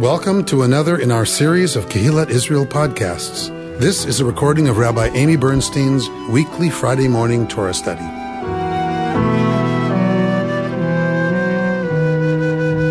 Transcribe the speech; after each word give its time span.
Welcome 0.00 0.44
to 0.46 0.62
another 0.62 0.98
in 0.98 1.10
our 1.10 1.24
series 1.24 1.74
of 1.74 1.86
Kehillat 1.86 2.28
Israel 2.28 2.66
podcasts. 2.66 3.48
This 3.78 4.04
is 4.04 4.20
a 4.20 4.26
recording 4.26 4.68
of 4.68 4.76
Rabbi 4.76 5.06
Amy 5.14 5.36
Bernstein's 5.36 6.10
weekly 6.28 6.68
Friday 6.68 7.08
morning 7.08 7.48
Torah 7.48 7.72
study. 7.72 8.04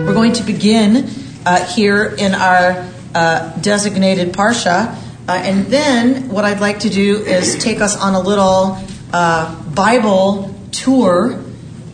We're 0.03 0.15
going 0.15 0.33
to 0.33 0.43
begin 0.43 1.07
uh, 1.45 1.63
here 1.67 2.05
in 2.17 2.33
our 2.33 2.89
uh, 3.13 3.55
designated 3.61 4.33
parsha, 4.33 4.95
uh, 5.27 5.31
and 5.31 5.67
then 5.67 6.29
what 6.29 6.43
I'd 6.43 6.59
like 6.59 6.79
to 6.79 6.89
do 6.89 7.17
is 7.17 7.55
take 7.59 7.81
us 7.81 7.95
on 7.95 8.15
a 8.15 8.19
little 8.19 8.79
uh, 9.13 9.63
Bible 9.75 10.55
tour 10.71 11.39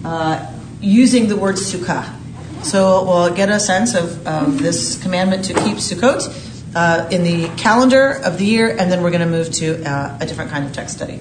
uh, 0.05 0.53
using 0.79 1.27
the 1.27 1.35
word 1.35 1.55
sukkah. 1.55 2.20
So 2.63 3.03
we'll 3.05 3.33
get 3.33 3.49
a 3.49 3.59
sense 3.59 3.95
of, 3.95 4.25
of 4.27 4.59
this 4.59 5.01
commandment 5.01 5.45
to 5.45 5.53
keep 5.53 5.77
Sukkot 5.77 6.75
uh, 6.75 7.07
in 7.11 7.23
the 7.23 7.49
calendar 7.57 8.11
of 8.23 8.37
the 8.37 8.45
year, 8.45 8.69
and 8.69 8.91
then 8.91 9.01
we're 9.01 9.11
going 9.11 9.27
to 9.27 9.27
move 9.27 9.51
to 9.53 9.83
uh, 9.83 10.17
a 10.21 10.25
different 10.25 10.51
kind 10.51 10.65
of 10.65 10.71
text 10.71 10.95
study. 10.95 11.19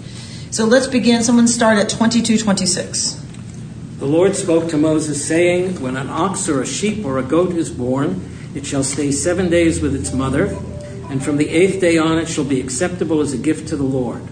So 0.51 0.67
let's 0.67 0.87
begin. 0.87 1.23
Someone 1.23 1.49
start 1.49 1.79
at 1.79 1.89
2226. 1.89 3.25
The 3.99 4.07
Lord 4.07 4.37
spoke 4.37 4.69
to 4.71 4.77
Moses, 4.77 5.27
saying, 5.27 5.81
When 5.81 5.97
an 5.97 6.09
ox 6.09 6.49
or 6.49 6.63
a 6.63 6.67
sheep 6.67 7.05
or 7.05 7.19
a 7.19 7.23
goat 7.23 7.53
is 7.53 7.71
born, 7.71 8.29
it 8.55 8.67
shall 8.67 8.85
stay 8.85 9.11
seven 9.11 9.49
days 9.49 9.81
with 9.81 9.95
its 9.95 10.13
mother, 10.13 10.47
and 11.09 11.23
from 11.23 11.37
the 11.37 11.49
eighth 11.49 11.81
day 11.81 11.99
on 11.99 12.19
it 12.19 12.29
shall 12.29 12.45
be 12.45 12.61
acceptable 12.61 13.21
as 13.21 13.33
a 13.33 13.39
gift 13.39 13.69
to 13.69 13.77
the 13.77 13.85
Lord. 13.85 14.23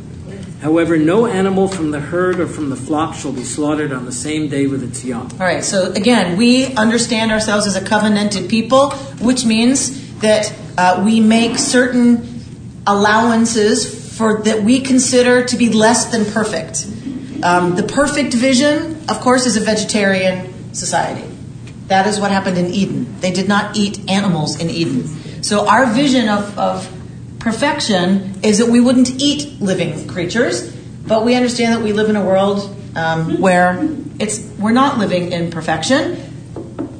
However, 0.61 0.99
no 0.99 1.27
animal 1.27 1.69
from 1.69 1.93
the 1.93 2.01
herd 2.01 2.41
or 2.41 2.49
from 2.49 2.69
the 2.69 2.77
flock 2.77 3.15
shall 3.15 3.33
be 3.33 3.45
slaughtered 3.45 3.93
on 3.93 4.05
the 4.05 4.13
same 4.13 4.49
day 4.49 4.67
with 4.67 4.83
its 4.83 5.05
young. 5.05 5.31
All 5.33 5.47
right, 5.47 5.63
so 5.63 5.93
again, 5.93 6.37
we 6.37 6.75
understand 6.75 7.31
ourselves 7.31 7.67
as 7.67 7.77
a 7.77 7.85
covenanted 7.85 8.51
people, 8.51 8.91
which 9.21 9.45
means 9.45 10.19
that 10.19 10.53
uh, 10.77 11.03
we 11.05 11.21
make 11.21 11.59
certain 11.59 12.45
allowances 12.87 14.17
for 14.17 14.43
that 14.43 14.63
we 14.65 14.81
consider 14.81 15.45
to 15.45 15.57
be 15.57 15.69
less 15.69 16.07
than 16.07 16.25
perfect. 16.25 16.87
Um, 17.45 17.77
the 17.77 17.85
perfect 17.85 18.35
vision, 18.35 18.97
of 19.09 19.21
course, 19.21 19.47
is 19.47 19.57
a 19.57 19.61
vegetarian 19.61 20.75
society. 20.75 21.25
That 21.87 22.09
is 22.09 22.19
what 22.19 22.33
happened 22.33 22.59
in 22.59 22.67
Eden. 22.67 23.21
They 23.21 23.31
did 23.31 23.47
not 23.47 23.77
eat 23.77 24.11
animals 24.11 24.61
in 24.61 24.71
Eden. 24.71 25.07
So 25.45 25.69
our 25.69 25.87
vision 25.87 26.29
of, 26.29 26.59
of 26.59 26.98
perfection 27.49 28.39
is 28.43 28.59
that 28.59 28.69
we 28.69 28.79
wouldn't 28.79 29.23
eat 29.23 29.59
living 29.59 30.07
creatures, 30.07 30.71
but 31.07 31.25
we 31.25 31.35
understand 31.35 31.75
that 31.75 31.83
we 31.83 31.95
live 31.95 32.11
in 32.11 32.17
a 32.17 32.23
world 32.23 32.77
um, 32.95 33.41
where 33.41 33.89
it's 34.19 34.41
we're 34.59 34.73
not 34.73 34.99
living 34.99 35.33
in 35.33 35.51
perfection, 35.51 36.03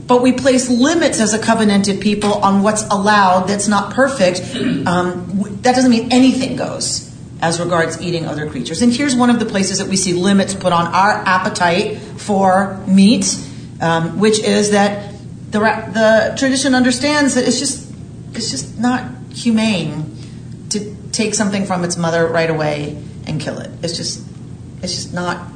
but 0.07 0.23
we 0.23 0.33
place 0.33 0.71
limits 0.71 1.21
as 1.21 1.35
a 1.35 1.39
covenanted 1.39 2.01
people 2.01 2.33
on 2.33 2.63
what's 2.63 2.83
allowed 2.85 3.47
that's 3.47 3.69
not 3.69 3.93
perfect. 3.93 4.41
Um, 4.87 5.59
that 5.61 5.75
doesn't 5.75 5.91
mean 5.91 6.11
anything 6.13 6.57
goes 6.57 7.05
as 7.43 7.61
regards 7.61 8.01
eating 8.01 8.25
other 8.25 8.49
creatures. 8.49 8.81
And 8.81 8.91
here's 8.91 9.15
one 9.15 9.29
of 9.29 9.39
the 9.39 9.45
places 9.45 9.79
that 9.79 9.89
we 9.89 9.97
see 9.97 10.15
limits 10.15 10.55
put 10.55 10.73
on 10.73 10.87
our 10.87 11.11
appetite 11.11 11.99
for 11.99 12.83
meat, 12.87 13.39
um, 13.83 14.19
which 14.19 14.39
is 14.39 14.71
that 14.71 15.13
the 15.51 15.61
the 15.61 16.35
tradition 16.39 16.75
understands 16.75 17.35
that 17.35 17.47
it's 17.47 17.59
just 17.59 17.93
it's 18.33 18.51
just 18.51 18.79
not 18.79 19.05
humane 19.35 20.18
take 21.19 21.35
something 21.35 21.67
from 21.67 21.83
its 21.83 21.97
mother 21.97 22.27
right 22.27 22.49
away 22.49 22.97
and 23.27 23.41
kill 23.41 23.59
it. 23.59 23.71
It's 23.83 23.97
just 23.97 24.25
it's 24.83 24.95
just 24.95 25.13
not 25.13 25.49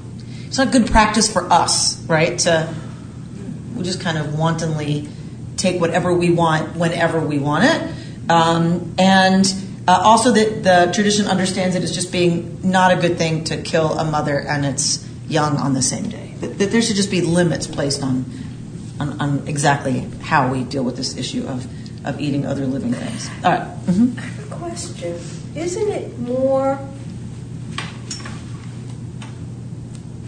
it's 0.46 0.58
not 0.58 0.72
good 0.72 0.88
practice 0.88 1.32
for 1.32 1.50
us, 1.50 2.04
right? 2.06 2.38
To 2.40 2.74
we 3.76 3.84
just 3.84 4.00
kind 4.00 4.18
of 4.18 4.38
wantonly 4.38 5.08
take 5.56 5.80
whatever 5.80 6.12
we 6.12 6.30
want 6.30 6.76
whenever 6.76 7.20
we 7.20 7.38
want 7.38 7.64
it, 7.64 8.30
um, 8.30 8.94
and 8.98 9.46
uh, 9.86 10.00
also 10.02 10.32
that 10.32 10.64
the 10.64 10.92
tradition 10.92 11.26
understands 11.26 11.76
it 11.76 11.82
as 11.84 11.94
just 11.94 12.10
being 12.10 12.58
not 12.68 12.92
a 12.92 12.96
good 12.96 13.16
thing 13.16 13.44
to 13.44 13.62
kill 13.62 13.98
a 13.98 14.04
mother 14.04 14.38
and 14.38 14.66
its 14.66 15.08
young 15.28 15.56
on 15.56 15.74
the 15.74 15.82
same 15.82 16.08
day. 16.08 16.34
That, 16.40 16.58
that 16.58 16.70
there 16.72 16.82
should 16.82 16.96
just 16.96 17.10
be 17.10 17.20
limits 17.20 17.66
placed 17.68 18.02
on, 18.02 18.24
on, 18.98 19.20
on 19.20 19.48
exactly 19.48 20.00
how 20.22 20.52
we 20.52 20.64
deal 20.64 20.82
with 20.82 20.96
this 20.96 21.16
issue 21.16 21.46
of 21.46 21.66
of 22.04 22.20
eating 22.20 22.46
other 22.46 22.66
living 22.66 22.92
things. 22.92 23.30
All 23.44 23.52
right. 23.52 23.86
Mm-hmm. 23.86 24.18
I 24.18 24.22
have 24.22 24.52
a 24.52 24.56
question. 24.56 25.41
Isn't 25.54 25.88
it 25.88 26.18
more 26.18 26.78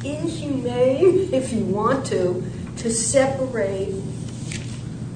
inhumane, 0.05 1.33
if 1.33 1.53
you 1.53 1.65
want 1.65 2.07
to, 2.07 2.45
to 2.79 2.91
separate 2.91 3.95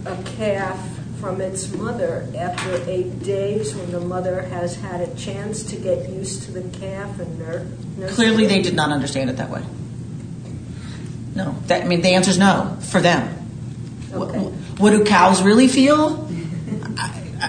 a 0.06 0.16
calf 0.36 0.78
from 1.20 1.40
its 1.40 1.72
mother 1.72 2.26
after 2.36 2.82
eight 2.88 3.22
days 3.22 3.74
when 3.74 3.90
the 3.92 4.00
mother 4.00 4.42
has 4.42 4.76
had 4.76 5.00
a 5.00 5.14
chance 5.14 5.62
to 5.64 5.76
get 5.76 6.08
used 6.08 6.44
to 6.44 6.52
the 6.52 6.78
calf 6.78 7.18
and 7.20 7.38
nurse? 7.38 8.14
Clearly, 8.14 8.46
they 8.46 8.62
did 8.62 8.74
not 8.74 8.90
understand 8.90 9.28
it 9.28 9.36
that 9.36 9.50
way. 9.50 9.62
No, 11.34 11.54
that, 11.66 11.84
I 11.84 11.86
mean 11.86 12.00
the 12.00 12.14
answer 12.14 12.30
is 12.30 12.38
no 12.38 12.76
for 12.80 13.00
them. 13.00 13.28
What 14.78 14.90
do 14.90 15.04
cows 15.04 15.42
really 15.42 15.68
feel? 15.68 16.26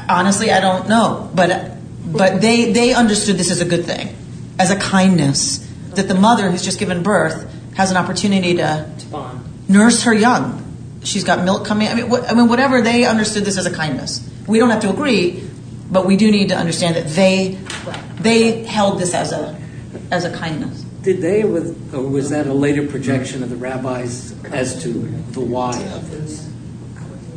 honestly, 0.07 0.51
I 0.51 0.59
don't 0.59 0.87
know, 0.87 1.31
but 1.33 1.78
but 2.11 2.41
they 2.41 2.71
they 2.71 2.93
understood 2.93 3.37
this 3.37 3.51
as 3.51 3.61
a 3.61 3.65
good 3.65 3.85
thing, 3.85 4.15
as 4.57 4.71
a 4.71 4.75
kindness 4.75 5.65
that 5.95 6.07
the 6.07 6.15
mother 6.15 6.49
who's 6.49 6.63
just 6.63 6.79
given 6.79 7.03
birth 7.03 7.51
has 7.75 7.91
an 7.91 7.97
opportunity 7.97 8.55
to 8.55 8.89
nurse 9.67 10.03
her 10.03 10.13
young. 10.13 10.65
She's 11.03 11.23
got 11.23 11.45
milk 11.45 11.65
coming. 11.65 11.87
I 11.87 11.93
mean, 11.93 12.09
what, 12.09 12.29
I 12.29 12.33
mean, 12.33 12.49
whatever 12.49 12.81
they 12.81 13.05
understood 13.05 13.45
this 13.45 13.57
as 13.57 13.65
a 13.65 13.73
kindness. 13.73 14.27
We 14.47 14.59
don't 14.59 14.69
have 14.69 14.81
to 14.81 14.89
agree, 14.89 15.47
but 15.89 16.05
we 16.05 16.17
do 16.17 16.29
need 16.29 16.49
to 16.49 16.57
understand 16.57 16.95
that 16.95 17.07
they 17.07 17.57
they 18.19 18.63
held 18.65 18.99
this 18.99 19.13
as 19.13 19.31
a 19.31 19.59
as 20.11 20.25
a 20.25 20.35
kindness. 20.35 20.85
Did 21.01 21.21
they, 21.21 21.45
with, 21.45 21.93
or 21.93 22.03
was 22.03 22.29
that 22.31 22.47
a 22.47 22.53
later 22.53 22.85
projection 22.85 23.41
of 23.41 23.49
the 23.49 23.55
rabbis 23.55 24.33
as 24.51 24.83
to 24.83 24.89
the 25.31 25.39
why 25.39 25.71
of 25.93 26.11
this? 26.11 26.51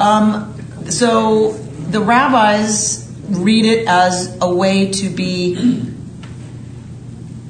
Um, 0.00 0.52
so 0.90 1.52
the 1.52 2.00
rabbis 2.00 3.08
read 3.28 3.64
it 3.64 3.86
as 3.86 4.36
a 4.40 4.52
way 4.52 4.90
to 4.92 5.08
be 5.08 5.92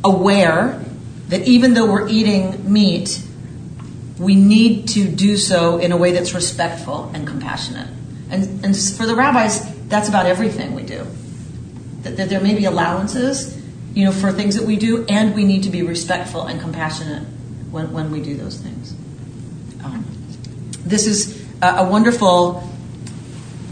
aware 0.05 0.85
that 1.29 1.47
even 1.49 1.75
though 1.75 1.91
we're 1.91 2.09
eating 2.09 2.71
meat, 2.71 3.23
we 4.19 4.35
need 4.35 4.89
to 4.89 5.09
do 5.09 5.37
so 5.37 5.79
in 5.79 5.93
a 5.93 5.97
way 5.97 6.13
that's 6.13 6.35
respectful 6.35 7.11
and 7.15 7.27
compassionate. 7.27 7.89
And, 8.31 8.65
and 8.65 8.77
for 8.77 9.07
the 9.07 9.15
rabbis, 9.15 9.89
that's 9.89 10.09
about 10.09 10.27
everything 10.27 10.75
we 10.75 10.83
do. 10.83 11.07
That, 12.03 12.17
that, 12.17 12.29
there 12.29 12.41
may 12.41 12.55
be 12.55 12.65
allowances, 12.65 13.57
you 13.95 14.05
know, 14.05 14.13
for 14.13 14.33
things 14.33 14.57
that 14.57 14.67
we 14.67 14.77
do, 14.77 15.05
and 15.09 15.35
we 15.35 15.45
need 15.45 15.63
to 15.65 15.71
be 15.71 15.83
respectful 15.83 16.47
and 16.47 16.61
compassionate 16.61 17.23
when, 17.71 17.93
when 17.93 18.11
we 18.11 18.21
do 18.21 18.37
those 18.37 18.59
things. 18.59 18.95
Um, 19.85 20.05
this 20.85 21.07
is 21.07 21.43
a, 21.63 21.77
a 21.77 21.89
wonderful 21.89 22.69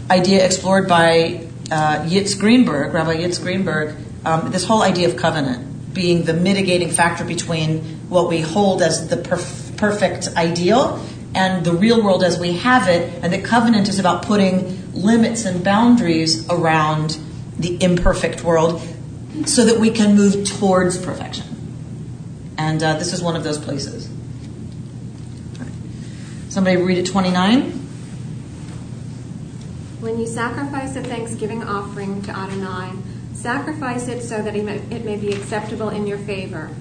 idea 0.09 0.45
explored 0.45 0.87
by 0.87 1.47
Yitz 1.71 2.37
Greenberg, 2.37 2.93
Rabbi 2.93 3.17
Yitz 3.17 3.41
Greenberg, 3.41 3.95
um, 4.25 4.51
this 4.51 4.65
whole 4.65 4.81
idea 4.81 5.07
of 5.07 5.17
covenant 5.17 5.93
being 5.93 6.23
the 6.23 6.33
mitigating 6.33 6.89
factor 6.89 7.23
between 7.23 7.79
what 8.09 8.29
we 8.29 8.41
hold 8.41 8.81
as 8.81 9.07
the 9.09 9.17
perf- 9.17 9.77
perfect 9.77 10.29
ideal 10.37 11.03
and 11.33 11.65
the 11.65 11.73
real 11.73 12.03
world 12.03 12.23
as 12.23 12.39
we 12.39 12.53
have 12.57 12.87
it, 12.87 13.23
and 13.23 13.31
the 13.31 13.41
covenant 13.41 13.87
is 13.87 13.99
about 13.99 14.23
putting 14.23 14.93
limits 14.93 15.45
and 15.45 15.63
boundaries 15.63 16.47
around 16.49 17.17
the 17.57 17.81
imperfect 17.81 18.43
world 18.43 18.81
so 19.45 19.65
that 19.65 19.79
we 19.79 19.89
can 19.91 20.15
move 20.15 20.45
towards 20.45 20.97
perfection. 20.97 21.45
And 22.57 22.83
uh, 22.83 22.97
this 22.97 23.13
is 23.13 23.21
one 23.21 23.35
of 23.35 23.43
those 23.43 23.57
places. 23.57 24.09
Somebody 26.49 26.77
read 26.81 26.97
it 26.97 27.05
29. 27.05 27.80
When 30.01 30.19
you 30.19 30.25
sacrifice 30.25 30.95
a 30.95 31.03
thanksgiving 31.03 31.61
offering 31.61 32.23
to 32.23 32.31
Adonai, 32.31 32.97
sacrifice 33.35 34.07
it 34.07 34.23
so 34.23 34.41
that 34.41 34.55
it 34.55 35.05
may 35.05 35.15
be 35.15 35.31
acceptable 35.31 35.89
in 35.89 36.07
your 36.07 36.17
favor. 36.17 36.71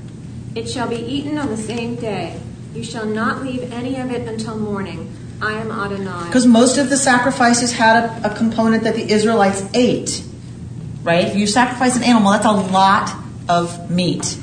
It 0.54 0.66
shall 0.70 0.88
be 0.88 0.96
eaten 0.96 1.36
on 1.36 1.48
the 1.48 1.56
same 1.58 1.96
day. 1.96 2.40
You 2.74 2.82
shall 2.82 3.04
not 3.04 3.42
leave 3.42 3.70
any 3.70 4.00
of 4.00 4.10
it 4.10 4.26
until 4.26 4.56
morning. 4.56 5.14
I 5.42 5.52
am 5.52 5.70
Adonai. 5.70 6.28
Because 6.28 6.46
most 6.46 6.78
of 6.78 6.88
the 6.88 6.96
sacrifices 6.96 7.72
had 7.72 8.04
a, 8.04 8.32
a, 8.32 8.34
component 8.34 8.84
that 8.84 8.94
the 8.94 9.12
Israelites 9.12 9.62
ate, 9.74 10.24
right? 11.02 11.26
If 11.26 11.36
you 11.36 11.46
sacrifice 11.46 11.98
an 11.98 12.04
animal, 12.04 12.32
that's 12.32 12.46
a 12.46 12.52
lot 12.52 13.14
of 13.50 13.90
meat. 13.90 14.38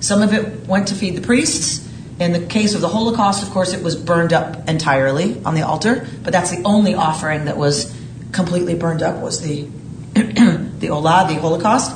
Some 0.00 0.20
of 0.20 0.34
it 0.34 0.68
went 0.68 0.88
to 0.88 0.94
feed 0.94 1.16
the 1.16 1.22
priests. 1.22 1.88
In 2.20 2.32
the 2.32 2.44
case 2.44 2.74
of 2.74 2.82
the 2.82 2.88
Holocaust, 2.88 3.42
of 3.42 3.48
course, 3.50 3.72
it 3.72 3.82
was 3.82 3.96
burned 3.96 4.34
up 4.34 4.68
entirely 4.68 5.42
on 5.44 5.54
the 5.54 5.62
altar, 5.62 6.06
but 6.22 6.32
that's 6.34 6.50
the 6.50 6.62
only 6.64 6.92
offering 6.92 7.46
that 7.46 7.56
was 7.56 7.97
completely 8.38 8.76
burned 8.76 9.02
up 9.02 9.20
was 9.20 9.40
the 9.40 9.62
the 10.14 10.88
Olah, 10.88 11.26
the 11.26 11.34
Holocaust. 11.34 11.90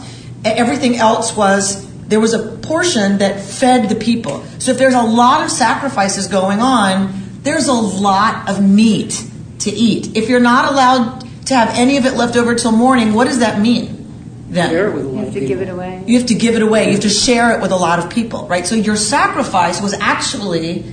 Everything 0.45 0.97
else 0.97 1.37
was 1.37 1.89
there 2.09 2.19
was 2.19 2.35
a 2.35 2.57
portion 2.59 3.19
that 3.19 3.41
fed 3.41 3.89
the 3.89 3.95
people. 3.95 4.43
So 4.59 4.73
if 4.73 4.79
there's 4.79 4.95
a 4.95 5.03
lot 5.03 5.45
of 5.45 5.51
sacrifices 5.51 6.27
going 6.27 6.61
on, 6.61 7.13
there's 7.43 7.69
a 7.69 7.73
lot 7.73 8.51
of 8.51 8.61
meat 8.63 9.25
to 9.61 9.71
eat. 9.71 10.17
If 10.17 10.29
you're 10.29 10.41
not 10.41 10.73
allowed 10.73 11.21
to 11.47 11.55
have 11.55 11.71
any 11.79 11.97
of 11.97 12.07
it 12.07 12.15
left 12.15 12.37
over 12.37 12.57
till 12.57 12.73
morning, 12.73 13.15
what 13.15 13.29
does 13.29 13.39
that 13.39 13.61
mean? 13.61 13.99
Then 14.49 14.71
Share 14.71 14.89
it 14.89 14.95
with 14.95 15.07
a 15.07 15.11
You 15.11 15.17
have 15.19 15.27
to 15.27 15.33
people. 15.33 15.49
give 15.49 15.63
it 15.63 15.69
away. 15.71 16.03
you 16.07 16.19
have 16.19 16.27
to 16.27 16.35
give 16.35 16.57
it 16.57 16.63
away. 16.63 16.87
You 16.87 16.93
have 16.93 17.03
to 17.03 17.09
share 17.09 17.57
it 17.57 17.63
with 17.63 17.71
a 17.71 17.77
lot 17.77 18.01
of 18.01 18.11
people, 18.11 18.47
right? 18.49 18.67
So 18.67 18.75
your 18.75 18.97
sacrifice 18.97 19.81
was 19.81 19.95
actually 19.95 20.85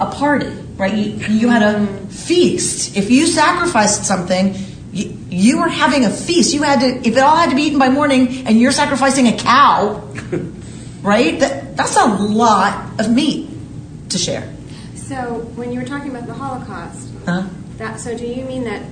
a 0.00 0.06
party, 0.06 0.50
right? 0.76 0.94
You, 0.94 1.12
you 1.28 1.48
had 1.48 1.62
a 1.62 1.86
mm. 1.86 2.10
feast. 2.10 2.96
If 2.96 3.10
you 3.10 3.26
sacrificed 3.26 4.04
something, 4.04 4.54
you, 4.92 5.16
you 5.30 5.58
were 5.60 5.68
having 5.68 6.04
a 6.04 6.10
feast. 6.10 6.52
You 6.54 6.62
had 6.62 6.80
to, 6.80 6.86
if 7.08 7.16
it 7.16 7.18
all 7.18 7.36
had 7.36 7.50
to 7.50 7.56
be 7.56 7.62
eaten 7.62 7.78
by 7.78 7.88
morning, 7.88 8.46
and 8.46 8.58
you're 8.58 8.72
sacrificing 8.72 9.28
a 9.28 9.36
cow, 9.36 10.02
right? 11.02 11.38
That, 11.40 11.76
that's 11.76 11.96
a 11.96 12.06
lot 12.06 13.00
of 13.00 13.10
meat 13.10 13.50
to 14.10 14.18
share. 14.18 14.52
So 14.94 15.40
when 15.56 15.72
you 15.72 15.80
were 15.80 15.86
talking 15.86 16.10
about 16.10 16.26
the 16.26 16.34
Holocaust, 16.34 17.08
Huh? 17.24 17.44
that 17.76 18.00
so 18.00 18.16
do 18.16 18.26
you 18.26 18.44
mean 18.44 18.64
that 18.64 18.82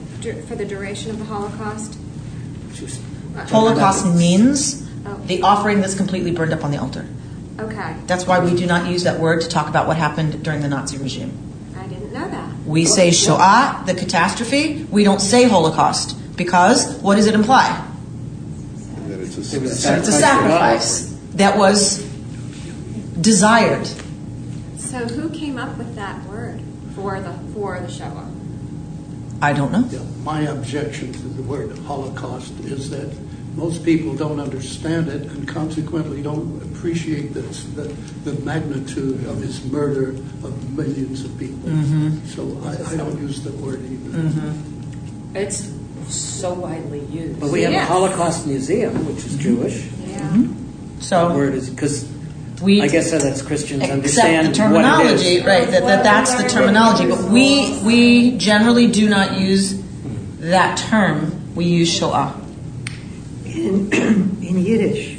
for 0.46 0.54
the 0.54 0.64
duration 0.64 1.10
of 1.10 1.18
the 1.18 1.24
Holocaust? 1.24 1.98
She 2.74 2.86
Holocaust 3.46 4.06
means 4.14 4.84
Oh. 5.06 5.14
the 5.26 5.42
offering 5.42 5.80
that's 5.80 5.94
completely 5.94 6.32
burned 6.32 6.52
up 6.52 6.64
on 6.64 6.70
the 6.70 6.76
altar. 6.78 7.06
Okay, 7.60 7.96
That's 8.06 8.26
why 8.26 8.38
we 8.38 8.54
do 8.54 8.66
not 8.66 8.88
use 8.90 9.04
that 9.04 9.18
word 9.18 9.40
to 9.40 9.48
talk 9.48 9.68
about 9.68 9.86
what 9.88 9.96
happened 9.96 10.42
during 10.44 10.60
the 10.60 10.68
Nazi 10.68 10.96
regime. 10.98 11.32
I 11.76 11.86
didn't 11.86 12.12
know 12.12 12.28
that. 12.28 12.50
We 12.68 12.84
say 12.84 13.12
Shoah, 13.12 13.82
the 13.86 13.94
catastrophe. 13.94 14.84
We 14.90 15.02
don't 15.02 15.20
say 15.20 15.48
Holocaust 15.48 16.36
because 16.36 16.98
what 17.00 17.16
does 17.16 17.26
it 17.26 17.34
imply? 17.34 17.82
That 19.06 19.20
it's 19.20 19.38
a 19.38 19.56
It 19.56 19.62
was 19.62 19.82
That 19.82 19.98
it's 20.00 20.08
a 20.08 20.12
Sacrifice 20.12 20.84
sacrifice 20.84 21.18
that 21.36 21.56
was 21.56 22.04
desired. 23.18 23.86
So 24.76 24.98
who 24.98 25.30
came 25.30 25.56
up 25.56 25.78
with 25.78 25.94
that 25.96 26.22
word 26.26 26.60
for 26.94 27.20
the 27.20 27.32
for 27.54 27.80
the 27.80 27.90
Shoah? 27.90 28.30
I 29.40 29.54
don't 29.54 29.72
know. 29.72 29.88
Yeah, 29.90 30.04
My 30.22 30.42
objection 30.42 31.12
to 31.12 31.22
the 31.22 31.42
word 31.42 31.76
Holocaust 31.78 32.52
is 32.60 32.90
that 32.90 33.10
most 33.58 33.84
people 33.84 34.14
don't 34.14 34.38
understand 34.38 35.08
it 35.08 35.22
and 35.22 35.48
consequently 35.48 36.22
don't 36.22 36.62
appreciate 36.62 37.34
the, 37.34 37.40
the, 37.40 37.88
the 38.30 38.40
magnitude 38.44 39.26
of 39.26 39.40
his 39.40 39.64
murder 39.64 40.10
of 40.46 40.78
millions 40.78 41.24
of 41.24 41.36
people. 41.38 41.68
Mm-hmm. 41.68 42.24
So 42.26 42.42
I, 42.64 42.92
I 42.92 42.96
don't 42.96 43.18
use 43.18 43.42
the 43.42 43.50
word 43.52 43.82
either. 43.82 44.18
Mm-hmm. 44.18 45.36
It's 45.36 45.74
so 46.08 46.54
widely 46.54 47.00
used. 47.06 47.40
But 47.40 47.50
we 47.50 47.62
have 47.62 47.74
a 47.74 47.84
Holocaust 47.84 48.46
Museum, 48.46 48.94
which 49.06 49.24
is 49.26 49.32
mm-hmm. 49.32 49.42
Jewish. 49.42 49.84
Yeah. 50.06 50.44
The 50.98 51.02
So 51.02 51.34
word 51.34 51.54
is 51.54 51.68
because 51.68 52.08
we 52.62 52.80
I 52.80 52.88
guess 52.88 53.10
that 53.10 53.22
lets 53.22 53.42
Christians 53.42 53.82
accept 53.82 53.92
understand 53.92 54.48
the 54.48 54.52
terminology, 54.52 55.10
what 55.10 55.20
it 55.20 55.26
is. 55.26 55.44
right? 55.44 55.68
That, 55.68 55.82
that 55.82 56.04
that's 56.04 56.40
the 56.40 56.48
terminology. 56.48 57.08
But 57.08 57.30
we 57.30 57.80
we 57.84 58.38
generally 58.38 58.86
do 58.86 59.08
not 59.08 59.38
use 59.38 59.82
that 60.38 60.78
term. 60.78 61.54
We 61.54 61.66
use 61.66 61.92
Shoah. 61.92 62.34
In, 63.58 63.92
in 64.42 64.58
Yiddish, 64.58 65.18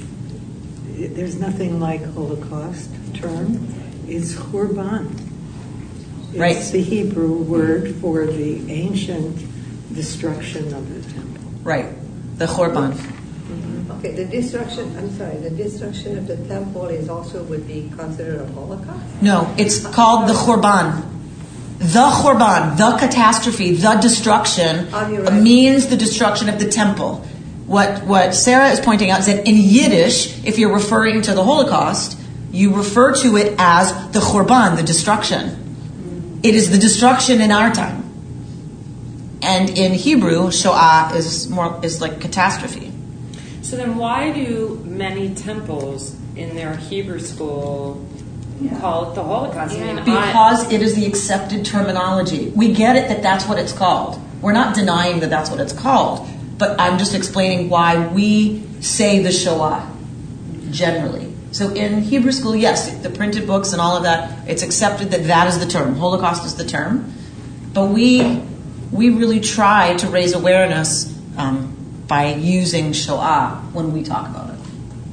there's 0.96 1.36
nothing 1.40 1.80
like 1.80 2.04
Holocaust 2.14 2.90
term. 3.14 3.68
It's 4.08 4.34
Churban. 4.34 5.12
It's 6.32 6.38
Right. 6.40 6.62
the 6.72 6.82
Hebrew 6.82 7.34
word 7.44 7.96
for 7.96 8.26
the 8.26 8.72
ancient 8.72 9.36
destruction 9.94 10.74
of 10.74 10.88
the 10.94 11.02
temple. 11.14 11.44
Right. 11.64 11.88
The 12.38 12.46
Chorban. 12.46 12.94
Mm-hmm. 12.94 13.92
Okay, 14.00 14.12
the 14.14 14.26
destruction, 14.26 14.96
I'm 14.98 15.10
sorry, 15.18 15.38
the 15.38 15.50
destruction 15.50 16.18
of 16.18 16.28
the 16.28 16.38
temple 16.48 16.86
is 16.88 17.10
also 17.10 17.44
would 17.44 17.68
be 17.68 17.92
considered 17.98 18.40
a 18.42 18.48
Holocaust? 18.54 19.22
No, 19.22 19.54
it's 19.58 19.86
called 19.86 20.30
the 20.30 20.34
Chorban. 20.34 21.04
The 21.80 22.08
Chorban, 22.22 22.78
the 22.78 22.96
catastrophe, 22.98 23.74
the 23.74 23.96
destruction 23.96 24.88
Oh, 24.94 25.12
right. 25.12 25.34
means 25.34 25.88
the 25.88 25.98
destruction 25.98 26.48
of 26.48 26.60
the 26.60 26.70
temple. 26.70 27.26
What 27.70 28.04
what 28.06 28.34
Sarah 28.34 28.70
is 28.70 28.80
pointing 28.80 29.12
out 29.12 29.20
is 29.20 29.28
that 29.28 29.48
in 29.48 29.56
Yiddish, 29.56 30.44
if 30.44 30.58
you're 30.58 30.74
referring 30.74 31.22
to 31.22 31.36
the 31.36 31.44
Holocaust, 31.44 32.20
you 32.52 32.76
refer 32.76 33.14
to 33.22 33.38
it 33.38 33.54
as 33.60 33.94
the 34.10 34.20
Chorban, 34.20 34.76
the 34.76 34.82
destruction. 34.82 36.40
It 36.42 36.56
is 36.56 36.72
the 36.72 36.80
destruction 36.80 37.42
in 37.42 37.52
our 37.52 37.72
time. 37.72 38.06
And 39.44 39.70
in 39.70 39.94
Hebrew, 39.94 40.50
Shoah 40.50 41.12
is 41.14 41.48
more 41.48 41.80
is 41.84 42.02
like 42.02 42.20
catastrophe. 42.20 42.92
So 43.62 43.76
then, 43.76 43.98
why 43.98 44.32
do 44.32 44.82
many 44.84 45.36
temples 45.36 46.16
in 46.36 46.56
their 46.56 46.76
Hebrew 46.76 47.20
school 47.20 48.04
call 48.80 49.12
it 49.12 49.14
the 49.14 49.24
Holocaust? 49.24 49.76
I 49.76 49.80
mean, 49.80 50.00
I, 50.00 50.04
Because 50.04 50.74
it 50.74 50.82
is 50.82 50.96
the 50.96 51.06
accepted 51.06 51.66
terminology. 51.66 52.50
We 52.50 52.74
get 52.74 52.96
it 52.96 53.10
that 53.10 53.22
that's 53.22 53.48
what 53.48 53.60
it's 53.60 53.74
called. 53.74 54.20
We're 54.42 54.54
not 54.54 54.74
denying 54.74 55.20
that 55.20 55.30
that's 55.30 55.52
what 55.52 55.60
it's 55.60 55.74
called, 55.74 56.28
but 56.60 56.80
I'm 56.80 57.00
just 57.00 57.16
explaining 57.16 57.70
why 57.70 58.08
we 58.08 58.64
say 58.82 59.24
the 59.24 59.32
Shoah 59.32 59.90
generally. 60.70 61.34
So 61.52 61.72
in 61.74 62.04
Hebrew 62.04 62.32
school, 62.32 62.56
yes, 62.56 62.92
the 63.00 63.10
printed 63.10 63.48
books 63.48 63.72
and 63.72 63.82
all 63.82 63.98
of 63.98 64.04
that, 64.04 64.48
it's 64.48 64.62
accepted 64.62 65.10
that 65.12 65.24
that 65.24 65.48
is 65.48 65.58
the 65.58 65.66
term. 65.66 65.96
Holocaust 65.96 66.46
is 66.46 66.56
the 66.56 66.66
term. 66.66 67.12
But 67.74 67.88
we 67.88 68.44
we 68.92 69.10
really 69.10 69.40
try 69.40 69.96
to 69.98 70.08
raise 70.08 70.34
awareness 70.34 71.16
um, 71.38 71.76
by 72.08 72.34
using 72.36 72.94
Shoah 72.94 73.64
when 73.74 73.94
we 73.94 74.04
talk 74.04 74.30
about 74.30 74.50
it. 74.50 74.60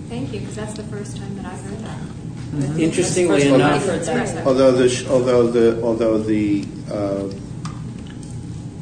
Thank 0.09 0.33
you, 0.33 0.41
because 0.41 0.57
that's 0.57 0.75
the 0.75 0.83
first 0.85 1.17
time 1.17 1.37
that 1.37 1.47
I've 1.47 1.61
heard 1.61 1.79
that. 1.79 2.81
Interestingly 2.81 3.41
First 3.41 3.51
one 3.51 3.63
I've 3.63 3.83
enough, 3.83 3.87
heard 3.87 4.03
that. 4.03 4.23
Express 4.23 4.47
Although 4.47 4.73
the 4.73 5.07
although 5.11 5.47
the 5.47 5.83
although 5.83 6.19
the 6.19 6.65
uh, 6.91 7.29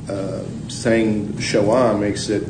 Uh, 0.09 0.45
saying 0.69 1.39
Shoah 1.39 1.97
makes 1.97 2.29
it 2.29 2.47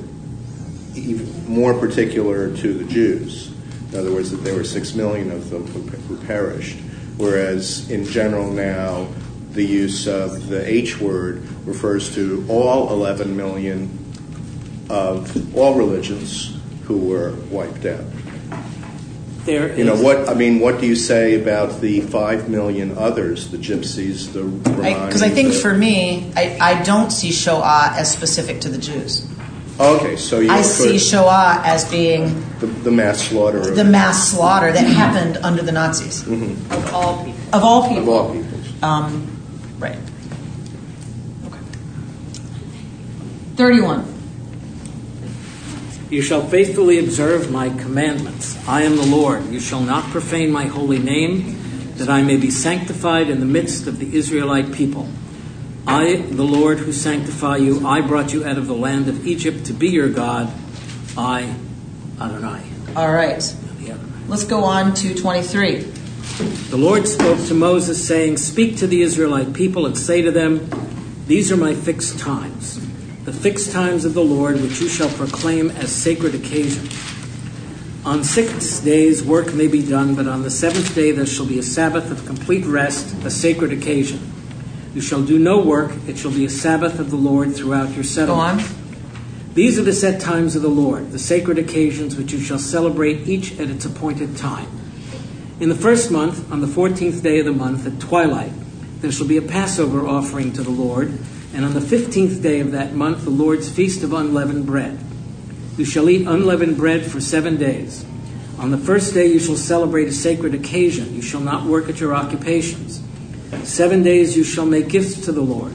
even 0.94 1.48
more 1.48 1.74
particular 1.78 2.54
to 2.56 2.74
the 2.74 2.84
Jews. 2.84 3.52
In 3.92 3.98
other 3.98 4.12
words, 4.12 4.30
that 4.32 4.38
there 4.38 4.56
were 4.56 4.64
six 4.64 4.94
million 4.94 5.30
of 5.30 5.50
them 5.50 5.66
who, 5.68 5.80
who 5.82 6.26
perished, 6.26 6.76
whereas 7.16 7.88
in 7.90 8.04
general 8.04 8.50
now 8.50 9.06
the 9.52 9.64
use 9.64 10.08
of 10.08 10.48
the 10.48 10.68
H 10.68 11.00
word 11.00 11.42
refers 11.64 12.12
to 12.16 12.44
all 12.48 12.92
11 12.92 13.36
million 13.36 13.98
of 14.90 15.56
all 15.56 15.74
religions 15.74 16.58
who 16.84 16.98
were 16.98 17.36
wiped 17.50 17.86
out. 17.86 18.04
There 19.44 19.68
is 19.68 19.78
You 19.78 19.84
know 19.84 19.96
what? 20.00 20.28
I 20.28 20.34
mean, 20.34 20.60
what 20.60 20.80
do 20.80 20.86
you 20.86 20.96
say 20.96 21.40
about 21.40 21.80
the 21.80 22.00
five 22.00 22.48
million 22.48 22.96
others, 22.96 23.50
the 23.50 23.58
gypsies, 23.58 24.32
the 24.32 24.44
Romani? 24.44 25.06
Because 25.06 25.22
I 25.22 25.28
think 25.28 25.52
the- 25.52 25.58
for 25.60 25.74
me, 25.74 26.32
I, 26.36 26.56
I 26.60 26.82
don't 26.82 27.10
see 27.10 27.30
Shoah 27.30 27.92
as 27.96 28.10
specific 28.10 28.60
to 28.62 28.68
the 28.68 28.78
Jews. 28.78 29.26
okay, 29.78 30.16
so 30.16 30.40
you 30.40 30.50
I 30.50 30.58
put 30.58 30.64
see 30.64 30.98
Shoah 30.98 31.60
as 31.64 31.84
being 31.90 32.44
the, 32.60 32.66
the 32.66 32.90
mass 32.92 33.20
slaughter 33.28 33.58
of, 33.58 33.76
the 33.76 33.84
mass 33.84 34.30
slaughter 34.30 34.70
that 34.72 34.86
happened 34.86 35.36
under 35.38 35.62
the 35.62 35.72
Nazis 35.72 36.22
of 36.26 36.94
all 36.94 37.24
people. 37.24 37.40
of 37.52 37.64
all 37.64 37.88
people. 37.88 37.98
of 37.98 38.04
people. 38.04 38.14
all 38.14 38.32
peoples. 38.32 38.82
Um, 38.82 39.26
right. 39.80 39.98
Okay. 41.46 41.58
Thirty-one. 43.56 44.13
You 46.14 46.22
shall 46.22 46.46
faithfully 46.46 47.00
observe 47.00 47.50
my 47.50 47.70
commandments. 47.70 48.56
I 48.68 48.82
am 48.82 48.94
the 48.94 49.04
Lord. 49.04 49.46
You 49.46 49.58
shall 49.58 49.80
not 49.80 50.04
profane 50.12 50.52
my 50.52 50.66
holy 50.66 51.00
name, 51.00 51.58
that 51.96 52.08
I 52.08 52.22
may 52.22 52.36
be 52.36 52.52
sanctified 52.52 53.28
in 53.28 53.40
the 53.40 53.46
midst 53.46 53.88
of 53.88 53.98
the 53.98 54.14
Israelite 54.14 54.72
people. 54.72 55.08
I, 55.88 56.18
the 56.18 56.44
Lord 56.44 56.78
who 56.78 56.92
sanctify 56.92 57.56
you, 57.56 57.84
I 57.84 58.00
brought 58.00 58.32
you 58.32 58.44
out 58.44 58.58
of 58.58 58.68
the 58.68 58.76
land 58.76 59.08
of 59.08 59.26
Egypt 59.26 59.66
to 59.66 59.72
be 59.72 59.88
your 59.88 60.08
God. 60.08 60.52
I, 61.18 61.52
Adonai. 62.20 62.62
All 62.94 63.12
right. 63.12 63.42
Let's 64.28 64.44
go 64.44 64.62
on 64.62 64.94
to 64.94 65.16
twenty-three. 65.16 65.78
The 66.70 66.76
Lord 66.76 67.08
spoke 67.08 67.44
to 67.48 67.54
Moses, 67.54 68.06
saying, 68.06 68.36
Speak 68.36 68.76
to 68.76 68.86
the 68.86 69.02
Israelite 69.02 69.52
people 69.52 69.84
and 69.84 69.98
say 69.98 70.22
to 70.22 70.30
them, 70.30 70.70
These 71.26 71.50
are 71.50 71.56
my 71.56 71.74
fixed 71.74 72.20
times, 72.20 72.78
the 73.24 73.32
fixed 73.32 73.72
times 73.72 74.04
of 74.04 74.14
the 74.14 74.22
Lord, 74.24 74.60
which 74.60 74.80
you 74.80 74.88
shall 74.88 75.08
proclaim 75.08 75.70
as 75.70 75.90
sacred 75.90 76.34
occasions. 76.34 76.94
On 78.04 78.22
six 78.22 78.80
days 78.80 79.24
work 79.24 79.54
may 79.54 79.66
be 79.66 79.82
done, 79.82 80.14
but 80.14 80.26
on 80.26 80.42
the 80.42 80.50
seventh 80.50 80.94
day 80.94 81.10
there 81.10 81.24
shall 81.24 81.46
be 81.46 81.58
a 81.58 81.62
Sabbath 81.62 82.10
of 82.10 82.26
complete 82.26 82.66
rest, 82.66 83.14
a 83.24 83.30
sacred 83.30 83.72
occasion. 83.72 84.20
You 84.94 85.00
shall 85.00 85.22
do 85.22 85.38
no 85.38 85.60
work, 85.64 85.92
it 86.06 86.18
shall 86.18 86.30
be 86.30 86.44
a 86.44 86.50
Sabbath 86.50 86.98
of 86.98 87.10
the 87.10 87.16
Lord 87.16 87.56
throughout 87.56 87.94
your 87.94 88.04
settlement. 88.04 88.60
Go 88.60 88.64
on. 88.64 88.84
These 89.54 89.78
are 89.78 89.82
the 89.82 89.92
set 89.92 90.20
times 90.20 90.54
of 90.54 90.62
the 90.62 90.68
Lord, 90.68 91.12
the 91.12 91.18
sacred 91.18 91.58
occasions 91.58 92.16
which 92.16 92.32
you 92.32 92.40
shall 92.40 92.58
celebrate 92.58 93.26
each 93.26 93.58
at 93.58 93.70
its 93.70 93.86
appointed 93.86 94.36
time. 94.36 94.68
In 95.60 95.68
the 95.68 95.74
first 95.74 96.10
month, 96.10 96.52
on 96.52 96.60
the 96.60 96.66
fourteenth 96.66 97.22
day 97.22 97.38
of 97.38 97.46
the 97.46 97.52
month 97.52 97.86
at 97.86 98.00
twilight, 98.00 98.52
there 99.00 99.12
shall 99.12 99.28
be 99.28 99.36
a 99.36 99.42
Passover 99.42 100.06
offering 100.06 100.52
to 100.52 100.62
the 100.62 100.70
Lord, 100.70 101.18
and 101.54 101.64
on 101.64 101.72
the 101.74 101.80
fifteenth 101.80 102.42
day 102.42 102.60
of 102.60 102.72
that 102.72 102.92
month, 102.94 103.24
the 103.24 103.30
Lord's 103.30 103.70
feast 103.70 104.02
of 104.02 104.12
unleavened 104.12 104.66
bread. 104.66 104.98
You 105.76 105.84
shall 105.84 106.08
eat 106.10 106.26
unleavened 106.26 106.76
bread 106.76 107.04
for 107.04 107.20
seven 107.20 107.56
days. 107.56 108.04
On 108.58 108.70
the 108.70 108.78
first 108.78 109.14
day, 109.14 109.26
you 109.26 109.38
shall 109.40 109.56
celebrate 109.56 110.08
a 110.08 110.12
sacred 110.12 110.54
occasion. 110.54 111.14
You 111.14 111.22
shall 111.22 111.40
not 111.40 111.64
work 111.64 111.88
at 111.88 112.00
your 112.00 112.14
occupations. 112.14 113.02
Seven 113.62 114.02
days 114.02 114.36
you 114.36 114.44
shall 114.44 114.66
make 114.66 114.88
gifts 114.88 115.24
to 115.24 115.32
the 115.32 115.40
Lord. 115.40 115.72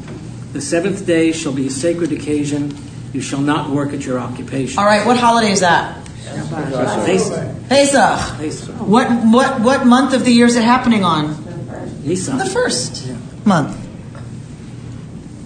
The 0.54 0.62
seventh 0.62 1.06
day 1.06 1.32
shall 1.32 1.54
be 1.54 1.68
a 1.68 1.70
sacred 1.70 2.12
occasion. 2.12 2.76
You 3.14 3.22
shall 3.22 3.42
not 3.42 3.70
work 3.70 3.94
at 3.94 4.06
your 4.06 4.20
occupation. 4.20 4.80
All 4.80 4.86
right, 4.86 5.06
what 5.06 5.18
holiday 5.18 5.52
is 5.52 5.62
that? 5.62 6.06
Pesach. 6.26 7.70
Pesach. 7.70 8.38
Pesach. 8.38 8.76
What 8.76 9.10
what 9.10 9.62
what 9.62 9.86
month 9.86 10.14
of 10.14 10.26
the 10.26 10.32
year 10.32 10.46
is 10.46 10.56
it 10.56 10.64
happening 10.64 11.04
on? 11.04 11.36
Nisan. 12.04 12.38
The 12.38 12.46
first 12.46 13.08
month. 13.46 13.89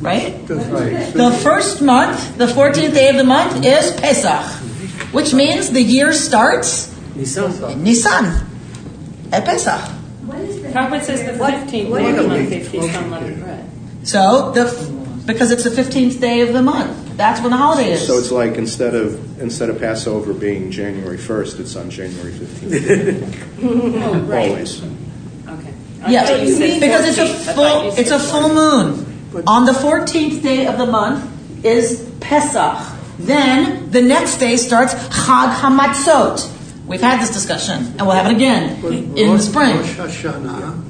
Right? 0.03 0.45
That's 0.47 0.65
right. 0.67 1.13
The 1.13 1.31
first 1.43 1.81
month, 1.81 2.37
the 2.37 2.45
14th 2.47 2.93
day 2.93 3.09
of 3.09 3.15
the 3.15 3.23
month 3.23 3.65
is 3.65 3.91
Pesach, 3.99 4.45
which 5.13 5.33
means 5.33 5.69
the 5.71 5.81
year 5.81 6.11
starts 6.13 6.93
Nisan. 7.15 7.83
Nisan 7.83 8.25
at 9.31 9.45
Pesach. 9.45 9.79
How 10.73 10.99
says 11.01 11.23
the 11.23 11.33
What- 11.37 11.53
fifteenth 11.53 11.89
what 11.89 11.99
day 11.99 12.09
of 12.09 12.15
the 12.17 12.23
month 12.27 12.39
mean? 12.41 12.49
they 12.49 12.59
feast 12.63 12.89
unleavened 12.95 13.43
bread? 13.43 13.65
So 14.03 14.51
the 14.53 14.65
because 15.25 15.51
it's 15.51 15.63
the 15.63 15.69
15th 15.69 16.19
day 16.19 16.41
of 16.41 16.51
the 16.51 16.61
month. 16.61 16.91
That's 17.15 17.39
when 17.39 17.51
the 17.51 17.57
holiday 17.57 17.91
is. 17.93 18.05
So 18.05 18.17
it's 18.17 18.31
like 18.31 18.55
instead 18.57 18.95
of 18.95 19.39
instead 19.41 19.69
of 19.69 19.79
Passover 19.79 20.33
being 20.33 20.69
January 20.71 21.17
1st, 21.17 21.59
it's 21.59 21.75
on 21.75 21.89
January 21.89 22.31
15th. 22.31 23.23
Oh, 23.63 24.19
right. 24.27 24.49
Always. 24.49 24.81
Okay. 24.83 25.73
I 26.03 26.11
Yes, 26.11 26.29
thought 26.29 26.39
you 26.41 26.79
because 26.81 27.05
it's 27.07 27.17
a 27.17 27.25
14th. 27.25 27.47
I 27.47 27.53
thought 27.53 27.81
full 27.93 27.99
it's 27.99 28.11
a 28.11 28.19
full 28.19 28.49
moon. 28.53 29.02
On 29.47 29.65
the 29.65 29.71
14th 29.71 30.43
day 30.43 30.67
of 30.67 30.77
the 30.77 30.85
month 30.85 31.65
is 31.65 32.07
Pesach. 32.19 32.77
Then 33.17 33.89
the 33.89 34.01
next 34.01 34.37
day 34.37 34.57
starts 34.57 34.93
Chag 34.93 35.55
Hamatzot. 35.55 36.51
We've 36.85 37.01
had 37.01 37.21
this 37.21 37.31
discussion, 37.31 37.77
and 37.97 38.01
we'll 38.01 38.11
have 38.11 38.29
it 38.29 38.35
again 38.35 38.81
But 38.81 38.91
in 38.93 39.15
the 39.15 39.39
spring. 39.39 39.77
Rosh 39.77 39.95
Hashanah 39.97 40.83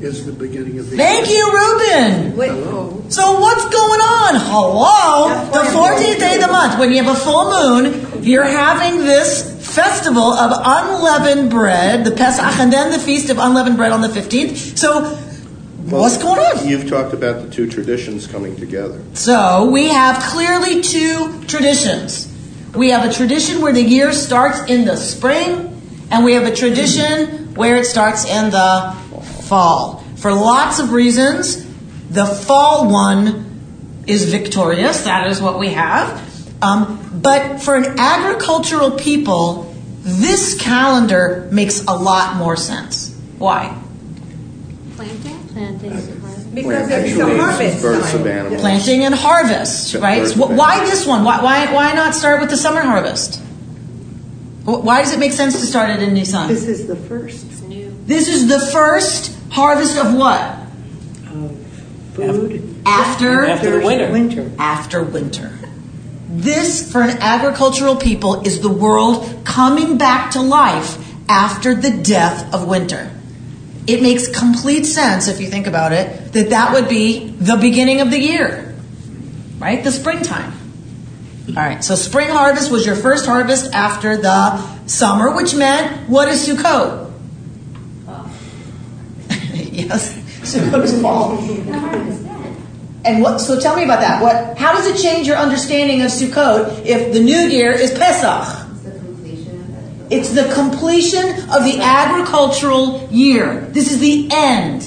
is 0.00 0.26
the 0.26 0.32
beginning 0.32 0.78
of 0.78 0.90
the 0.90 0.96
Thank 0.96 1.28
year. 1.28 1.36
you, 1.36 1.52
Ruben. 1.52 2.36
Wait, 2.36 2.50
Hello. 2.50 3.04
So 3.08 3.40
what's 3.40 3.64
going 3.64 4.00
on? 4.00 4.34
Hello? 4.34 5.50
The 5.52 5.70
14th 5.70 6.18
day 6.18 6.34
of 6.34 6.40
the 6.40 6.48
month, 6.48 6.78
when 6.78 6.90
you 6.90 7.02
have 7.02 7.14
a 7.14 7.18
full 7.18 7.50
moon, 7.50 8.24
you're 8.24 8.44
having 8.44 8.98
this 8.98 9.52
festival 9.74 10.32
of 10.32 10.50
unleavened 10.64 11.50
bread, 11.50 12.04
the 12.04 12.10
Pesach, 12.10 12.58
and 12.58 12.72
then 12.72 12.90
the 12.90 12.98
feast 12.98 13.30
of 13.30 13.38
unleavened 13.38 13.76
bread 13.76 13.92
on 13.92 14.00
the 14.00 14.08
15th. 14.08 14.76
So 14.76 15.16
what's 15.90 16.18
going 16.18 16.38
on? 16.38 16.68
You've 16.68 16.88
talked 16.88 17.12
about 17.12 17.42
the 17.42 17.50
two 17.50 17.68
traditions 17.68 18.26
coming 18.26 18.56
together. 18.56 19.02
So 19.14 19.70
we 19.70 19.88
have 19.88 20.22
clearly 20.22 20.82
two 20.82 21.42
traditions. 21.44 22.28
We 22.74 22.90
have 22.90 23.08
a 23.08 23.12
tradition 23.12 23.60
where 23.60 23.72
the 23.72 23.82
year 23.82 24.12
starts 24.12 24.70
in 24.70 24.84
the 24.84 24.96
spring, 24.96 25.82
and 26.10 26.24
we 26.24 26.34
have 26.34 26.44
a 26.44 26.54
tradition 26.54 27.54
where 27.54 27.76
it 27.76 27.84
starts 27.84 28.24
in 28.24 28.50
the 28.50 28.96
fall. 29.42 30.02
For 30.16 30.32
lots 30.32 30.78
of 30.78 30.92
reasons, 30.92 31.66
the 32.08 32.24
fall 32.24 32.90
one 32.90 34.04
is 34.06 34.30
victorious. 34.30 35.04
That 35.04 35.28
is 35.28 35.42
what 35.42 35.58
we 35.58 35.68
have. 35.68 36.62
Um, 36.62 37.20
but 37.20 37.60
for 37.60 37.74
an 37.74 37.98
agricultural 37.98 38.92
people, 38.92 39.74
this 40.02 40.60
calendar 40.60 41.48
makes 41.52 41.84
a 41.84 41.92
lot 41.92 42.36
more 42.36 42.56
sense. 42.56 43.14
Why? 43.38 43.76
Planting? 44.96 45.41
Planting. 45.52 45.92
And 45.92 46.20
harvest. 46.22 46.54
Because 46.54 46.86
Plant 46.88 47.06
it's 47.06 47.18
a 47.18 47.36
harvest 47.36 47.82
births 47.82 48.14
of 48.14 48.20
time. 48.20 48.28
animals. 48.28 48.60
planting 48.60 49.04
and 49.04 49.14
harvest, 49.14 49.94
Yeah, 49.94 50.00
right? 50.00 50.26
So 50.26 50.44
of 50.44 50.50
why 50.56 50.80
this 50.84 51.06
one? 51.06 51.24
Why, 51.24 51.42
why, 51.42 51.72
why 51.72 51.92
not 51.92 52.14
start 52.14 52.40
with 52.40 52.50
the 52.50 52.56
summer 52.56 52.80
harvest? 52.82 53.40
Why 54.64 55.02
does 55.02 55.12
it 55.12 55.18
make 55.18 55.32
sense 55.32 55.58
to 55.60 55.66
start 55.66 55.90
it 55.90 56.02
in 56.02 56.14
Nisan? 56.14 56.48
This 56.48 56.66
is 56.68 56.86
the 56.86 56.94
first 56.96 57.44
It's 57.50 57.60
new. 57.62 57.94
This 58.06 58.28
is 58.28 58.46
the 58.48 58.60
first 58.60 59.36
harvest 59.50 59.98
of 59.98 60.14
what? 60.14 60.58
food 62.14 62.76
After 62.84 63.44
After 63.46 63.78
the 63.80 63.86
winter. 63.86 64.12
winter. 64.12 64.50
after 64.58 65.02
winter. 65.02 65.50
This, 66.28 66.90
for 66.90 67.02
an 67.02 67.18
agricultural 67.20 67.96
people, 67.96 68.42
is 68.46 68.60
the 68.60 68.68
world 68.72 69.44
coming 69.44 69.98
back 69.98 70.30
to 70.32 70.40
life 70.42 70.98
after 71.28 71.74
the 71.74 71.90
death 71.90 72.52
of 72.54 72.66
winter. 72.66 73.10
It 73.86 74.02
makes 74.02 74.28
complete 74.28 74.84
sense 74.84 75.28
if 75.28 75.40
you 75.40 75.48
think 75.48 75.66
about 75.66 75.92
it 75.92 76.32
that 76.32 76.50
that 76.50 76.72
would 76.72 76.88
be 76.88 77.28
the 77.28 77.56
beginning 77.56 78.00
of 78.00 78.10
the 78.10 78.18
year, 78.18 78.74
right? 79.58 79.82
The 79.82 79.90
springtime. 79.90 80.52
All 81.48 81.54
right, 81.54 81.82
so 81.82 81.96
spring 81.96 82.28
harvest 82.28 82.70
was 82.70 82.86
your 82.86 82.94
first 82.94 83.26
harvest 83.26 83.74
after 83.74 84.16
the 84.16 84.62
summer, 84.86 85.34
which 85.34 85.56
meant 85.56 86.08
what 86.08 86.28
is 86.28 86.46
Sukkot? 86.46 87.10
yes, 89.72 90.14
Sukkot 90.42 90.84
is 90.84 91.02
fall. 91.02 91.36
And 93.04 93.20
what? 93.20 93.38
So 93.38 93.58
tell 93.58 93.76
me 93.76 93.82
about 93.82 94.00
that. 94.00 94.22
What? 94.22 94.56
How 94.56 94.72
does 94.72 94.86
it 94.86 95.02
change 95.02 95.26
your 95.26 95.36
understanding 95.36 96.02
of 96.02 96.08
Sukkot 96.12 96.86
if 96.86 97.12
the 97.12 97.20
new 97.20 97.38
year 97.38 97.72
is 97.72 97.90
Pesach? 97.90 98.61
It's 100.12 100.28
the 100.28 100.52
completion 100.52 101.24
of 101.50 101.64
the 101.64 101.78
agricultural 101.80 103.08
year. 103.10 103.62
This 103.70 103.90
is 103.90 103.98
the 103.98 104.28
end. 104.30 104.82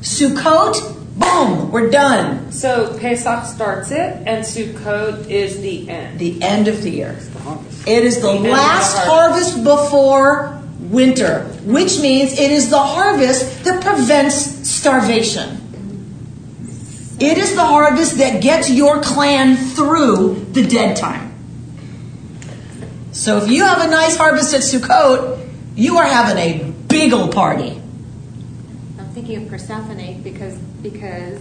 Sukkot, 0.00 0.76
boom, 1.18 1.72
we're 1.72 1.90
done. 1.90 2.52
So 2.52 2.96
Pesach 3.00 3.46
starts 3.46 3.90
it, 3.90 4.22
and 4.24 4.44
Sukkot 4.44 5.28
is 5.28 5.60
the 5.60 5.90
end. 5.90 6.20
The 6.20 6.40
end 6.40 6.68
of 6.68 6.82
the 6.82 6.90
year. 6.90 7.14
The 7.14 7.38
harvest. 7.40 7.88
It 7.88 8.04
is 8.04 8.22
the 8.22 8.32
the 8.32 8.48
last 8.50 8.96
harvest. 8.96 9.54
harvest 9.54 9.64
before 9.64 10.62
winter, 10.82 11.46
which 11.64 11.98
means 12.00 12.38
it 12.38 12.52
is 12.52 12.70
the 12.70 12.78
harvest 12.78 13.64
that 13.64 13.82
prevents 13.82 14.36
starvation. 14.70 15.60
It 17.18 17.38
is 17.38 17.56
the 17.56 17.64
harvest 17.64 18.18
that 18.18 18.40
gets 18.40 18.70
your 18.70 19.02
clan 19.02 19.56
through 19.56 20.46
the 20.52 20.64
dead 20.64 20.96
time. 20.96 21.33
So 23.14 23.38
if 23.38 23.48
you 23.48 23.64
have 23.64 23.80
a 23.80 23.86
nice 23.86 24.16
harvest 24.16 24.52
at 24.54 24.62
Sukkot, 24.62 25.48
you 25.76 25.98
are 25.98 26.04
having 26.04 26.36
a 26.36 26.64
big 26.88 27.12
old 27.12 27.32
party. 27.32 27.80
I'm 28.98 29.06
thinking 29.14 29.44
of 29.44 29.48
Persephone 29.48 30.20
because 30.22 30.58
because. 30.82 31.40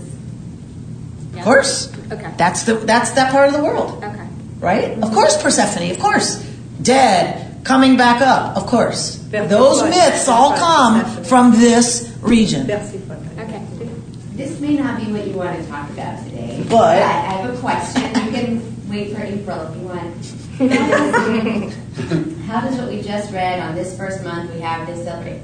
Of 1.33 1.41
course. 1.41 1.91
Okay. 2.11 2.31
That's 2.37 2.63
the 2.63 2.75
that's 2.75 3.11
that 3.13 3.31
part 3.31 3.47
of 3.47 3.53
the 3.53 3.63
world. 3.63 4.03
Okay. 4.03 4.27
right? 4.59 4.91
Of 4.91 4.99
mm-hmm. 4.99 5.13
course, 5.15 5.41
Persephone, 5.41 5.89
of 5.89 5.99
course. 5.99 6.35
Dead, 6.79 7.65
coming 7.65 7.97
back 7.97 8.21
up, 8.21 8.55
of 8.55 8.67
course. 8.67 9.15
That's 9.31 9.49
Those 9.49 9.81
myths 9.81 10.27
all 10.27 10.55
come 10.55 10.93
right. 10.93 11.03
Persephone. 11.03 11.23
from 11.25 11.51
this 11.53 12.15
region. 12.21 12.67
Merci. 12.67 13.01
Okay. 13.39 13.65
This 14.33 14.59
may 14.59 14.75
not 14.75 14.99
be 14.99 15.11
what 15.11 15.25
you 15.25 15.33
want 15.33 15.59
to 15.59 15.67
talk 15.67 15.89
about 15.89 16.23
today, 16.23 16.63
But- 16.69 17.01
I 17.01 17.11
have 17.33 17.51
a 17.51 17.57
question. 17.57 18.03
You 18.03 18.31
can 18.31 18.89
wait 18.89 19.15
for 19.15 19.23
April 19.23 19.59
if 19.61 19.75
you 19.75 19.87
want. 19.87 20.42
How 22.45 22.61
does 22.61 22.77
what 22.77 22.89
we 22.89 23.01
just 23.01 23.33
read 23.33 23.59
on 23.59 23.73
this 23.75 23.97
first 23.97 24.23
month 24.23 24.53
we 24.53 24.59
have 24.61 24.85
this 24.85 25.03
celebrate? 25.03 25.39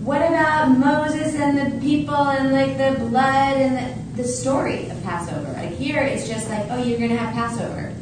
What 0.00 0.20
about 0.20 0.76
Moses 0.76 1.34
and 1.34 1.56
the 1.56 1.80
people 1.80 2.14
and 2.14 2.52
like 2.52 2.76
the 2.76 2.98
blood 3.06 3.56
and 3.56 3.76
the, 4.16 4.22
the 4.22 4.28
story 4.28 4.90
of 4.90 5.02
Passover? 5.02 5.50
Like 5.54 5.70
here, 5.70 6.02
it's 6.02 6.28
just 6.28 6.50
like, 6.50 6.66
oh, 6.70 6.82
you're 6.82 6.98
gonna 6.98 7.16
have 7.18 7.32
Passover. 7.34 7.94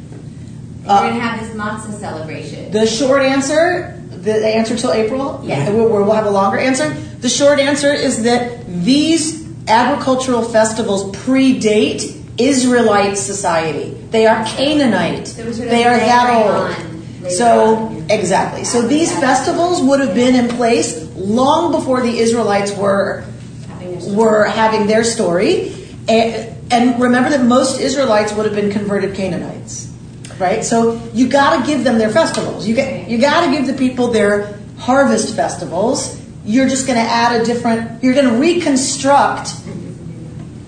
Uh, 0.85 1.01
you're 1.03 1.11
gonna 1.11 1.19
have 1.21 1.39
this 1.39 1.55
matzah 1.55 1.97
celebration. 1.97 2.69
The 2.71 2.85
short 2.85 3.21
answer, 3.21 3.97
the, 4.09 4.17
the 4.17 4.47
answer 4.47 4.75
till 4.75 4.91
April, 4.91 5.39
Yeah. 5.43 5.69
we'll, 5.71 5.87
we'll 5.89 6.11
have 6.11 6.25
a 6.25 6.31
longer 6.31 6.57
answer. 6.57 6.89
The 6.89 7.29
short 7.29 7.59
answer 7.59 7.93
is 7.93 8.23
that 8.23 8.65
these 8.67 9.45
agricultural 9.69 10.43
festivals 10.43 11.15
predate 11.15 12.21
Israelite 12.37 13.17
society. 13.17 13.91
They 14.11 14.25
are 14.27 14.45
Canaanite. 14.45 15.27
So 15.27 15.45
we're 15.45 15.53
sort 15.53 15.67
of 15.67 15.71
They 15.71 15.85
are 15.85 15.97
that 15.97 16.79
old. 16.79 17.31
So 17.31 18.03
exactly. 18.09 18.63
So 18.63 18.81
these 18.81 19.11
festivals 19.19 19.81
would 19.81 19.99
have 19.99 20.13
been 20.13 20.35
in 20.35 20.47
place 20.49 21.09
long 21.15 21.71
before 21.71 22.01
the 22.01 22.19
Israelites 22.19 22.75
were 22.75 23.23
Having 23.67 23.91
their 23.91 24.01
story. 24.01 24.15
were 24.15 24.43
having 24.45 24.87
their 24.87 25.03
story. 25.03 25.73
And, 26.07 26.55
and 26.71 27.01
remember 27.01 27.29
that 27.29 27.43
most 27.43 27.79
Israelites 27.79 28.33
would 28.33 28.45
have 28.45 28.55
been 28.55 28.71
converted 28.71 29.15
Canaanites, 29.15 29.91
right? 30.37 30.63
So 30.63 31.01
you 31.13 31.27
got 31.27 31.59
to 31.59 31.65
give 31.65 31.83
them 31.83 31.97
their 31.97 32.09
festivals. 32.11 32.67
You 32.67 32.75
get, 32.75 33.09
you 33.09 33.17
got 33.17 33.45
to 33.45 33.51
give 33.51 33.65
the 33.65 33.73
people 33.73 34.09
their 34.09 34.59
harvest 34.77 35.35
festivals. 35.35 36.21
You're 36.43 36.69
just 36.69 36.85
going 36.85 36.99
to 36.99 37.09
add 37.09 37.41
a 37.41 37.45
different. 37.45 38.03
You're 38.03 38.13
going 38.13 38.27
to 38.27 38.37
reconstruct 38.37 39.49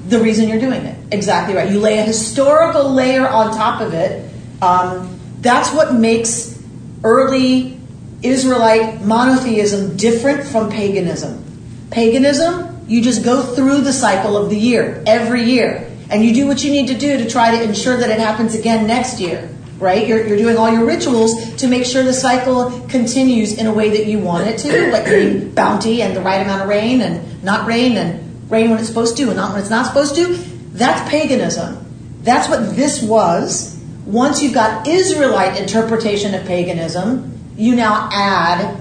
the 0.07 0.19
reason 0.19 0.47
you're 0.47 0.59
doing 0.59 0.85
it. 0.85 1.13
Exactly 1.13 1.55
right. 1.55 1.69
You 1.69 1.79
lay 1.79 1.99
a 1.99 2.03
historical 2.03 2.91
layer 2.91 3.27
on 3.27 3.51
top 3.51 3.81
of 3.81 3.93
it. 3.93 4.29
Um, 4.61 5.19
that's 5.41 5.71
what 5.73 5.93
makes 5.93 6.61
early 7.03 7.79
Israelite 8.23 9.01
monotheism 9.01 9.97
different 9.97 10.43
from 10.43 10.69
paganism. 10.69 11.43
Paganism, 11.91 12.85
you 12.87 13.01
just 13.01 13.23
go 13.23 13.43
through 13.43 13.81
the 13.81 13.93
cycle 13.93 14.35
of 14.37 14.49
the 14.49 14.57
year, 14.57 15.03
every 15.05 15.43
year, 15.43 15.89
and 16.09 16.23
you 16.25 16.33
do 16.33 16.47
what 16.47 16.63
you 16.63 16.71
need 16.71 16.87
to 16.87 16.97
do 16.97 17.17
to 17.17 17.29
try 17.29 17.51
to 17.51 17.63
ensure 17.63 17.97
that 17.97 18.09
it 18.09 18.19
happens 18.19 18.55
again 18.55 18.87
next 18.87 19.19
year, 19.19 19.49
right? 19.77 20.07
You're, 20.07 20.25
you're 20.25 20.37
doing 20.37 20.57
all 20.57 20.71
your 20.71 20.85
rituals 20.85 21.55
to 21.57 21.67
make 21.67 21.85
sure 21.85 22.03
the 22.03 22.13
cycle 22.13 22.81
continues 22.87 23.57
in 23.57 23.67
a 23.67 23.73
way 23.73 23.89
that 23.89 24.07
you 24.07 24.19
want 24.19 24.47
it 24.47 24.57
to, 24.59 24.91
like 24.91 25.53
bounty 25.53 26.01
and 26.01 26.15
the 26.15 26.21
right 26.21 26.41
amount 26.41 26.63
of 26.63 26.69
rain 26.69 27.01
and 27.01 27.43
not 27.43 27.67
rain 27.67 27.97
and 27.97 28.26
rain 28.49 28.69
when 28.69 28.79
it's 28.79 28.87
supposed 28.87 29.17
to 29.17 29.23
and 29.27 29.35
not 29.35 29.51
when 29.51 29.61
it's 29.61 29.69
not 29.69 29.85
supposed 29.85 30.15
to. 30.15 30.35
That's 30.73 31.09
paganism. 31.09 31.85
That's 32.21 32.49
what 32.49 32.75
this 32.75 33.01
was. 33.01 33.81
Once 34.05 34.41
you've 34.41 34.53
got 34.53 34.87
Israelite 34.87 35.59
interpretation 35.59 36.33
of 36.33 36.45
paganism, 36.45 37.33
you 37.57 37.75
now 37.75 38.09
add 38.11 38.79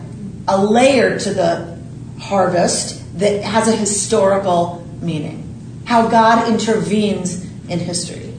a 0.49 0.65
layer 0.65 1.19
to 1.19 1.35
the 1.35 1.79
harvest 2.21 3.03
that 3.19 3.43
has 3.43 3.69
a 3.69 3.75
historical 3.75 4.87
meaning. 5.01 5.43
How 5.87 6.09
God 6.09 6.49
intervenes 6.49 7.45
in 7.69 7.79
history, 7.79 8.35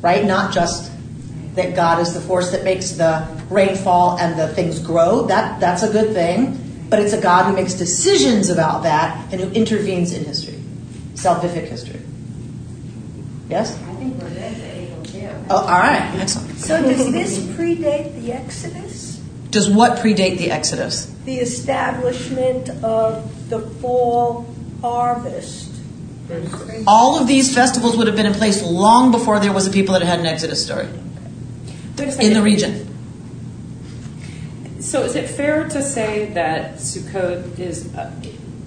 right? 0.00 0.24
Not 0.24 0.52
just 0.52 0.90
that 1.54 1.76
God 1.76 2.00
is 2.00 2.14
the 2.14 2.20
force 2.20 2.50
that 2.50 2.64
makes 2.64 2.92
the 2.92 3.26
rainfall 3.50 4.18
and 4.18 4.38
the 4.38 4.48
things 4.48 4.80
grow. 4.80 5.26
That 5.26 5.60
that's 5.60 5.82
a 5.82 5.92
good 5.92 6.12
thing, 6.12 6.86
but 6.88 6.98
it's 6.98 7.12
a 7.12 7.20
God 7.20 7.46
who 7.46 7.52
makes 7.52 7.74
decisions 7.74 8.50
about 8.50 8.82
that 8.82 9.32
and 9.32 9.40
who 9.40 9.50
intervenes 9.50 10.12
in 10.12 10.24
history, 10.24 10.53
salvific 11.14 11.68
history. 11.68 12.00
Yes. 13.48 13.76
I 13.82 13.94
think 13.94 14.20
we're 14.20 14.28
good 14.30 14.54
to 14.56 14.64
April 14.64 15.04
too. 15.04 15.28
Oh, 15.50 15.56
all 15.56 15.66
right. 15.66 16.14
Excellent. 16.20 16.58
So 16.58 16.82
does 16.82 17.12
this 17.12 17.38
predate 17.38 18.20
the 18.20 18.32
Exodus? 18.32 19.20
Does 19.50 19.70
what 19.70 19.98
predate 19.98 20.38
the 20.38 20.50
Exodus? 20.50 21.06
The 21.24 21.38
establishment 21.38 22.68
of 22.82 23.48
the 23.50 23.60
fall 23.60 24.46
harvest? 24.80 25.70
All 26.86 27.20
of 27.20 27.26
these 27.26 27.54
festivals 27.54 27.96
would 27.96 28.06
have 28.06 28.16
been 28.16 28.26
in 28.26 28.32
place 28.32 28.62
long 28.62 29.10
before 29.10 29.38
there 29.40 29.52
was 29.52 29.66
a 29.66 29.70
people 29.70 29.92
that 29.92 30.02
had 30.02 30.20
an 30.20 30.26
Exodus 30.26 30.64
story 30.64 30.88
in 32.18 32.32
the 32.32 32.42
region. 32.42 32.88
So 34.80 35.02
is 35.02 35.16
it 35.16 35.28
fair 35.28 35.68
to 35.68 35.82
say 35.82 36.26
that 36.32 36.76
Sukkot 36.76 37.58
is, 37.58 37.94
uh, 37.94 38.10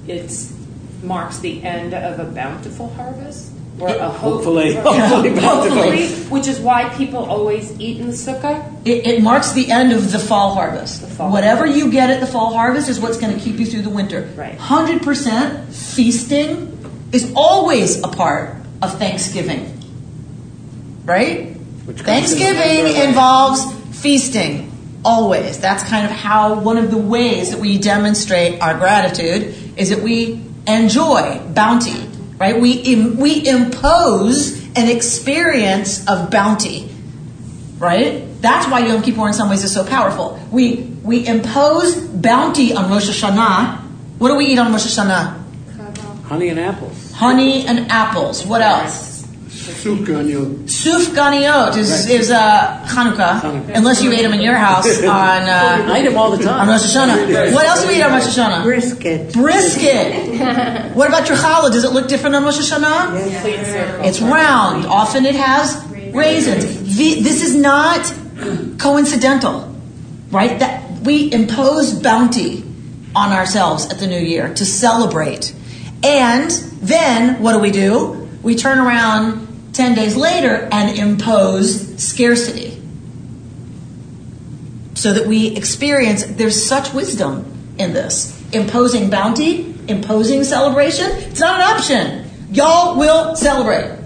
it's, 0.07 0.53
marks 1.03 1.39
the 1.39 1.63
end 1.63 1.93
of 1.93 2.19
a 2.19 2.25
bountiful 2.31 2.89
harvest? 2.89 3.51
Or 3.79 3.89
a 3.89 4.09
hope- 4.09 4.33
Hopefully. 4.43 4.75
or- 4.77 4.81
Hopefully 4.81 5.29
bountiful. 5.29 5.81
Hopefully, 5.81 6.07
which 6.29 6.47
is 6.47 6.59
why 6.59 6.89
people 6.95 7.19
always 7.19 7.79
eat 7.79 7.99
in 7.99 8.07
the 8.07 8.13
Sukkah? 8.13 8.73
It, 8.85 9.05
it 9.05 9.21
marks 9.21 9.51
the 9.51 9.69
end 9.69 9.93
of 9.93 10.11
the 10.11 10.17
fall 10.19 10.55
harvest. 10.55 11.01
The 11.01 11.07
fall 11.07 11.31
Whatever 11.31 11.67
you 11.67 11.91
get 11.91 12.09
at 12.09 12.19
the 12.19 12.25
fall 12.25 12.53
harvest 12.53 12.89
is 12.89 12.99
what's 12.99 13.17
going 13.17 13.37
to 13.37 13.39
keep 13.39 13.59
you 13.59 13.65
through 13.67 13.83
the 13.83 13.91
winter. 13.91 14.31
Right. 14.35 14.57
100% 14.57 15.71
feasting 15.71 16.73
is 17.11 17.31
always 17.35 17.99
a 18.03 18.07
part 18.07 18.55
of 18.81 18.97
Thanksgiving. 18.97 19.73
Right? 21.05 21.55
Which 21.85 22.03
comes 22.03 22.33
in 22.33 22.37
Thanksgiving 22.55 23.07
involves 23.07 23.63
feasting. 24.01 24.71
Always. 25.05 25.59
That's 25.59 25.83
kind 25.83 26.05
of 26.05 26.11
how 26.11 26.59
one 26.59 26.77
of 26.77 26.91
the 26.91 26.97
ways 26.97 27.51
that 27.51 27.59
we 27.59 27.77
demonstrate 27.77 28.59
our 28.61 28.73
gratitude 28.77 29.55
is 29.77 29.89
that 29.91 30.01
we 30.01 30.43
enjoy 30.67 31.39
bounty. 31.53 32.07
Right? 32.37 32.59
We, 32.59 32.73
Im- 32.73 33.17
we 33.17 33.47
impose 33.47 34.63
an 34.75 34.87
experience 34.89 36.07
of 36.07 36.29
bounty 36.29 36.89
right? 37.79 38.23
That's 38.41 38.67
why 38.69 38.79
Yom 38.85 39.01
Kippur 39.01 39.27
in 39.27 39.33
some 39.33 39.49
ways 39.49 39.63
is 39.63 39.73
so 39.73 39.85
powerful. 39.85 40.39
We 40.51 40.83
we 41.03 41.25
impose 41.27 41.95
bounty 41.95 42.73
on 42.73 42.89
Rosh 42.89 43.09
Hashanah. 43.09 43.79
What 44.17 44.29
do 44.29 44.35
we 44.35 44.45
eat 44.47 44.59
on 44.59 44.71
Rosh 44.71 44.85
Hashanah? 44.87 45.43
Honey 46.23 46.49
and 46.49 46.59
apples. 46.59 47.11
Honey 47.11 47.65
and 47.65 47.91
apples. 47.91 48.45
What 48.45 48.61
else? 48.61 49.06
Sufganiyot. 49.67 50.69
Suf 50.69 51.13
Ganiot 51.13 51.75
is, 51.77 52.09
is 52.09 52.31
uh, 52.31 52.83
Hanukkah, 52.87 53.41
Hanukkah. 53.41 53.75
unless 53.75 54.01
you 54.03 54.11
ate 54.11 54.21
them 54.21 54.33
in 54.33 54.41
your 54.41 54.55
house 54.55 54.87
on 55.03 55.07
uh, 55.07 55.91
I 55.91 55.99
eat 56.01 56.05
them 56.05 56.17
all 56.17 56.31
the 56.35 56.43
time. 56.43 56.61
on 56.61 56.67
Rosh 56.67 56.83
Hashanah. 56.83 57.53
What 57.53 57.65
else 57.65 57.81
do 57.81 57.87
we 57.89 57.97
eat 57.97 58.01
on 58.01 58.11
Rosh 58.11 58.25
Hashanah? 58.25 58.63
Brisket. 58.63 59.33
Brisket. 59.33 60.93
what 60.95 61.07
about 61.07 61.27
your 61.27 61.37
challah? 61.37 61.71
Does 61.71 61.83
it 61.83 61.91
look 61.91 62.07
different 62.07 62.35
on 62.35 62.43
Rosh 62.43 62.59
Hashanah? 62.59 63.31
Complete 63.31 63.65
circle. 63.65 64.05
It's 64.05 64.21
round. 64.21 64.85
Often 64.85 65.25
it 65.25 65.35
has 65.35 65.83
raisins. 66.13 66.97
This 66.97 67.43
is 67.43 67.55
not 67.55 68.13
coincidental, 68.79 69.75
right? 70.31 70.59
That 70.59 71.01
we 71.01 71.31
impose 71.31 71.93
bounty 71.93 72.63
on 73.15 73.31
ourselves 73.31 73.87
at 73.89 73.99
the 73.99 74.07
new 74.07 74.19
year 74.19 74.53
to 74.53 74.65
celebrate. 74.65 75.53
And 76.03 76.51
then 76.81 77.41
what 77.41 77.53
do 77.53 77.59
we 77.59 77.71
do? 77.71 78.29
We 78.43 78.55
turn 78.55 78.77
around 78.77 79.46
10 79.77 79.93
days 79.93 80.17
later 80.17 80.67
and 80.71 80.97
impose 80.97 82.03
scarcity. 82.03 82.81
So 84.95 85.13
that 85.13 85.27
we 85.27 85.55
experience, 85.55 86.25
there's 86.25 86.65
such 86.65 86.93
wisdom 86.95 87.75
in 87.77 87.93
this. 87.93 88.33
Imposing 88.51 89.11
bounty, 89.11 89.75
imposing 89.87 90.43
celebration, 90.43 91.11
it's 91.11 91.39
not 91.39 91.61
an 91.61 91.77
option. 91.77 92.27
Y'all 92.51 92.97
will 92.97 93.35
celebrate. 93.35 93.99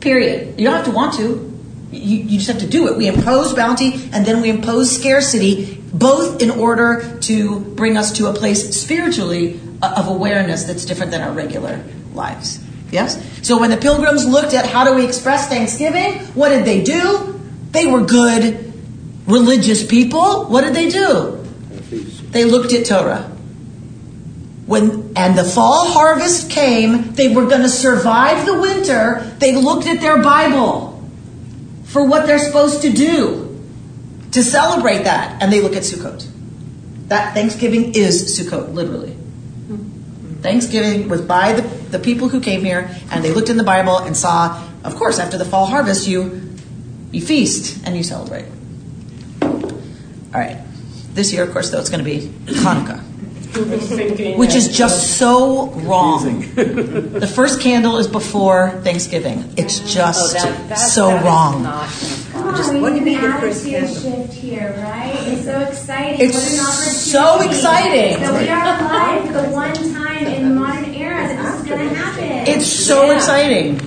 Period. 0.00 0.58
You 0.58 0.64
don't 0.64 0.76
have 0.76 0.86
to 0.86 0.92
want 0.92 1.12
to. 1.16 1.46
You, 1.92 2.16
you 2.18 2.38
just 2.38 2.48
have 2.50 2.60
to 2.60 2.66
do 2.66 2.88
it. 2.88 2.96
We 2.96 3.06
impose 3.06 3.52
bounty 3.52 4.08
and 4.14 4.24
then 4.24 4.40
we 4.40 4.48
impose 4.48 4.90
scarcity, 4.90 5.74
both 5.92 6.40
in 6.40 6.50
order 6.50 7.18
to 7.22 7.60
bring 7.60 7.98
us 7.98 8.12
to 8.12 8.28
a 8.28 8.32
place 8.32 8.74
spiritually 8.80 9.60
uh, 9.82 9.94
of 9.98 10.08
awareness 10.08 10.64
that's 10.64 10.86
different 10.86 11.12
than 11.12 11.20
our 11.20 11.32
regular 11.32 11.84
lives. 12.14 12.64
Yes? 12.90 13.22
So 13.46 13.58
when 13.58 13.70
the 13.70 13.76
pilgrims 13.76 14.26
looked 14.26 14.54
at 14.54 14.66
how 14.66 14.84
do 14.84 14.94
we 14.94 15.04
express 15.06 15.48
Thanksgiving, 15.48 16.18
what 16.34 16.48
did 16.48 16.64
they 16.64 16.82
do? 16.82 17.40
They 17.70 17.86
were 17.86 18.02
good 18.02 18.72
religious 19.26 19.86
people. 19.86 20.46
What 20.46 20.62
did 20.62 20.74
they 20.74 20.90
do? 20.90 21.44
They 22.30 22.44
looked 22.44 22.72
at 22.72 22.86
Torah. 22.86 23.22
When 24.66 25.12
and 25.16 25.36
the 25.36 25.44
fall 25.44 25.86
harvest 25.86 26.50
came, 26.50 27.12
they 27.14 27.34
were 27.34 27.46
going 27.46 27.62
to 27.62 27.68
survive 27.68 28.46
the 28.46 28.60
winter. 28.60 29.34
They 29.38 29.56
looked 29.56 29.86
at 29.86 30.00
their 30.00 30.22
Bible 30.22 31.02
for 31.84 32.04
what 32.04 32.26
they're 32.26 32.38
supposed 32.38 32.82
to 32.82 32.92
do 32.92 33.46
to 34.30 34.44
celebrate 34.44 35.04
that, 35.04 35.42
and 35.42 35.52
they 35.52 35.60
look 35.60 35.74
at 35.74 35.82
Sukkot. 35.82 36.28
That 37.08 37.34
Thanksgiving 37.34 37.94
is 37.96 38.38
Sukkot, 38.38 38.72
literally. 38.72 39.16
Thanksgiving 40.42 41.08
was 41.08 41.20
by 41.20 41.52
the, 41.52 41.62
the 41.62 41.98
people 41.98 42.28
who 42.28 42.40
came 42.40 42.64
here, 42.64 42.90
and 43.10 43.24
they 43.24 43.32
looked 43.32 43.50
in 43.50 43.56
the 43.56 43.64
Bible 43.64 43.98
and 43.98 44.16
saw, 44.16 44.62
of 44.84 44.96
course, 44.96 45.18
after 45.18 45.36
the 45.38 45.44
fall 45.44 45.66
harvest, 45.66 46.08
you 46.08 46.48
you 47.12 47.20
feast 47.20 47.84
and 47.84 47.96
you 47.96 48.02
celebrate. 48.04 48.46
All 49.42 50.38
right. 50.40 50.58
This 51.12 51.32
year, 51.32 51.42
of 51.42 51.50
course, 51.50 51.70
though, 51.70 51.80
it's 51.80 51.90
going 51.90 52.04
to 52.04 52.08
be 52.08 52.28
Hanukkah 52.52 53.04
which 54.36 54.54
is 54.54 54.76
just 54.76 55.18
so 55.18 55.70
wrong. 55.70 56.40
the 56.54 57.30
first 57.34 57.60
candle 57.60 57.98
is 57.98 58.06
before 58.06 58.70
Thanksgiving. 58.82 59.52
It's 59.56 59.80
oh, 59.80 59.86
just 59.86 60.36
Oh, 60.36 60.40
that- 60.40 60.68
that- 60.68 60.78
so 60.78 61.08
that 61.08 61.18
is 61.18 61.24
wrong. 61.24 61.62
not 61.62 61.88
Come 62.32 62.46
on, 62.46 62.56
Just- 62.56 62.74
what 62.74 62.90
do 62.90 62.96
you 62.96 63.02
mean 63.04 63.20
the 63.20 63.32
first 63.32 63.66
attitude 63.66 63.72
candle? 63.72 64.26
shift 64.26 64.34
here, 64.34 64.74
right? 64.78 65.14
It's 65.26 65.44
so 65.44 65.58
exciting. 65.60 66.20
It's 66.20 66.36
what 66.36 66.78
an 66.78 66.94
so 66.94 67.40
exciting. 67.40 68.24
So 68.24 68.38
we 68.38 68.48
are 68.48 68.64
alive 68.64 69.32
the 69.32 69.42
one 69.50 69.74
time 69.74 70.26
in 70.26 70.48
the 70.48 70.54
modern 70.54 70.94
era 70.94 71.26
that 71.26 71.42
this 71.42 71.60
is 71.60 71.68
going 71.68 71.88
to 71.88 71.94
happen. 71.94 72.39
It's 72.50 72.66
so 72.66 73.06
Yeah. 73.06 73.16
exciting. 73.16 73.78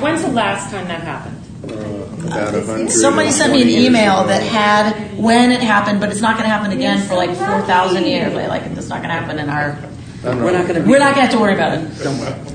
When's 0.00 0.22
the 0.22 0.28
last 0.30 0.70
time 0.70 0.86
that 0.88 1.02
happened? 1.02 1.36
Uh, 2.32 2.60
about. 2.62 2.90
Somebody 2.90 3.30
sent 3.30 3.52
me 3.52 3.62
an 3.62 3.68
email 3.68 4.24
that 4.24 4.42
had 4.42 4.94
when 5.18 5.50
it 5.50 5.60
happened, 5.62 6.00
but 6.00 6.10
it's 6.10 6.20
not 6.20 6.34
going 6.36 6.44
to 6.44 6.50
happen 6.50 6.70
again 6.70 7.00
for 7.06 7.14
like 7.16 7.34
4,000 7.34 8.04
years. 8.06 8.32
Like, 8.34 8.48
like, 8.48 8.62
it's 8.66 8.88
not 8.88 9.02
going 9.02 9.10
to 9.10 9.20
happen 9.20 9.38
in 9.38 9.48
our. 9.50 9.76
We're 10.22 10.52
not 10.52 10.68
going 10.68 10.82
to. 10.82 10.88
We're 10.88 10.98
not 10.98 11.14
going 11.14 11.26
to 11.26 11.30
have 11.30 11.30
to 11.32 11.38
worry 11.38 11.54
about 11.54 11.78
it. 11.78 11.80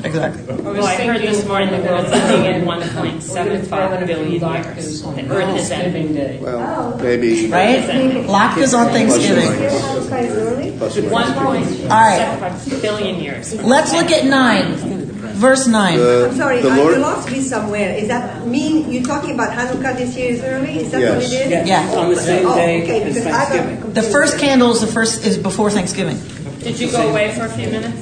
Exactly. 0.05 0.53
Well, 0.53 0.85
I 0.85 0.95
heard 0.97 1.21
this 1.21 1.45
morning 1.47 1.71
the 1.71 1.79
world's 1.87 2.11
ending 2.11 2.45
in 2.45 2.67
1.75 2.67 4.05
billion 4.05 4.31
years. 4.31 5.01
The 5.01 5.27
Earth 5.29 5.55
is 5.59 5.71
ending. 5.71 6.43
Well, 6.43 6.95
maybe. 7.01 7.47
Right? 7.49 7.81
Latkes 8.27 8.77
on 8.77 8.91
Thanksgiving. 8.93 9.49
Hanukkah 9.49 10.21
is 10.21 10.37
early? 10.37 10.77
Plus 10.77 10.97
or 10.97 11.09
minus. 11.09 11.69
1.75 11.81 12.81
billion 12.83 13.15
years. 13.19 13.53
Let's 13.63 13.91
look 13.93 14.11
at 14.11 14.25
9, 14.25 15.14
verse 15.35 15.67
9. 15.67 15.97
The, 15.99 16.27
I'm 16.29 16.35
sorry, 16.35 16.61
the 16.61 16.69
I 16.69 16.77
Lord, 16.77 16.97
lost 16.99 17.31
me 17.31 17.41
somewhere. 17.41 17.93
Is 17.93 18.07
that 18.07 18.47
mean, 18.47 18.91
you're 18.91 19.03
talking 19.03 19.31
about 19.33 19.51
Hanukkah 19.51 19.95
this 19.97 20.15
year 20.17 20.31
is 20.31 20.41
early? 20.43 20.79
Is 20.79 20.91
that 20.91 21.01
what 21.01 21.23
it 21.23 21.31
is? 21.31 21.49
Yes, 21.49 21.67
Yeah. 21.67 21.99
on 21.99 22.09
the 22.09 22.15
same 22.15 22.45
Oh, 22.47 22.55
day 22.55 22.83
okay, 22.83 23.03
as 23.03 23.13
because 23.15 23.27
I 23.27 23.45
Thanksgiving. 23.45 23.93
The 23.93 24.01
first 24.01 24.37
candle 24.39 24.71
is 24.71 24.81
the 24.81 24.87
first 24.87 25.25
is 25.25 25.37
before 25.37 25.69
Thanksgiving. 25.71 26.17
Did 26.59 26.79
you 26.79 26.91
go 26.91 27.09
away 27.09 27.33
for 27.35 27.45
a 27.45 27.49
few 27.49 27.67
minutes? 27.69 28.01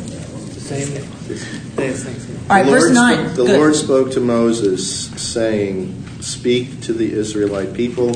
The 0.55 0.59
same 0.61 0.93
day 0.93 1.87
as 1.89 2.03
Thanksgiving. 2.03 2.41
All 2.49 2.57
right, 2.57 2.65
verse 2.65 2.83
Lord, 2.83 2.93
9. 2.93 3.27
The 3.35 3.45
Good. 3.45 3.57
Lord 3.57 3.75
spoke 3.75 4.11
to 4.11 4.19
Moses, 4.19 5.07
saying, 5.21 5.99
Speak 6.21 6.81
to 6.81 6.93
the 6.93 7.11
Israelite 7.13 7.73
people, 7.73 8.15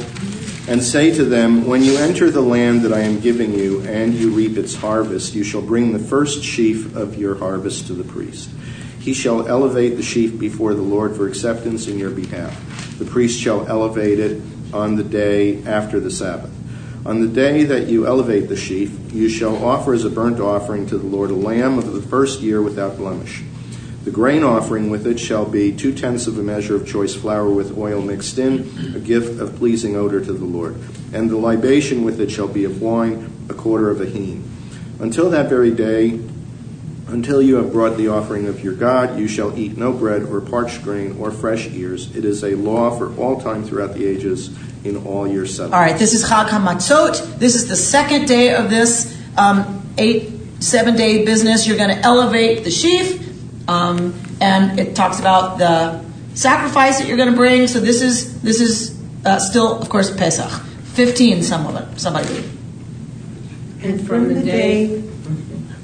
and 0.69 0.81
say 0.83 1.13
to 1.13 1.25
them, 1.25 1.65
When 1.65 1.83
you 1.83 1.97
enter 1.97 2.29
the 2.31 2.41
land 2.41 2.81
that 2.83 2.93
I 2.93 2.99
am 2.99 3.19
giving 3.19 3.53
you, 3.53 3.81
and 3.81 4.13
you 4.13 4.29
reap 4.31 4.57
its 4.57 4.75
harvest, 4.75 5.33
you 5.33 5.43
shall 5.43 5.61
bring 5.61 5.91
the 5.93 5.99
first 5.99 6.43
sheaf 6.43 6.95
of 6.95 7.17
your 7.17 7.35
harvest 7.35 7.87
to 7.87 7.93
the 7.93 8.03
priest. 8.05 8.49
He 9.07 9.13
shall 9.13 9.47
elevate 9.47 9.95
the 9.95 10.03
sheaf 10.03 10.37
before 10.37 10.73
the 10.73 10.81
Lord 10.81 11.15
for 11.15 11.29
acceptance 11.29 11.87
in 11.87 11.97
your 11.97 12.09
behalf. 12.09 12.99
The 12.99 13.05
priest 13.05 13.39
shall 13.39 13.65
elevate 13.65 14.19
it 14.19 14.41
on 14.73 14.97
the 14.97 15.03
day 15.05 15.63
after 15.63 16.01
the 16.01 16.11
Sabbath. 16.11 16.51
On 17.05 17.21
the 17.21 17.29
day 17.29 17.63
that 17.63 17.87
you 17.87 18.05
elevate 18.05 18.49
the 18.49 18.57
sheaf, 18.57 18.93
you 19.13 19.29
shall 19.29 19.63
offer 19.63 19.93
as 19.93 20.03
a 20.03 20.09
burnt 20.09 20.41
offering 20.41 20.87
to 20.87 20.97
the 20.97 21.07
Lord 21.07 21.31
a 21.31 21.35
lamb 21.35 21.77
of 21.77 21.93
the 21.93 22.01
first 22.01 22.41
year 22.41 22.61
without 22.61 22.97
blemish. 22.97 23.43
The 24.03 24.11
grain 24.11 24.43
offering 24.43 24.89
with 24.89 25.07
it 25.07 25.21
shall 25.21 25.45
be 25.45 25.71
two 25.71 25.93
tenths 25.93 26.27
of 26.27 26.37
a 26.37 26.43
measure 26.43 26.75
of 26.75 26.85
choice 26.85 27.15
flour 27.15 27.49
with 27.49 27.77
oil 27.77 28.01
mixed 28.01 28.37
in, 28.37 28.93
a 28.93 28.99
gift 28.99 29.39
of 29.39 29.55
pleasing 29.55 29.95
odor 29.95 30.19
to 30.19 30.33
the 30.33 30.43
Lord. 30.43 30.75
And 31.13 31.29
the 31.29 31.37
libation 31.37 32.03
with 32.03 32.19
it 32.19 32.29
shall 32.29 32.49
be 32.49 32.65
of 32.65 32.81
wine, 32.81 33.31
a 33.47 33.53
quarter 33.53 33.89
of 33.89 34.01
a 34.01 34.05
hin. 34.05 34.43
Until 34.99 35.29
that 35.29 35.47
very 35.47 35.71
day, 35.71 36.19
until 37.07 37.41
you 37.41 37.55
have 37.55 37.71
brought 37.71 37.95
the 37.97 38.09
offering 38.09 38.47
of 38.47 38.63
your 38.63 38.73
God, 38.73 39.17
you 39.17 39.27
shall 39.27 39.57
eat 39.57 39.77
no 39.77 39.93
bread 39.93 40.23
or 40.23 40.41
parched 40.41 40.83
grain 40.83 41.17
or 41.19 41.31
fresh 41.31 41.67
ears. 41.67 42.15
It 42.15 42.25
is 42.25 42.43
a 42.43 42.55
law 42.55 42.97
for 42.97 43.15
all 43.17 43.39
time 43.39 43.63
throughout 43.63 43.93
the 43.93 44.05
ages 44.05 44.55
in 44.83 44.97
all 45.05 45.27
your 45.27 45.45
settlements. 45.45 45.73
All 45.75 45.81
right, 45.81 45.97
this 45.97 46.13
is 46.13 46.29
Chag 46.29 46.47
HaMatzot. 46.47 47.39
This 47.39 47.55
is 47.55 47.67
the 47.67 47.75
second 47.75 48.27
day 48.27 48.53
of 48.53 48.69
this 48.69 49.17
um, 49.37 49.87
eight, 49.97 50.31
seven 50.59 50.95
day 50.95 51.23
business. 51.25 51.65
You're 51.65 51.77
going 51.77 51.95
to 51.95 51.99
elevate 52.03 52.63
the 52.63 52.71
sheaf, 52.71 53.69
um, 53.69 54.13
and 54.41 54.79
it 54.79 54.95
talks 54.95 55.19
about 55.19 55.59
the 55.59 56.03
sacrifice 56.35 56.99
that 56.99 57.07
you're 57.07 57.17
going 57.17 57.31
to 57.31 57.37
bring. 57.37 57.67
So 57.67 57.79
this 57.79 58.01
is 58.01 58.41
this 58.41 58.59
is 58.59 59.01
uh, 59.25 59.39
still, 59.39 59.79
of 59.79 59.87
course, 59.89 60.15
Pesach. 60.15 60.51
Fifteen, 60.93 61.43
some 61.43 61.65
of 61.67 61.75
it, 61.75 61.99
somebody. 61.99 62.27
read. 62.33 62.49
And 63.83 64.07
from 64.07 64.33
the 64.33 64.41
day, 64.41 65.06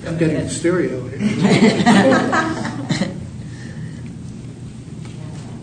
I'm 0.06 0.18
getting 0.18 0.36
the 0.36 0.50
stereo 0.50 1.08
here. 1.08 1.20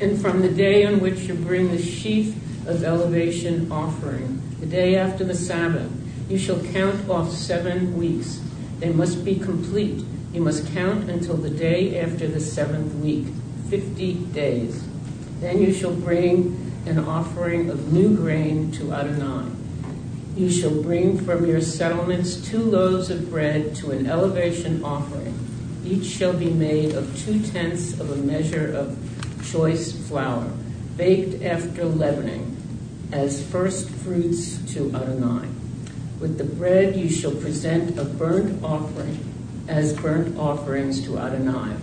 And 0.00 0.18
from 0.18 0.40
the 0.40 0.48
day 0.48 0.86
on 0.86 1.00
which 1.00 1.20
you 1.20 1.34
bring 1.34 1.70
the 1.70 1.80
sheaf 1.80 2.34
of 2.66 2.82
elevation 2.82 3.70
offering, 3.70 4.40
the 4.58 4.66
day 4.66 4.96
after 4.96 5.24
the 5.24 5.34
Sabbath, 5.34 5.90
you 6.30 6.38
shall 6.38 6.62
count 6.72 7.08
off 7.10 7.30
seven 7.32 7.98
weeks. 7.98 8.40
They 8.78 8.90
must 8.90 9.26
be 9.26 9.34
complete. 9.34 10.02
You 10.32 10.40
must 10.40 10.72
count 10.72 11.10
until 11.10 11.36
the 11.36 11.50
day 11.50 12.00
after 12.00 12.26
the 12.26 12.40
seventh 12.40 12.94
week, 12.94 13.26
50 13.68 14.14
days. 14.32 14.82
Then 15.40 15.60
you 15.60 15.72
shall 15.72 15.92
bring 15.92 16.72
an 16.86 16.98
offering 16.98 17.68
of 17.68 17.92
new 17.92 18.16
grain 18.16 18.72
to 18.72 18.92
Adonai. 18.94 19.50
You 20.40 20.50
shall 20.50 20.82
bring 20.82 21.18
from 21.18 21.44
your 21.44 21.60
settlements 21.60 22.36
two 22.36 22.62
loaves 22.62 23.10
of 23.10 23.28
bread 23.28 23.74
to 23.76 23.90
an 23.90 24.06
elevation 24.06 24.82
offering. 24.82 25.38
Each 25.84 26.06
shall 26.06 26.32
be 26.32 26.48
made 26.48 26.94
of 26.94 27.14
two 27.22 27.42
tenths 27.42 28.00
of 28.00 28.10
a 28.10 28.16
measure 28.16 28.72
of 28.72 28.96
choice 29.44 29.92
flour, 30.08 30.50
baked 30.96 31.42
after 31.42 31.84
leavening, 31.84 32.56
as 33.12 33.46
first 33.48 33.90
fruits 33.90 34.56
to 34.72 34.90
Adonai. 34.96 35.46
With 36.20 36.38
the 36.38 36.44
bread 36.44 36.96
you 36.96 37.10
shall 37.10 37.34
present 37.34 37.98
a 37.98 38.04
burnt 38.04 38.64
offering 38.64 39.18
as 39.68 39.92
burnt 39.92 40.38
offerings 40.38 41.04
to 41.04 41.18
Adonai. 41.18 41.76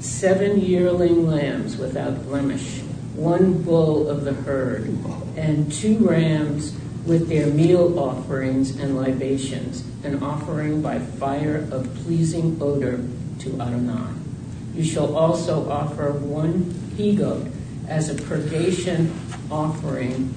Seven 0.00 0.60
yearling 0.60 1.26
lambs 1.26 1.78
without 1.78 2.26
blemish, 2.26 2.80
one 3.14 3.62
bull 3.62 4.06
of 4.06 4.26
the 4.26 4.34
herd, 4.34 4.94
and 5.38 5.72
two 5.72 5.96
rams 6.06 6.76
with 7.04 7.28
their 7.28 7.46
meal 7.48 7.98
offerings 7.98 8.78
and 8.78 8.96
libations, 8.96 9.84
an 10.04 10.22
offering 10.22 10.80
by 10.80 10.98
fire 10.98 11.68
of 11.72 11.92
pleasing 11.96 12.56
odor 12.60 13.04
to 13.40 13.60
Adonai. 13.60 14.12
You 14.74 14.84
shall 14.84 15.16
also 15.16 15.68
offer 15.68 16.12
one 16.12 16.74
he 16.96 17.16
goat 17.16 17.48
as 17.88 18.08
a 18.08 18.14
purgation 18.14 19.12
offering 19.50 20.34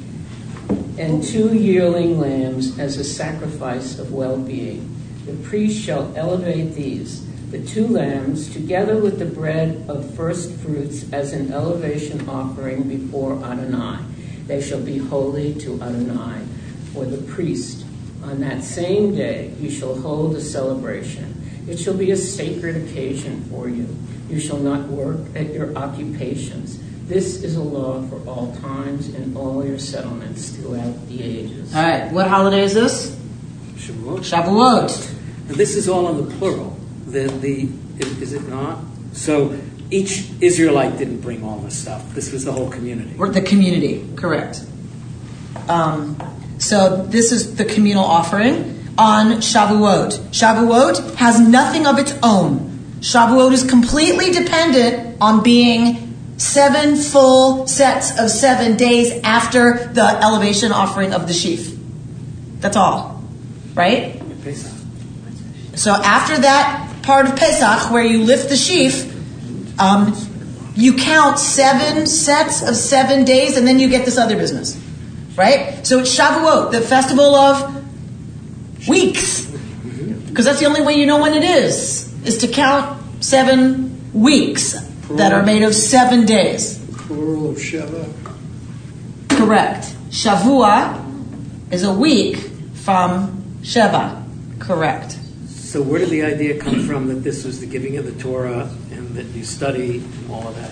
and 0.97 1.23
two 1.23 1.55
yearling 1.55 2.19
lambs 2.19 2.79
as 2.79 2.97
a 2.97 3.03
sacrifice 3.03 3.99
of 3.99 4.11
well 4.11 4.37
being. 4.37 4.91
The 5.25 5.33
priest 5.47 5.79
shall 5.83 6.11
elevate 6.15 6.73
these, 6.73 7.25
the 7.51 7.63
two 7.63 7.87
lambs, 7.87 8.51
together 8.51 8.97
with 8.97 9.19
the 9.19 9.25
bread 9.25 9.85
of 9.87 10.13
first 10.15 10.51
fruits 10.51 11.11
as 11.13 11.33
an 11.33 11.53
elevation 11.53 12.27
offering 12.27 12.83
before 12.83 13.43
Adonai. 13.43 13.99
They 14.47 14.61
shall 14.61 14.81
be 14.81 14.97
holy 14.97 15.53
to 15.55 15.81
Adonai 15.81 16.41
for 16.95 17.05
the 17.05 17.21
priest. 17.33 17.85
On 18.23 18.39
that 18.39 18.63
same 18.63 19.15
day 19.15 19.53
you 19.59 19.69
shall 19.69 19.93
hold 20.01 20.35
a 20.35 20.41
celebration. 20.41 21.33
It 21.67 21.77
shall 21.77 21.95
be 21.95 22.11
a 22.11 22.17
sacred 22.17 22.77
occasion 22.77 23.43
for 23.51 23.69
you. 23.69 23.87
You 24.29 24.39
shall 24.39 24.57
not 24.57 24.87
work 24.87 25.19
at 25.35 25.53
your 25.53 25.75
occupations. 25.77 26.79
This 27.07 27.43
is 27.43 27.55
a 27.55 27.61
law 27.61 28.01
for 28.07 28.17
all 28.27 28.55
times 28.55 29.13
in 29.13 29.37
all 29.37 29.63
your 29.63 29.77
settlements 29.77 30.49
throughout 30.49 31.07
the 31.07 31.21
ages. 31.21 31.75
All 31.75 31.83
right, 31.83 32.11
what 32.11 32.27
holiday 32.27 32.63
is 32.63 32.73
this? 32.73 33.15
Shavuot. 33.75 34.19
Shavuot. 34.19 35.11
And 35.47 35.55
this 35.55 35.75
is 35.75 35.87
all 35.87 36.09
in 36.09 36.27
the 36.27 36.35
plural. 36.37 36.75
The, 37.05 37.27
the, 37.27 37.69
is, 37.99 38.21
is 38.21 38.33
it 38.33 38.47
not? 38.47 38.79
So 39.13 39.59
each 39.91 40.31
Israelite 40.41 40.97
didn't 40.97 41.21
bring 41.21 41.43
all 41.43 41.59
the 41.59 41.69
stuff. 41.69 42.11
This 42.15 42.31
was 42.31 42.43
the 42.43 42.51
whole 42.51 42.69
community. 42.71 43.13
We're 43.15 43.29
the 43.29 43.41
community, 43.41 44.07
correct. 44.15 44.65
Um, 45.67 46.17
so 46.65 47.05
this 47.05 47.31
is 47.31 47.55
the 47.55 47.65
communal 47.65 48.03
offering 48.03 48.89
on 48.97 49.33
Shavuot. 49.33 50.17
Shavuot 50.31 51.15
has 51.15 51.39
nothing 51.39 51.85
of 51.85 51.99
its 51.99 52.13
own. 52.23 52.71
Shavuot 53.01 53.51
is 53.51 53.63
completely 53.63 54.31
dependent 54.31 55.17
on 55.21 55.43
being 55.43 56.15
seven 56.37 56.95
full 56.95 57.67
sets 57.67 58.19
of 58.19 58.31
seven 58.31 58.77
days 58.77 59.21
after 59.23 59.87
the 59.93 60.23
elevation 60.23 60.71
offering 60.71 61.13
of 61.13 61.27
the 61.27 61.33
sheaf. 61.33 61.77
That's 62.61 62.77
all, 62.77 63.23
right? 63.75 64.19
So 65.75 65.91
after 65.91 66.37
that 66.37 67.03
part 67.03 67.27
of 67.27 67.35
Pesach, 67.35 67.91
where 67.91 68.03
you 68.03 68.23
lift 68.23 68.49
the 68.49 68.57
sheaf, 68.57 69.11
um, 69.79 70.15
you 70.75 70.95
count 70.95 71.37
seven 71.37 72.07
sets 72.07 72.67
of 72.67 72.75
seven 72.75 73.23
days, 73.23 73.55
and 73.55 73.67
then 73.67 73.77
you 73.77 73.87
get 73.87 74.03
this 74.03 74.17
other 74.17 74.35
business, 74.35 74.75
right? 75.35 75.85
So 75.85 75.99
it's 75.99 76.17
Shavuot, 76.17 76.71
the 76.71 76.81
festival 76.81 77.35
of 77.35 78.87
weeks, 78.87 79.45
because 80.27 80.45
that's 80.45 80.59
the 80.59 80.65
only 80.65 80.81
way 80.81 80.93
you 80.93 81.05
know 81.05 81.21
when 81.21 81.33
it 81.33 81.43
is, 81.43 82.11
is 82.25 82.37
to 82.39 82.47
count 82.47 83.23
seven 83.23 84.13
weeks 84.13 84.73
that 85.11 85.33
are 85.33 85.43
made 85.43 85.63
of 85.63 85.75
seven 85.75 86.25
days. 86.25 86.79
Plural 86.97 87.51
of 87.51 87.57
Sheva. 87.57 88.11
Correct. 89.29 89.93
Shavua 90.09 91.01
is 91.71 91.83
a 91.83 91.93
week 91.93 92.37
from 92.73 93.43
Sheva. 93.61 94.23
Correct. 94.59 95.19
So 95.47 95.81
where 95.81 95.99
did 95.99 96.09
the 96.09 96.23
idea 96.23 96.57
come 96.57 96.87
from 96.87 97.07
that 97.07 97.15
this 97.15 97.43
was 97.43 97.59
the 97.59 97.65
giving 97.65 97.97
of 97.97 98.05
the 98.05 98.13
Torah 98.23 98.69
and 98.91 99.13
that 99.15 99.25
you 99.27 99.43
study 99.43 99.97
and 99.97 100.31
all 100.31 100.47
of 100.47 100.55
that? 100.55 100.71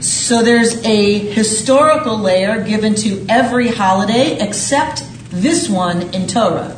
So 0.00 0.42
there's 0.42 0.84
a 0.84 1.18
historical 1.18 2.18
layer 2.18 2.62
given 2.62 2.94
to 2.96 3.24
every 3.28 3.68
holiday 3.68 4.38
except 4.40 5.04
this 5.30 5.68
one 5.68 6.12
in 6.14 6.26
Torah. 6.26 6.76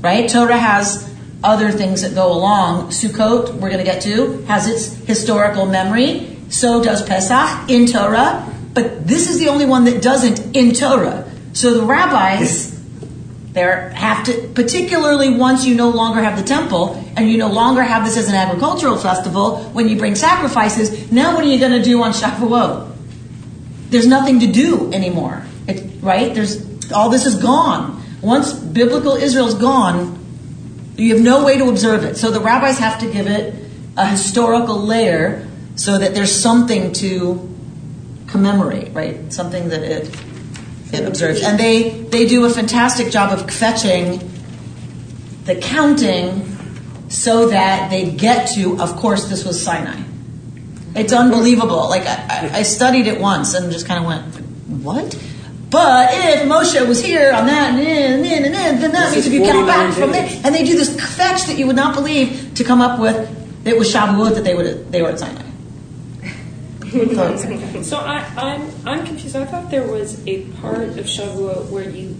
Right? 0.00 0.30
Torah 0.30 0.56
has 0.56 1.12
other 1.42 1.72
things 1.72 2.02
that 2.02 2.14
go 2.14 2.32
along. 2.32 2.90
Sukkot, 2.90 3.54
we're 3.54 3.70
going 3.70 3.78
to 3.78 3.84
get 3.84 4.02
to, 4.02 4.42
has 4.42 4.68
its 4.68 4.94
historical 5.06 5.66
memory. 5.66 6.36
So 6.48 6.82
does 6.82 7.02
Pesach 7.02 7.68
in 7.68 7.86
Torah. 7.86 8.46
But 8.72 9.06
this 9.06 9.28
is 9.28 9.40
the 9.40 9.48
only 9.48 9.66
one 9.66 9.84
that 9.86 10.00
doesn't 10.00 10.56
in 10.56 10.72
Torah. 10.72 11.28
So 11.54 11.74
the 11.74 11.84
rabbis 11.84 12.69
there 13.52 13.90
have 13.90 14.24
to, 14.26 14.48
particularly 14.54 15.34
once 15.34 15.66
you 15.66 15.74
no 15.74 15.90
longer 15.90 16.22
have 16.22 16.38
the 16.38 16.44
temple 16.44 16.94
and 17.16 17.28
you 17.28 17.36
no 17.36 17.48
longer 17.48 17.82
have 17.82 18.04
this 18.04 18.16
as 18.16 18.28
an 18.28 18.34
agricultural 18.34 18.96
festival, 18.96 19.58
when 19.72 19.88
you 19.88 19.96
bring 19.96 20.14
sacrifices, 20.14 21.10
now 21.10 21.34
what 21.34 21.44
are 21.44 21.48
you 21.48 21.58
going 21.58 21.72
to 21.72 21.82
do 21.82 22.02
on 22.02 22.12
Shavuot? 22.12 22.94
There's 23.88 24.06
nothing 24.06 24.40
to 24.40 24.46
do 24.46 24.92
anymore, 24.92 25.44
it, 25.66 26.00
right? 26.00 26.32
There's 26.32 26.92
all 26.92 27.10
this 27.10 27.26
is 27.26 27.36
gone. 27.36 28.02
Once 28.22 28.52
biblical 28.52 29.14
Israel's 29.14 29.54
gone, 29.54 30.16
you 30.96 31.14
have 31.14 31.22
no 31.22 31.44
way 31.44 31.58
to 31.58 31.68
observe 31.68 32.04
it. 32.04 32.16
So 32.16 32.30
the 32.30 32.40
rabbis 32.40 32.78
have 32.78 33.00
to 33.00 33.10
give 33.10 33.26
it 33.26 33.54
a 33.96 34.06
historical 34.06 34.78
layer 34.78 35.48
so 35.74 35.98
that 35.98 36.14
there's 36.14 36.32
something 36.32 36.92
to 36.94 37.48
commemorate, 38.28 38.92
right? 38.94 39.32
Something 39.32 39.70
that 39.70 39.82
it 39.82 40.14
it 40.92 41.06
observes. 41.06 41.42
And 41.42 41.58
they, 41.58 41.90
they 41.90 42.26
do 42.26 42.44
a 42.44 42.50
fantastic 42.50 43.10
job 43.10 43.32
of 43.32 43.50
fetching 43.50 44.30
the 45.44 45.56
counting 45.56 46.46
so 47.08 47.48
that 47.48 47.90
they 47.90 48.10
get 48.10 48.50
to, 48.54 48.80
of 48.80 48.96
course, 48.96 49.28
this 49.28 49.44
was 49.44 49.60
Sinai. 49.62 50.00
It's 50.94 51.12
unbelievable. 51.12 51.88
Like, 51.88 52.06
I, 52.06 52.50
I 52.52 52.62
studied 52.62 53.06
it 53.06 53.20
once 53.20 53.54
and 53.54 53.70
just 53.72 53.86
kind 53.86 54.00
of 54.00 54.06
went, 54.06 54.82
what? 54.82 55.16
But 55.70 56.10
if 56.12 56.48
Moshe 56.48 56.86
was 56.86 57.02
here 57.04 57.32
on 57.32 57.46
that, 57.46 57.74
and 57.74 57.78
then, 57.78 58.14
and 58.14 58.24
then, 58.24 58.44
and 58.44 58.54
then, 58.54 58.80
then 58.80 58.92
that 58.92 59.14
This 59.14 59.24
means 59.24 59.26
if 59.26 59.32
you 59.32 59.40
count 59.40 59.66
49 59.66 59.66
back 59.66 59.94
from 59.94 60.10
there, 60.10 60.40
and 60.44 60.54
they 60.54 60.64
do 60.64 60.76
this 60.76 60.94
fetch 61.16 61.46
that 61.46 61.58
you 61.58 61.66
would 61.68 61.76
not 61.76 61.94
believe 61.94 62.54
to 62.54 62.64
come 62.64 62.80
up 62.80 62.98
with. 62.98 63.36
It 63.64 63.78
was 63.78 63.92
Shavuot 63.92 64.34
that 64.34 64.42
they 64.42 64.54
would 64.54 64.90
they 64.90 65.02
were 65.02 65.10
at 65.10 65.20
Sinai. 65.20 65.42
So 67.82 67.98
I, 67.98 68.18
I'm 68.36 68.62
I'm 68.86 69.06
confused. 69.06 69.36
I 69.36 69.44
thought 69.44 69.70
there 69.70 69.86
was 69.86 70.26
a 70.26 70.42
part 70.60 70.78
of 70.98 71.06
Shavuot 71.06 71.70
where 71.70 71.88
you 71.88 72.16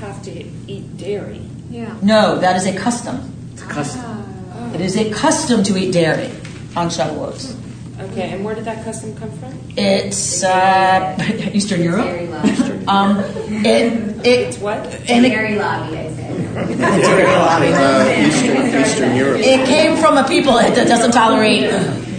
have 0.00 0.22
to 0.22 0.30
eat 0.66 0.96
dairy. 0.96 1.40
Yeah. 1.70 1.96
No, 2.02 2.38
that 2.38 2.56
is 2.56 2.66
a 2.66 2.76
custom. 2.76 3.32
It's 3.52 3.62
a 3.62 3.66
custom. 3.66 4.72
It 4.74 4.80
is 4.80 4.96
a 4.96 5.10
custom 5.10 5.62
to 5.64 5.76
eat 5.76 5.92
dairy 5.92 6.30
on 6.76 6.88
Shavuot. 6.88 7.56
Okay, 7.98 8.30
and 8.30 8.44
where 8.44 8.54
did 8.54 8.64
that 8.66 8.84
custom 8.84 9.16
come 9.16 9.30
from? 9.38 9.58
It's 9.76 10.44
uh, 10.44 11.16
Eastern 11.54 11.82
Europe. 11.82 12.04
Dairy 12.04 12.26
lobby. 12.26 12.86
Um, 12.86 13.18
it, 13.64 13.92
it, 14.24 14.26
It's 14.26 14.58
what? 14.58 14.84
and 15.08 15.24
Dairy 15.24 15.56
lobby, 15.56 15.96
I 15.96 16.14
said. 16.14 16.25
Uh, 16.56 18.26
Eastern, 18.26 18.80
Eastern 18.80 19.16
Europe. 19.16 19.40
it 19.40 19.66
came 19.66 19.96
from 19.96 20.16
a 20.16 20.26
people 20.26 20.54
that 20.54 20.88
doesn't 20.88 21.12
tolerate 21.12 21.70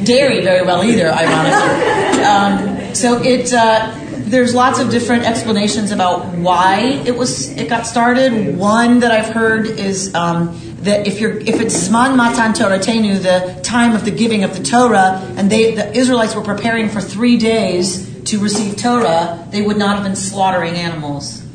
dairy 0.05 0.41
very 0.41 0.65
well 0.65 0.83
either, 0.83 1.09
ironically. 1.09 2.23
Um, 2.23 2.95
so 2.95 3.21
it 3.21 3.53
uh, 3.53 3.93
there's 4.29 4.53
lots 4.53 4.79
of 4.79 4.89
different 4.89 5.23
explanations 5.23 5.91
about 5.91 6.25
why 6.35 7.01
it 7.05 7.15
was 7.15 7.49
it 7.51 7.69
got 7.69 7.85
started. 7.85 8.57
One 8.57 8.99
that 8.99 9.11
I've 9.11 9.33
heard 9.33 9.65
is 9.65 10.13
um, 10.15 10.59
that 10.81 11.07
if 11.07 11.19
you're 11.19 11.37
if 11.37 11.59
it's 11.61 11.87
Zman 11.87 12.15
Matan 12.15 12.53
Toratenu, 12.53 13.21
the 13.21 13.61
time 13.61 13.95
of 13.95 14.05
the 14.05 14.11
giving 14.11 14.43
of 14.43 14.57
the 14.57 14.63
Torah, 14.63 15.21
and 15.37 15.49
they 15.49 15.75
the 15.75 15.95
Israelites 15.95 16.35
were 16.35 16.43
preparing 16.43 16.89
for 16.89 17.01
three 17.01 17.37
days 17.37 18.05
to 18.25 18.39
receive 18.39 18.77
Torah, 18.77 19.47
they 19.51 19.61
would 19.61 19.77
not 19.77 19.95
have 19.95 20.03
been 20.03 20.15
slaughtering 20.15 20.75
animals 20.75 21.46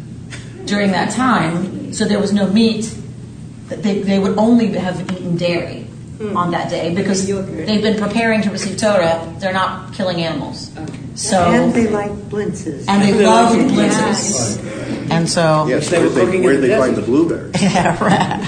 during 0.73 0.91
that 0.93 1.11
time, 1.13 1.93
so 1.93 2.07
there 2.07 2.19
was 2.19 2.33
no 2.33 2.47
meat. 2.49 2.85
They, 3.69 4.01
they 4.01 4.19
would 4.19 4.39
only 4.39 4.69
have 4.73 4.99
eaten 5.13 5.37
dairy 5.37 5.81
hmm. 6.19 6.37
on 6.37 6.51
that 6.53 6.71
day 6.71 6.95
because 6.95 7.27
they've 7.27 7.83
been 7.89 7.99
preparing 8.01 8.41
to 8.43 8.51
receive 8.51 8.79
Torah. 8.79 9.17
They're 9.39 9.53
not 9.53 9.93
killing 9.93 10.19
animals. 10.23 10.73
So 11.15 11.37
And 11.37 11.75
they 11.75 11.89
like 11.89 12.13
blintzes. 12.33 12.89
and 12.89 13.03
they 13.03 13.13
love 13.23 13.53
blintzes. 13.77 15.11
And 15.11 15.29
so 15.29 15.67
Yes, 15.69 15.91
They 15.91 15.99
where 15.99 16.09
were 16.09 16.15
they, 16.15 16.25
cooking 16.25 16.43
where 16.43 16.55
in 16.55 16.61
the 16.63 16.69
they 16.69 16.79
find 16.79 16.97
the 16.97 17.03
blueberries. 17.03 17.63
yeah, 17.63 18.03
right. 18.03 18.41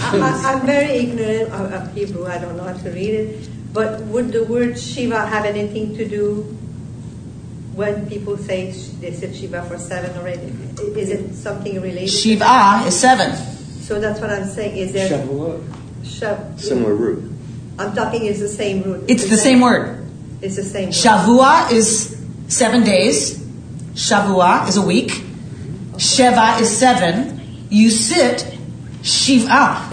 I, 0.00 0.18
I- 0.28 0.54
I'm 0.54 0.64
very 0.64 0.92
ignorant 1.04 1.52
of, 1.52 1.72
of 1.72 1.94
Hebrew. 1.94 2.26
I 2.26 2.38
don't 2.38 2.56
know 2.56 2.64
how 2.64 2.76
to 2.76 2.90
read 2.90 3.12
it. 3.12 3.48
But 3.74 4.00
would 4.08 4.32
the 4.32 4.44
word 4.44 4.78
Shiva 4.78 5.26
have 5.26 5.44
anything 5.44 5.94
to 5.98 6.08
do 6.08 6.56
when 7.76 8.08
people 8.08 8.36
say 8.38 8.72
they 9.00 9.12
said 9.12 9.36
Shiva 9.36 9.62
for 9.68 9.76
seven 9.78 10.16
already? 10.18 10.48
Is 10.98 11.10
it 11.10 11.34
something 11.34 11.80
related? 11.80 12.08
Shiva 12.10 12.82
is 12.86 12.98
seven. 12.98 13.36
So 13.82 14.00
that's 14.00 14.18
what 14.20 14.30
I'm 14.30 14.46
saying. 14.48 14.76
Is 14.76 14.92
there 14.92 15.08
Shavuot. 15.10 15.62
Shav- 16.02 16.58
Similar 16.58 16.94
root. 16.94 17.32
I'm 17.78 17.94
talking 17.94 18.24
is 18.24 18.40
the 18.40 18.48
same 18.48 18.82
root. 18.82 19.04
It's 19.08 19.28
the 19.28 19.36
same 19.36 19.60
word. 19.60 20.06
It's 20.40 20.56
the 20.56 20.62
same. 20.64 20.86
word. 20.86 20.94
Shavua 20.94 21.70
is 21.70 22.16
seven 22.48 22.82
days. 22.82 23.38
Shavua 23.94 24.66
is 24.68 24.76
a 24.76 24.82
week. 24.82 25.10
Sheva 25.96 26.60
is 26.60 26.74
seven. 26.74 27.66
You 27.70 27.90
sit 27.90 28.56
Shiva. 29.02 29.92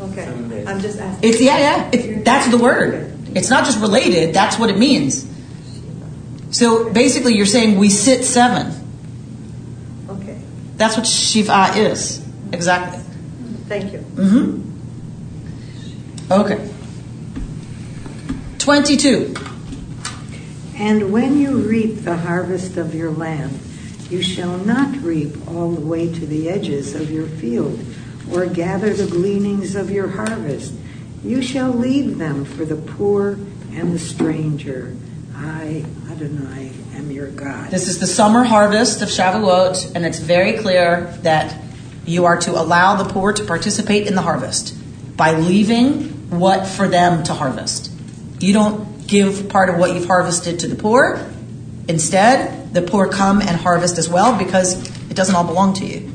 Okay. 0.00 0.64
I'm 0.66 0.80
just 0.80 0.98
asking. 0.98 1.28
It's 1.30 1.40
yeah, 1.40 1.58
yeah. 1.58 1.90
It, 1.92 2.24
that's 2.24 2.48
the 2.48 2.58
word. 2.58 3.12
It's 3.34 3.50
not 3.50 3.64
just 3.64 3.80
related. 3.80 4.34
That's 4.34 4.58
what 4.58 4.70
it 4.70 4.78
means. 4.78 5.24
So 6.56 6.88
basically, 6.90 7.34
you're 7.34 7.44
saying 7.44 7.76
we 7.78 7.90
sit 7.90 8.24
seven. 8.24 8.72
Okay. 10.08 10.40
That's 10.78 10.96
what 10.96 11.06
Shiva 11.06 11.74
is. 11.76 12.26
Exactly. 12.50 13.02
Thank 13.68 13.92
you. 13.92 13.98
Mm-hmm. 13.98 14.62
Okay. 16.32 16.66
22. 18.56 19.34
And 20.76 21.12
when 21.12 21.36
you 21.36 21.58
reap 21.58 22.04
the 22.04 22.16
harvest 22.16 22.78
of 22.78 22.94
your 22.94 23.10
land, 23.10 23.60
you 24.08 24.22
shall 24.22 24.56
not 24.56 24.96
reap 25.02 25.36
all 25.48 25.72
the 25.72 25.82
way 25.82 26.10
to 26.10 26.26
the 26.26 26.48
edges 26.48 26.94
of 26.94 27.10
your 27.10 27.26
field, 27.26 27.78
or 28.32 28.46
gather 28.46 28.94
the 28.94 29.06
gleanings 29.06 29.74
of 29.76 29.90
your 29.90 30.08
harvest. 30.08 30.72
You 31.22 31.42
shall 31.42 31.70
leave 31.70 32.16
them 32.16 32.46
for 32.46 32.64
the 32.64 32.76
poor 32.76 33.32
and 33.72 33.92
the 33.92 33.98
stranger. 33.98 34.96
I, 35.38 35.84
Adonai, 36.10 36.72
am 36.94 37.10
your 37.10 37.28
God. 37.28 37.70
This 37.70 37.88
is 37.88 37.98
the 37.98 38.06
summer 38.06 38.42
harvest 38.42 39.02
of 39.02 39.08
Shavuot, 39.08 39.94
and 39.94 40.06
it's 40.06 40.18
very 40.18 40.54
clear 40.54 41.14
that 41.22 41.54
you 42.06 42.24
are 42.24 42.38
to 42.38 42.52
allow 42.52 42.96
the 43.02 43.12
poor 43.12 43.32
to 43.34 43.44
participate 43.44 44.06
in 44.06 44.14
the 44.14 44.22
harvest 44.22 44.74
by 45.16 45.32
leaving 45.32 46.30
what 46.30 46.66
for 46.66 46.88
them 46.88 47.22
to 47.24 47.34
harvest. 47.34 47.92
You 48.40 48.54
don't 48.54 49.06
give 49.06 49.48
part 49.50 49.68
of 49.68 49.76
what 49.76 49.94
you've 49.94 50.06
harvested 50.06 50.60
to 50.60 50.68
the 50.68 50.76
poor. 50.76 51.30
Instead, 51.86 52.72
the 52.72 52.82
poor 52.82 53.08
come 53.08 53.40
and 53.40 53.56
harvest 53.56 53.98
as 53.98 54.08
well 54.08 54.38
because 54.38 54.88
it 55.10 55.14
doesn't 55.14 55.34
all 55.34 55.44
belong 55.44 55.74
to 55.74 55.86
you. 55.86 56.12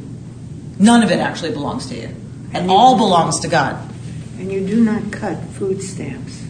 None 0.80 1.04
of 1.04 1.12
it 1.12 1.20
actually 1.20 1.52
belongs 1.52 1.88
to 1.88 1.96
you. 1.96 2.10
It 2.54 2.68
all 2.70 2.98
belongs 2.98 3.40
to 3.42 3.48
God. 3.48 3.78
And 4.40 4.52
you 4.52 4.66
do 4.66 4.84
not 4.84 5.12
cut 5.12 5.38
food 5.52 5.82
stamps. 5.82 6.44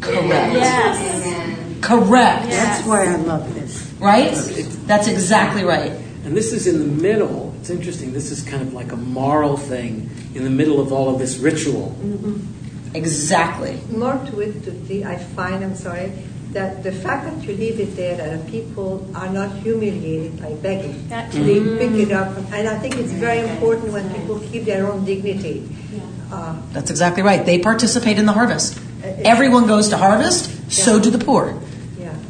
Correct. 0.00 0.52
Yes. 0.52 1.65
Correct. 1.86 2.50
That's 2.50 2.86
why 2.86 3.06
I 3.06 3.16
love 3.16 3.54
this. 3.54 3.92
Right? 4.00 4.32
That's 4.86 5.06
exactly 5.06 5.62
right. 5.62 5.92
And 6.24 6.36
this 6.36 6.52
is 6.52 6.66
in 6.66 6.78
the 6.80 7.02
middle. 7.02 7.54
It's 7.60 7.70
interesting. 7.70 8.12
This 8.12 8.32
is 8.32 8.42
kind 8.42 8.60
of 8.60 8.72
like 8.72 8.90
a 8.90 8.96
moral 8.96 9.56
thing 9.56 10.10
in 10.34 10.42
the 10.42 10.50
middle 10.50 10.80
of 10.80 10.92
all 10.92 11.08
of 11.08 11.20
this 11.20 11.38
ritual. 11.38 11.96
Mm-hmm. 12.02 12.96
Exactly. 12.96 13.78
More 13.90 14.14
to 14.26 14.40
it, 14.40 14.64
to 14.64 14.70
the, 14.72 15.04
I 15.04 15.16
find, 15.16 15.62
I'm 15.62 15.76
sorry, 15.76 16.12
that 16.50 16.82
the 16.82 16.90
fact 16.90 17.26
that 17.26 17.46
you 17.46 17.54
leave 17.54 17.78
it 17.78 17.94
there, 17.94 18.16
that 18.16 18.48
people 18.48 19.08
are 19.14 19.28
not 19.28 19.52
humiliated 19.58 20.40
by 20.42 20.54
begging. 20.54 21.06
That- 21.08 21.30
They 21.30 21.60
pick 21.78 21.92
it 21.92 22.10
up, 22.10 22.28
mm. 22.34 22.52
and 22.52 22.66
I 22.68 22.78
think 22.78 22.96
it's 22.96 23.12
very 23.12 23.40
important 23.48 23.92
when 23.92 24.12
people 24.14 24.40
keep 24.40 24.64
their 24.64 24.90
own 24.90 25.04
dignity. 25.04 25.68
Uh, 26.32 26.56
That's 26.72 26.90
exactly 26.90 27.22
right. 27.22 27.44
They 27.46 27.58
participate 27.60 28.18
in 28.18 28.26
the 28.26 28.32
harvest. 28.32 28.76
Uh, 28.76 29.06
uh, 29.06 29.12
Everyone 29.24 29.68
goes 29.68 29.90
to 29.90 29.96
harvest, 29.96 30.50
so 30.72 30.98
do 30.98 31.10
the 31.10 31.24
poor. 31.24 31.54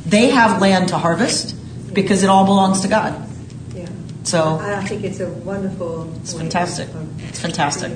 Yeah, 0.07 0.11
They 0.11 0.31
have 0.31 0.61
land 0.61 0.88
to 0.88 0.99
harvest 0.99 1.55
because 1.95 2.23
it 2.23 2.29
all 2.31 2.45
belongs 2.45 2.81
to 2.81 2.88
God. 2.88 3.29
yeah. 3.75 3.87
So 4.25 4.59
I 4.59 4.85
think 4.85 5.05
it's 5.05 5.21
a 5.21 5.29
wonderful. 5.29 6.12
it's 6.16 6.33
fantastic. 6.35 6.88
It's 7.29 7.40
fantastic. 7.40 7.92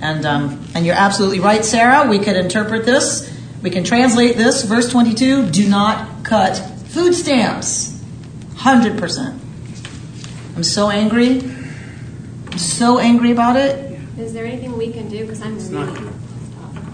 And 0.00 0.24
um, 0.26 0.64
and 0.74 0.86
you're 0.86 0.94
absolutely 0.94 1.40
right, 1.40 1.64
Sarah. 1.64 2.08
We 2.08 2.18
could 2.20 2.36
interpret 2.36 2.86
this. 2.86 3.28
We 3.62 3.70
can 3.70 3.82
translate 3.84 4.36
this. 4.36 4.64
Verse 4.64 4.88
22: 4.90 5.50
Do 5.50 5.68
not 5.68 6.24
cut 6.24 6.56
food 6.88 7.14
stamps. 7.14 8.00
Hundred 8.56 8.98
percent. 8.98 9.40
I'm 10.56 10.62
so 10.64 10.90
angry. 10.90 11.40
I'm 12.50 12.58
so 12.58 12.98
angry 12.98 13.30
about 13.32 13.56
it. 13.56 13.98
Is 14.18 14.32
there 14.32 14.44
anything 14.46 14.76
we 14.76 14.92
can 14.92 15.08
do? 15.08 15.20
Because 15.22 15.42
I'm 15.42 15.56
really. 15.70 16.07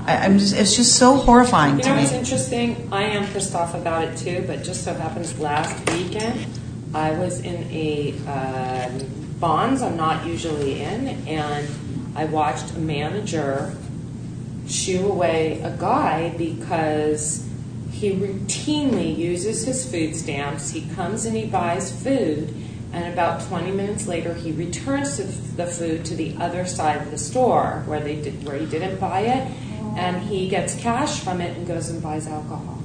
I, 0.07 0.19
I'm 0.19 0.39
just. 0.39 0.55
It's 0.55 0.77
just 0.77 0.97
so 0.97 1.17
horrifying 1.17 1.77
You 1.77 1.83
to 1.83 1.89
know 1.91 1.95
me. 1.97 2.03
what's 2.03 2.13
interesting? 2.13 2.89
I 2.93 3.05
am 3.05 3.27
pissed 3.33 3.55
off 3.55 3.75
about 3.75 4.05
it 4.05 4.17
too, 4.17 4.45
but 4.47 4.63
just 4.63 4.85
so 4.85 4.95
happens 4.95 5.39
last 5.39 5.91
weekend 5.93 6.47
I 6.95 7.11
was 7.13 7.41
in 7.41 7.65
a 7.71 8.13
um, 8.29 8.99
Vons 9.41 9.83
I'm 9.83 9.97
not 9.97 10.27
usually 10.27 10.81
in, 10.83 11.09
and 11.27 11.69
I 12.17 12.25
watched 12.27 12.71
a 12.77 12.79
manager 12.79 13.75
shoo 14.69 15.09
away 15.11 15.61
a 15.63 15.77
guy 15.77 16.35
because 16.39 17.47
he 17.91 18.13
routinely 18.13 19.17
uses 19.17 19.65
his 19.65 19.91
food 19.91 20.15
stamps. 20.17 20.71
He 20.71 20.83
comes 20.95 21.25
and 21.27 21.37
he 21.37 21.47
buys 21.47 21.91
food, 22.03 22.55
and 22.93 23.13
about 23.13 23.43
20 23.49 23.73
minutes 23.73 24.07
later, 24.07 24.35
he 24.35 24.53
returns 24.53 25.17
the 25.57 25.67
food 25.67 26.05
to 26.07 26.15
the 26.15 26.37
other 26.37 26.65
side 26.65 27.03
of 27.03 27.11
the 27.11 27.19
store 27.19 27.83
where 27.87 28.01
they 28.01 28.17
did, 28.21 28.45
where 28.47 28.57
he 28.57 28.67
didn't 28.67 29.01
buy 29.01 29.21
it, 29.21 29.51
and 29.97 30.23
he 30.23 30.49
gets 30.49 30.75
cash 30.75 31.21
from 31.21 31.41
it 31.41 31.57
and 31.57 31.67
goes 31.67 31.89
and 31.89 32.03
buys 32.03 32.27
alcohol. 32.27 32.79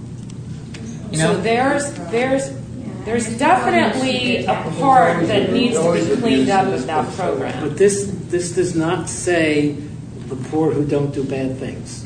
You 1.11 1.17
know? 1.17 1.33
So 1.33 1.41
there's 1.41 1.91
there's 2.11 2.51
there's 3.05 3.37
definitely 3.37 4.45
a 4.45 4.53
part 4.79 5.25
that 5.27 5.51
needs 5.51 5.79
to 5.79 5.93
be 5.93 6.21
cleaned 6.21 6.49
up 6.49 6.67
of 6.67 6.85
that 6.85 7.11
program. 7.15 7.67
But 7.67 7.77
this 7.77 8.11
this 8.27 8.51
does 8.53 8.75
not 8.75 9.09
say 9.09 9.71
the 10.27 10.35
poor 10.35 10.71
who 10.71 10.85
don't 10.85 11.13
do 11.13 11.23
bad 11.23 11.57
things. 11.57 12.05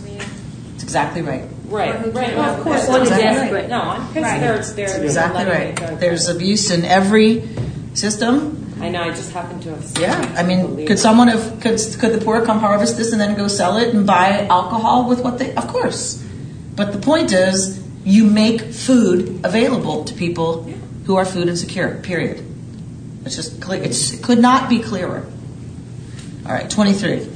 It's 0.76 0.84
exactly 0.84 1.22
right. 1.22 1.46
Right, 1.66 2.14
right. 2.14 2.36
Well, 2.36 2.56
of 2.56 2.64
course, 2.64 2.88
Or 2.88 3.02
exactly 3.02 3.24
desperate. 3.24 3.70
No, 3.70 3.82
I'm 3.82 4.14
pissed. 4.14 4.40
There's 4.40 4.76
there's 4.76 4.96
exactly 4.96 5.46
right. 5.46 6.00
There's 6.00 6.30
abuse 6.30 6.72
in 6.72 6.86
every 6.86 7.50
system. 7.96 8.63
I 8.84 8.90
know. 8.90 9.02
I 9.02 9.10
just 9.10 9.32
happen 9.32 9.62
to 9.62 9.70
have. 9.70 9.86
seen 9.86 10.02
Yeah. 10.02 10.36
I 10.38 10.44
mean, 10.44 10.86
could 10.86 11.00
someone 11.00 11.30
have 11.30 11.62
could 11.62 11.80
could 12.00 12.12
the 12.14 12.22
poor 12.24 12.46
come 12.46 12.60
harvest 12.60 12.98
this 12.98 13.14
and 13.14 13.22
then 13.22 13.36
go 13.36 13.48
sell 13.48 13.78
it 13.78 13.94
and 13.94 14.06
buy 14.06 14.46
alcohol 14.48 15.08
with 15.08 15.24
what 15.24 15.40
they? 15.40 15.56
Of 15.56 15.68
course, 15.70 16.22
but 16.76 16.92
the 16.92 17.00
point 17.00 17.32
is, 17.32 17.82
you 18.04 18.26
make 18.26 18.62
food 18.62 19.40
available 19.46 20.04
to 20.04 20.14
people 20.14 20.64
who 21.06 21.16
are 21.16 21.24
food 21.24 21.48
insecure. 21.48 22.02
Period. 22.04 22.46
It's 23.26 23.38
just 23.38 23.62
clear. 23.62 23.82
It's, 23.82 24.14
it 24.14 24.22
could 24.22 24.40
not 24.40 24.70
be 24.70 24.80
clearer. 24.80 25.26
All 26.46 26.52
right, 26.52 26.70
twenty 26.70 26.92
three. 26.94 27.30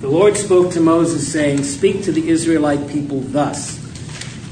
The 0.00 0.08
Lord 0.08 0.36
spoke 0.36 0.72
to 0.72 0.80
Moses, 0.80 1.32
saying, 1.32 1.64
Speak 1.64 2.04
to 2.04 2.12
the 2.12 2.28
Israelite 2.28 2.88
people 2.88 3.20
thus 3.20 3.85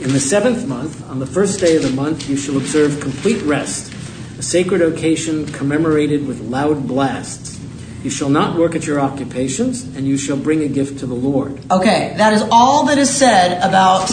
In 0.04 0.12
the 0.12 0.20
seventh 0.20 0.66
month, 0.66 1.08
on 1.08 1.18
the 1.18 1.26
first 1.26 1.60
day 1.60 1.76
of 1.76 1.82
the 1.82 1.88
month, 1.88 2.28
you 2.28 2.36
shall 2.36 2.58
observe 2.58 3.00
complete 3.00 3.40
rest, 3.44 3.90
a 4.38 4.42
sacred 4.42 4.82
occasion 4.82 5.46
commemorated 5.46 6.26
with 6.26 6.42
loud 6.42 6.86
blasts. 6.86 7.58
You 8.02 8.10
shall 8.10 8.28
not 8.28 8.58
work 8.58 8.74
at 8.74 8.86
your 8.86 9.00
occupations, 9.00 9.82
and 9.96 10.06
you 10.06 10.18
shall 10.18 10.36
bring 10.36 10.60
a 10.60 10.68
gift 10.68 10.98
to 10.98 11.06
the 11.06 11.14
Lord. 11.14 11.58
Okay, 11.70 12.12
that 12.18 12.34
is 12.34 12.44
all 12.52 12.84
that 12.84 12.98
is 12.98 13.08
said 13.08 13.56
about 13.66 14.10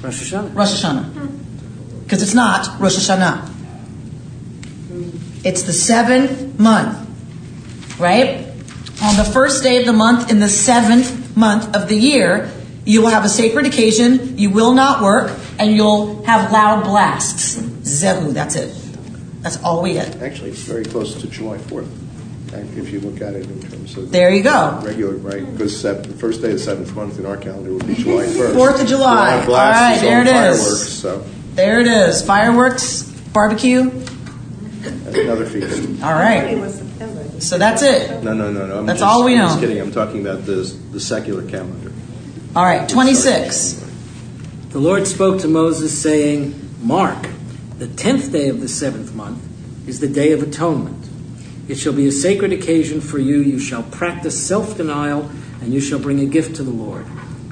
Rosh 0.00 0.32
Hashanah. 0.32 0.54
Rosh 0.54 0.82
Hashanah. 0.82 2.04
Because 2.04 2.22
it's 2.22 2.34
not 2.34 2.80
Rosh 2.80 2.96
Hashanah. 2.96 3.50
It's 5.44 5.64
the 5.64 5.74
seventh 5.74 6.58
month, 6.58 8.00
right? 8.00 8.46
On 9.02 9.16
the 9.18 9.28
first 9.30 9.62
day 9.62 9.76
of 9.76 9.84
the 9.84 9.92
month, 9.92 10.30
in 10.30 10.40
the 10.40 10.48
seventh 10.48 11.36
month 11.36 11.76
of 11.76 11.86
the 11.88 11.96
year, 11.96 12.50
you 12.88 13.02
will 13.02 13.10
have 13.10 13.24
a 13.24 13.28
sacred 13.28 13.66
occasion, 13.66 14.38
you 14.38 14.48
will 14.48 14.72
not 14.72 15.02
work, 15.02 15.30
and 15.58 15.72
you'll 15.76 16.22
have 16.24 16.50
loud 16.50 16.84
blasts. 16.84 17.56
Zehu, 17.58 18.32
that's 18.32 18.56
it. 18.56 18.74
That's 19.42 19.62
all 19.62 19.82
we 19.82 19.92
get. 19.92 20.22
Actually, 20.22 20.50
it's 20.50 20.62
very 20.62 20.84
close 20.84 21.20
to 21.20 21.26
July 21.28 21.58
4th, 21.58 21.86
if 22.78 22.90
you 22.90 23.00
look 23.00 23.20
at 23.20 23.34
it 23.34 23.44
in 23.48 23.60
terms 23.60 23.94
of. 23.98 24.10
There 24.10 24.30
you 24.30 24.42
go. 24.42 24.80
Regular, 24.82 25.16
right? 25.16 25.44
Because 25.52 25.82
the 25.82 25.94
first 26.18 26.40
day 26.40 26.48
of 26.48 26.54
the 26.54 26.58
seventh 26.58 26.94
month 26.96 27.18
in 27.18 27.26
our 27.26 27.36
calendar 27.36 27.72
would 27.74 27.86
be 27.86 27.94
July 27.94 28.24
1st. 28.24 28.54
Fourth 28.54 28.80
of 28.80 28.88
July. 28.88 29.38
All 29.44 29.52
right, 29.54 29.98
there 30.00 30.22
it 30.22 30.26
is. 30.26 30.58
Fireworks, 30.58 30.88
so 30.88 31.24
There 31.54 31.80
it 31.80 31.86
is. 31.86 32.22
Fireworks, 32.24 33.02
barbecue. 33.34 33.90
that's 33.90 35.16
another 35.18 35.44
feast. 35.44 36.02
All 36.02 36.14
right. 36.14 36.56
So 37.40 37.58
that's 37.58 37.82
it. 37.82 38.24
No, 38.24 38.32
no, 38.32 38.50
no, 38.50 38.66
no. 38.66 38.78
I'm 38.78 38.86
That's 38.86 38.98
just- 39.00 39.08
all 39.08 39.24
we 39.24 39.34
I'm 39.34 39.38
know. 39.40 39.46
Just 39.48 39.60
kidding. 39.60 39.78
I'm 39.78 39.92
talking 39.92 40.22
about 40.26 40.44
the 40.46 40.54
the 40.90 40.98
secular 40.98 41.42
calendar. 41.48 41.87
All 42.58 42.64
right, 42.64 42.88
26. 42.88 43.86
The 44.70 44.80
Lord 44.80 45.06
spoke 45.06 45.42
to 45.42 45.46
Moses, 45.46 45.96
saying, 45.96 46.58
Mark, 46.82 47.28
the 47.78 47.86
tenth 47.86 48.32
day 48.32 48.48
of 48.48 48.60
the 48.60 48.66
seventh 48.66 49.14
month 49.14 49.40
is 49.88 50.00
the 50.00 50.08
day 50.08 50.32
of 50.32 50.42
atonement. 50.42 51.08
It 51.68 51.76
shall 51.76 51.92
be 51.92 52.08
a 52.08 52.10
sacred 52.10 52.52
occasion 52.52 53.00
for 53.00 53.20
you. 53.20 53.36
You 53.38 53.60
shall 53.60 53.84
practice 53.84 54.44
self 54.44 54.76
denial, 54.76 55.30
and 55.60 55.72
you 55.72 55.80
shall 55.80 56.00
bring 56.00 56.18
a 56.18 56.26
gift 56.26 56.56
to 56.56 56.64
the 56.64 56.72
Lord. 56.72 57.06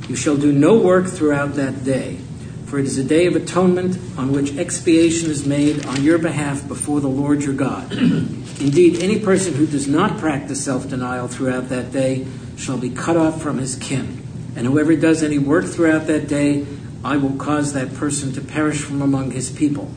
You 0.09 0.16
shall 0.16 0.37
do 0.37 0.51
no 0.51 0.77
work 0.77 1.07
throughout 1.07 1.55
that 1.55 1.85
day, 1.85 2.19
for 2.64 2.81
it 2.81 2.85
is 2.85 2.99
a 2.99 3.05
day 3.05 3.27
of 3.27 3.37
atonement 3.37 3.97
on 4.19 4.33
which 4.33 4.57
expiation 4.57 5.31
is 5.31 5.47
made 5.47 5.87
on 5.87 6.03
your 6.03 6.19
behalf 6.19 6.66
before 6.66 7.01
the 7.01 7.07
Lord 7.07 7.45
your 7.45 7.55
God. 7.55 7.92
Indeed, 7.92 9.01
any 9.01 9.21
person 9.21 9.55
who 9.55 9.69
does 9.69 9.87
not 9.87 10.19
practice 10.19 10.64
self 10.64 10.88
denial 10.88 11.29
throughout 11.29 11.69
that 11.69 11.92
day 11.92 12.27
shall 12.57 12.77
be 12.77 12.90
cut 12.90 13.16
off 13.16 13.40
from 13.40 13.59
his 13.59 13.77
kin. 13.77 14.26
And 14.57 14.66
whoever 14.66 14.97
does 14.97 15.23
any 15.23 15.38
work 15.38 15.66
throughout 15.66 16.07
that 16.07 16.27
day, 16.27 16.66
I 17.05 17.19
will 17.19 17.37
cause 17.37 17.75
that 17.75 17.95
person 17.95 18.33
to 18.33 18.40
perish 18.40 18.81
from 18.81 19.03
among 19.03 19.31
his 19.31 19.51
people. 19.51 19.90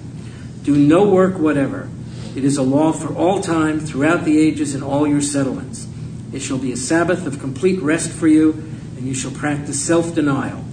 Do 0.64 0.76
no 0.76 1.10
work 1.10 1.40
whatever. 1.40 1.90
It 2.36 2.44
is 2.44 2.58
a 2.58 2.62
law 2.62 2.92
for 2.92 3.16
all 3.16 3.42
time, 3.42 3.80
throughout 3.80 4.26
the 4.26 4.38
ages, 4.38 4.76
in 4.76 4.84
all 4.84 5.08
your 5.08 5.22
settlements. 5.22 5.88
It 6.32 6.42
shall 6.42 6.60
be 6.60 6.72
a 6.72 6.78
Sabbath 6.78 7.26
of 7.26 7.40
complete 7.40 7.82
rest 7.82 8.12
for 8.12 8.28
you, 8.28 8.52
and 8.98 9.08
you 9.08 9.14
shall 9.14 9.32
practice 9.32 9.84
self 9.84 10.14
denial. 10.14 10.64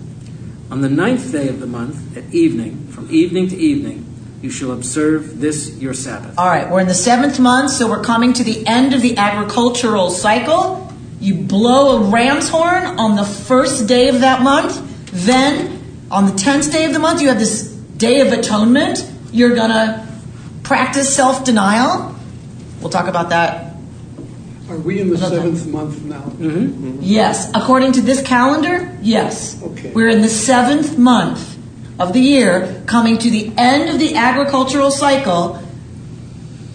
On 0.70 0.81
the 0.81 0.88
ninth 0.88 1.33
day 1.33 1.49
of 1.49 1.61
the 1.61 1.66
month, 1.66 2.16
at 2.16 2.35
evening, 2.35 2.88
from 2.88 3.11
evening 3.11 3.49
to 3.49 3.57
evening, 3.57 4.03
you 4.42 4.51
shall 4.51 4.72
observe 4.72 5.40
this 5.40 5.79
your 5.79 5.94
Sabbath. 5.94 6.38
All 6.38 6.49
right, 6.49 6.70
we're 6.70 6.81
in 6.81 6.88
the 6.88 6.94
seventh 6.94 7.38
month, 7.38 7.70
so 7.70 7.88
we're 7.88 8.03
coming 8.03 8.33
to 8.35 8.44
the 8.44 8.66
end 8.66 8.92
of 8.92 9.01
the 9.01 9.16
agricultural 9.16 10.11
cycle. 10.11 10.86
You 11.20 11.35
blow 11.35 11.96
a 11.96 12.11
ram's 12.11 12.48
horn 12.48 12.85
on 12.98 13.16
the 13.16 13.24
first 13.24 13.87
day 13.87 14.09
of 14.09 14.20
that 14.20 14.42
month. 14.42 14.83
Then, 15.12 15.83
on 16.11 16.26
the 16.26 16.33
tenth 16.33 16.70
day 16.70 16.85
of 16.85 16.92
the 16.92 16.98
month, 16.98 17.22
you 17.22 17.29
have 17.29 17.38
this 17.38 17.62
day 17.96 18.20
of 18.20 18.33
atonement. 18.33 19.11
You're 19.33 19.55
going 19.55 19.70
to 19.70 20.07
practice 20.62 21.14
self 21.14 21.44
denial. 21.44 22.14
We'll 22.81 22.90
talk 22.90 23.09
about 23.09 23.31
that. 23.31 23.74
Are 24.68 24.76
we 24.76 25.00
in 25.00 25.09
the 25.11 25.16
Another 25.16 25.38
time. 25.40 25.57
seventh 25.57 25.72
month 25.72 26.02
now? 26.05 26.22
Mm-hmm. 26.22 26.98
Yes, 27.00 27.50
according 27.55 27.92
to 27.92 28.00
this 28.02 28.20
calendar, 28.20 28.98
yes. 29.00 29.62
Okay. 29.62 29.92
We're 29.92 30.09
in 30.09 30.22
the 30.22 30.29
seventh 30.29 30.98
month 30.98 31.57
of 32.00 32.12
the 32.12 32.20
year, 32.20 32.83
coming 32.87 33.16
to 33.18 33.31
the 33.31 33.52
end 33.57 33.88
of 33.90 33.98
the 34.00 34.16
agricultural 34.16 34.90
cycle. 34.90 35.62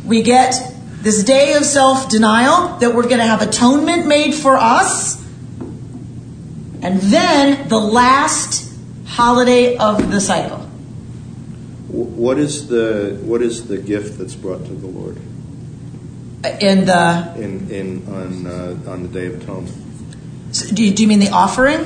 We 0.05 0.23
get 0.23 0.70
this 1.01 1.23
day 1.23 1.53
of 1.53 1.65
self 1.65 2.09
denial 2.09 2.77
that 2.77 2.93
we're 2.93 3.03
going 3.03 3.17
to 3.17 3.25
have 3.25 3.41
atonement 3.41 4.07
made 4.07 4.33
for 4.33 4.57
us. 4.57 5.19
And 6.83 6.99
then 7.01 7.67
the 7.67 7.77
last 7.79 8.71
holiday 9.05 9.77
of 9.77 10.11
the 10.11 10.19
cycle. 10.19 10.57
What 11.89 12.37
is 12.39 12.67
the 12.67 13.19
what 13.23 13.41
is 13.41 13.67
the 13.67 13.77
gift 13.77 14.17
that's 14.17 14.35
brought 14.35 14.65
to 14.65 14.73
the 14.73 14.87
Lord 14.87 15.17
In 16.61 16.85
the, 16.85 17.33
in 17.37 17.69
in 17.69 18.07
on 18.07 18.47
uh, 18.47 18.91
on 18.91 19.03
the 19.03 19.09
Day 19.09 19.27
of 19.27 19.41
Atonement? 19.41 19.75
do 20.73 20.83
you, 20.83 20.93
do 20.93 21.03
you 21.03 21.07
mean 21.07 21.19
the 21.19 21.29
offering? 21.29 21.79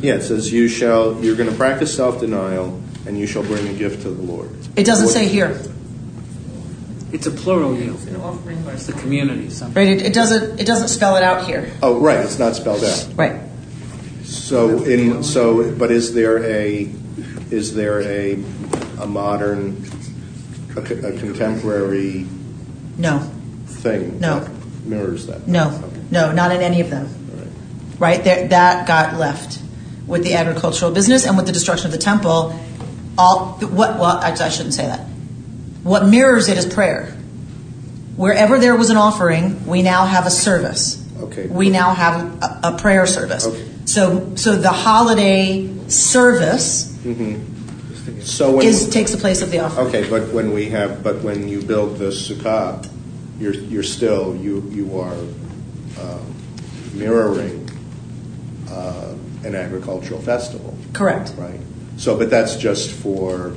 Yeah, 0.00 0.14
it 0.14 0.22
says 0.22 0.52
you 0.52 0.68
shall 0.68 1.18
you're 1.22 1.36
going 1.36 1.50
to 1.50 1.56
practice 1.56 1.94
self 1.96 2.20
denial 2.20 2.80
and 3.06 3.18
you 3.18 3.26
shall 3.26 3.42
bring 3.44 3.66
a 3.68 3.72
gift 3.74 4.02
to 4.02 4.10
the 4.10 4.22
Lord. 4.22 4.50
It 4.76 4.84
doesn't 4.84 5.06
What- 5.06 5.14
say 5.14 5.26
here. 5.26 5.58
It's 7.16 7.26
a 7.26 7.30
plural 7.30 7.74
yield. 7.74 8.06
An 8.08 8.16
offering 8.16 8.62
by 8.62 8.72
It's 8.74 8.86
the 8.86 8.92
community. 8.92 9.48
Something. 9.48 9.74
Right? 9.74 9.96
It, 9.96 10.06
it 10.08 10.12
doesn't. 10.12 10.60
It 10.60 10.66
doesn't 10.66 10.88
spell 10.88 11.16
it 11.16 11.22
out 11.22 11.46
here. 11.46 11.72
Oh, 11.82 11.98
right. 11.98 12.20
It's 12.20 12.38
not 12.38 12.54
spelled 12.56 12.84
out. 12.84 13.08
Right. 13.16 13.40
So 14.22 14.84
in 14.84 15.22
so, 15.22 15.72
but 15.76 15.90
is 15.90 16.12
there 16.12 16.44
a 16.44 16.92
is 17.50 17.74
there 17.74 18.02
a 18.02 18.34
a 19.00 19.06
modern 19.06 19.82
a, 20.76 20.80
a 20.80 21.18
contemporary 21.18 22.26
No. 22.98 23.20
thing 23.66 24.20
No. 24.20 24.40
that 24.40 24.50
mirrors 24.84 25.26
that? 25.26 25.48
No, 25.48 25.70
Okay. 25.70 26.00
no, 26.10 26.32
not 26.32 26.52
in 26.52 26.60
any 26.60 26.82
of 26.82 26.90
them. 26.90 27.06
All 27.32 27.38
right. 27.38 27.48
Right 27.98 28.24
there, 28.24 28.46
that 28.48 28.86
got 28.86 29.16
left 29.16 29.62
with 30.06 30.22
the 30.22 30.34
agricultural 30.34 30.90
business 30.92 31.24
and 31.26 31.34
with 31.36 31.46
the 31.46 31.52
destruction 31.52 31.86
of 31.86 31.92
the 31.92 31.98
temple. 31.98 32.54
All 33.16 33.52
what? 33.60 33.98
Well, 33.98 34.18
I, 34.18 34.32
I 34.32 34.48
shouldn't 34.50 34.74
say 34.74 34.84
that. 34.86 35.00
What 35.86 36.04
mirrors 36.08 36.48
it 36.48 36.58
is 36.58 36.66
prayer. 36.66 37.12
Wherever 38.16 38.58
there 38.58 38.74
was 38.74 38.90
an 38.90 38.96
offering, 38.96 39.66
we 39.66 39.82
now 39.82 40.04
have 40.04 40.26
a 40.26 40.30
service. 40.30 41.00
Okay. 41.20 41.46
We 41.46 41.70
now 41.70 41.94
have 41.94 42.42
a, 42.42 42.60
a 42.64 42.78
prayer 42.78 43.06
service. 43.06 43.46
Okay. 43.46 43.64
So, 43.84 44.34
so 44.34 44.56
the 44.56 44.72
holiday 44.72 45.68
service 45.86 46.92
mm-hmm. 47.04 48.20
So 48.22 48.56
when 48.56 48.66
is 48.66 48.88
takes 48.88 49.12
the 49.12 49.18
place 49.18 49.42
of 49.42 49.50
the 49.52 49.60
offering. 49.60 49.86
okay, 49.86 50.10
but 50.10 50.32
when 50.32 50.52
we 50.52 50.66
have 50.70 51.02
but 51.02 51.22
when 51.22 51.48
you 51.48 51.62
build 51.62 51.98
the 51.98 52.10
sukkah, 52.10 52.88
you're 53.38 53.54
you're 53.54 53.82
still 53.82 54.36
you 54.36 54.62
you 54.70 54.98
are 54.98 55.18
um, 56.00 56.34
mirroring 56.94 57.68
uh, 58.68 59.14
an 59.44 59.54
agricultural 59.54 60.20
festival. 60.20 60.76
Correct. 60.92 61.34
Right. 61.36 61.60
So, 61.96 62.16
but 62.16 62.30
that's 62.30 62.56
just 62.56 62.90
for 62.90 63.54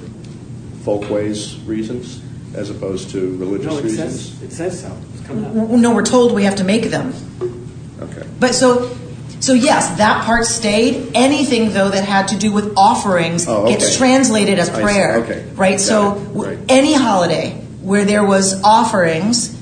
folkways 0.84 1.58
reasons 1.62 2.22
as 2.56 2.70
opposed 2.70 3.12
to 3.12 3.36
religious 3.38 3.68
No, 3.68 3.78
it 3.78 3.84
reasons? 3.84 4.30
says, 4.34 4.42
it 4.44 4.52
says 4.52 4.82
so. 4.82 4.98
It's 5.14 5.26
coming 5.28 5.46
up. 5.46 5.54
No, 5.54 5.94
we're 5.94 6.06
told 6.06 6.34
we 6.34 6.44
have 6.44 6.56
to 6.56 6.64
make 6.64 6.86
them. 6.90 7.14
Okay. 8.02 8.24
But 8.40 8.56
so, 8.56 8.96
so 9.40 9.54
yes, 9.54 9.98
that 9.98 10.24
part 10.26 10.46
stayed. 10.46 11.12
Anything 11.14 11.74
though 11.74 11.90
that 11.90 12.04
had 12.06 12.30
to 12.30 12.38
do 12.38 12.52
with 12.52 12.74
offerings 12.78 13.48
Oh, 13.48 13.64
okay. 13.64 13.74
gets 13.74 13.98
translated 13.98 14.58
as 14.58 14.70
I 14.70 14.76
see. 14.78 14.82
prayer. 14.82 15.18
Okay. 15.20 15.46
Right. 15.56 15.72
Got 15.72 15.80
so 15.82 16.14
Right. 16.34 16.58
any 16.70 16.94
holiday 16.94 17.52
where 17.82 18.06
there 18.06 18.26
was 18.26 18.62
offerings, 18.64 19.56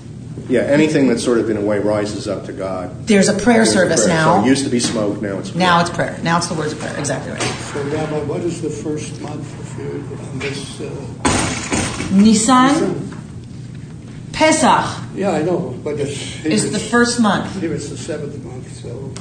Yeah, 0.49 0.61
anything 0.61 1.07
that 1.09 1.19
sort 1.19 1.39
of 1.39 1.49
in 1.49 1.57
a 1.57 1.61
way 1.61 1.79
rises 1.79 2.27
up 2.27 2.45
to 2.45 2.53
God. 2.53 3.05
there's 3.05 3.27
a 3.27 3.33
prayer 3.33 3.57
There's 3.57 3.69
a 3.69 3.73
service 3.73 4.05
prayer. 4.05 4.15
now. 4.15 4.39
So 4.39 4.45
it 4.45 4.49
used 4.49 4.63
to 4.63 4.69
be 4.69 4.79
smoke, 4.79 5.21
now 5.21 5.39
it's 5.39 5.51
prayer. 5.51 5.59
now 5.59 5.81
it's 5.81 5.89
prayer. 5.89 6.19
Now 6.23 6.37
it's 6.37 6.47
the 6.47 6.53
words 6.55 6.73
of 6.73 6.79
prayer. 6.79 6.97
Exactly 6.97 7.33
right. 7.33 7.41
So, 7.41 7.83
Rabbi, 7.83 8.19
what 8.23 8.41
is 8.41 8.61
the 8.61 8.69
first 8.69 9.19
month 9.21 9.59
of 9.59 9.77
you're 9.77 10.19
on 10.29 10.39
this? 10.39 10.81
Uh, 10.81 12.13
Nisan, 12.13 13.11
Pesach 14.31 15.07
yeah, 15.17 15.31
I 15.31 15.41
know, 15.41 15.75
but 15.83 15.99
it's 15.99 16.15
here 16.15 16.51
is 16.51 16.71
the 16.71 16.77
first 16.77 17.19
month. 17.19 17.59
Here 17.59 17.73
it's 17.73 17.89
the 17.89 17.97
seventh 17.97 18.43
month, 18.45 18.71
so 18.71 19.11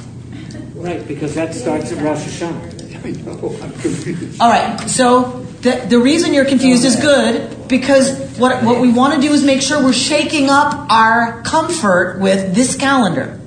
Right, 0.75 1.05
because 1.07 1.33
that 1.33 1.55
starts 1.55 1.91
at 1.91 2.03
Rosh 2.03 2.19
Hashanah. 2.19 3.03
I 3.03 3.21
know 3.23 3.57
I'm 3.63 3.71
confused. 3.81 4.39
All 4.39 4.49
right. 4.49 4.79
So 4.87 5.46
the 5.67 5.85
the 5.87 5.99
reason 5.99 6.33
you're 6.33 6.45
confused 6.45 6.85
is 6.85 6.95
good 6.95 7.67
because 7.67 8.37
what 8.37 8.63
what 8.63 8.79
we 8.79 8.91
want 8.91 9.13
to 9.15 9.21
do 9.21 9.33
is 9.33 9.43
make 9.43 9.61
sure 9.61 9.83
we're 9.83 9.93
shaking 9.93 10.49
up 10.49 10.89
our 10.89 11.41
comfort 11.43 12.19
with 12.19 12.55
this 12.55 12.75
calendar. 12.75 13.39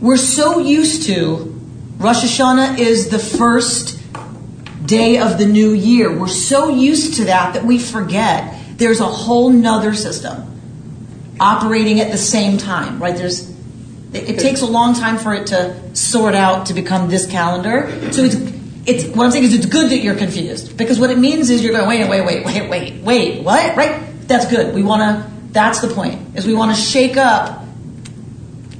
We're 0.00 0.18
so 0.18 0.58
used 0.58 1.06
to 1.06 1.54
Rosh 1.96 2.22
Hashanah 2.22 2.78
is 2.78 3.08
the 3.08 3.18
first 3.18 3.98
day 4.86 5.18
of 5.18 5.38
the 5.38 5.46
new 5.46 5.72
year. 5.72 6.16
We're 6.16 6.28
so 6.28 6.68
used 6.68 7.14
to 7.16 7.24
that 7.24 7.54
that 7.54 7.64
we 7.64 7.78
forget 7.78 8.54
there's 8.76 9.00
a 9.00 9.06
whole 9.06 9.50
nother 9.50 9.94
system 9.94 10.44
operating 11.40 12.00
at 12.00 12.12
the 12.12 12.18
same 12.18 12.58
time, 12.58 13.02
right? 13.02 13.16
There's 13.16 13.50
it, 14.12 14.30
it 14.30 14.38
takes 14.38 14.60
a 14.60 14.66
long 14.66 14.94
time 14.94 15.18
for 15.18 15.34
it 15.34 15.48
to 15.48 15.96
sort 15.96 16.34
out 16.34 16.66
to 16.66 16.74
become 16.74 17.08
this 17.08 17.26
calendar. 17.26 17.90
So 18.12 18.22
it's 18.24 18.57
it's 18.88 19.04
what 19.14 19.24
I'm 19.26 19.30
saying 19.30 19.44
is 19.44 19.54
it's 19.54 19.66
good 19.66 19.90
that 19.90 19.98
you're 19.98 20.16
confused 20.16 20.76
because 20.76 20.98
what 20.98 21.10
it 21.10 21.18
means 21.18 21.50
is 21.50 21.62
you're 21.62 21.72
going 21.72 21.86
wait 21.86 22.08
wait 22.08 22.24
wait 22.24 22.44
wait 22.44 22.68
wait 22.70 23.02
wait 23.02 23.42
what 23.42 23.76
right? 23.76 24.02
That's 24.26 24.46
good. 24.46 24.74
We 24.74 24.82
want 24.82 25.02
to. 25.02 25.30
That's 25.52 25.80
the 25.80 25.88
point 25.88 26.36
is 26.36 26.46
we 26.46 26.54
want 26.54 26.74
to 26.74 26.80
shake 26.80 27.16
up 27.16 27.64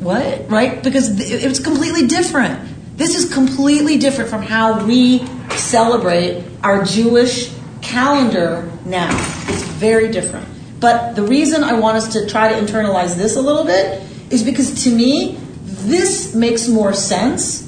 What? 0.00 0.48
Right? 0.48 0.82
Because 0.82 1.18
it's 1.20 1.58
completely 1.58 2.06
different. 2.06 2.68
This 2.96 3.16
is 3.16 3.32
completely 3.32 3.98
different 3.98 4.30
from 4.30 4.42
how 4.42 4.84
we 4.84 5.26
celebrate 5.50 6.44
our 6.62 6.84
Jewish 6.84 7.52
calendar 7.82 8.70
now. 8.84 9.10
It's 9.48 9.62
very 9.62 10.10
different. 10.10 10.46
But 10.80 11.14
the 11.14 11.22
reason 11.22 11.64
I 11.64 11.72
want 11.74 11.96
us 11.96 12.12
to 12.12 12.28
try 12.28 12.52
to 12.52 12.54
internalize 12.54 13.16
this 13.16 13.36
a 13.36 13.40
little 13.40 13.64
bit 13.64 14.02
is 14.30 14.44
because 14.44 14.84
to 14.84 14.90
me, 14.90 15.36
this 15.64 16.34
makes 16.34 16.68
more 16.68 16.92
sense 16.92 17.67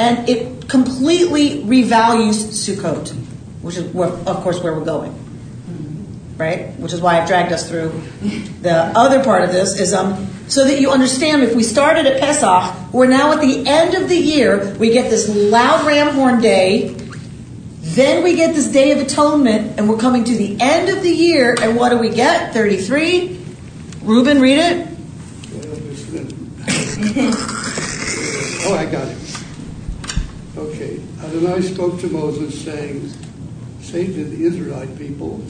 and 0.00 0.28
it 0.28 0.66
completely 0.68 1.62
revalues 1.62 2.42
Sukkot, 2.56 3.10
which 3.60 3.76
is, 3.76 3.94
of 3.94 4.36
course, 4.42 4.62
where 4.62 4.72
we're 4.72 4.84
going. 4.84 5.14
Right? 6.38 6.70
Which 6.78 6.94
is 6.94 7.02
why 7.02 7.20
I've 7.20 7.28
dragged 7.28 7.52
us 7.52 7.68
through 7.68 7.90
the 8.62 8.74
other 8.96 9.22
part 9.22 9.44
of 9.44 9.52
this 9.52 9.78
is 9.78 9.92
um, 9.92 10.26
so 10.48 10.64
that 10.64 10.80
you 10.80 10.90
understand 10.90 11.42
if 11.42 11.54
we 11.54 11.62
started 11.62 12.06
at 12.06 12.18
Pesach, 12.18 12.94
we're 12.94 13.08
now 13.08 13.32
at 13.32 13.42
the 13.42 13.66
end 13.66 13.94
of 13.94 14.08
the 14.08 14.16
year, 14.16 14.74
we 14.78 14.90
get 14.90 15.10
this 15.10 15.28
loud 15.28 15.86
ram 15.86 16.14
horn 16.14 16.40
day, 16.40 16.94
then 17.80 18.24
we 18.24 18.36
get 18.36 18.54
this 18.54 18.68
Day 18.68 18.92
of 18.92 19.00
Atonement, 19.00 19.78
and 19.78 19.86
we're 19.86 19.98
coming 19.98 20.24
to 20.24 20.34
the 20.34 20.56
end 20.60 20.88
of 20.88 21.02
the 21.02 21.10
year, 21.10 21.54
and 21.60 21.76
what 21.76 21.90
do 21.90 21.98
we 21.98 22.08
get? 22.08 22.54
33. 22.54 23.38
Reuben, 24.00 24.40
read 24.40 24.58
it. 24.58 24.86
Oh, 28.62 28.74
I 28.74 28.84
got 28.84 29.08
it. 29.08 29.19
Okay. 31.30 31.38
Adonai 31.46 31.62
spoke 31.62 32.00
to 32.00 32.08
Moses, 32.08 32.60
saying, 32.64 33.12
Say 33.80 34.06
to 34.06 34.24
the 34.24 34.44
Israelite 34.44 34.96
people, 34.98 35.42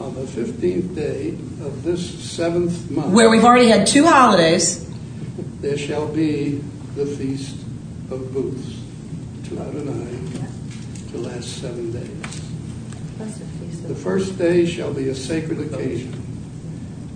on 0.00 0.14
the 0.14 0.22
15th 0.22 0.94
day 0.94 1.30
of 1.64 1.82
this 1.82 2.08
seventh 2.30 2.88
month, 2.90 3.12
Where 3.12 3.28
we've 3.28 3.44
already 3.44 3.68
had 3.68 3.86
two 3.86 4.06
holidays. 4.06 4.88
there 5.60 5.76
shall 5.76 6.06
be 6.06 6.62
the 6.94 7.04
feast 7.06 7.56
of 8.10 8.32
booths 8.32 8.76
to 9.48 9.58
Adonai 9.58 10.18
to 11.10 11.18
last 11.18 11.60
seven 11.60 11.90
days. 11.92 12.42
The 13.88 13.94
first 13.94 14.38
day 14.38 14.66
shall 14.66 14.94
be 14.94 15.08
a 15.08 15.14
sacred 15.14 15.60
occasion. 15.60 16.14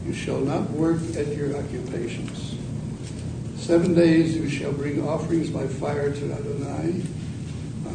You 0.04 0.12
shall 0.12 0.40
not 0.40 0.68
work 0.70 0.98
at 1.16 1.28
your 1.36 1.56
occupations. 1.56 2.56
Seven 3.56 3.94
days 3.94 4.36
you 4.36 4.48
shall 4.48 4.72
bring 4.72 5.06
offerings 5.06 5.50
by 5.50 5.68
fire 5.68 6.10
to 6.12 6.32
Adonai. 6.32 7.02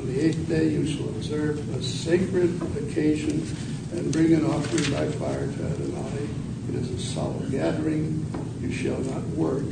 The 0.08 0.22
eighth 0.22 0.48
day 0.48 0.70
you 0.70 0.88
shall 0.88 1.10
observe 1.10 1.60
a 1.76 1.84
sacred 1.84 2.62
occasion 2.78 3.46
and 3.92 4.10
bring 4.14 4.34
an 4.34 4.46
offering 4.46 4.94
by 4.94 5.06
fire 5.18 5.48
to 5.48 5.66
Adonai. 5.66 6.30
It 6.70 6.76
is 6.76 6.92
a 6.92 6.98
solemn 6.98 7.50
gathering. 7.52 8.26
You 8.62 8.72
shall 8.72 9.00
not 9.00 9.22
work 9.32 9.66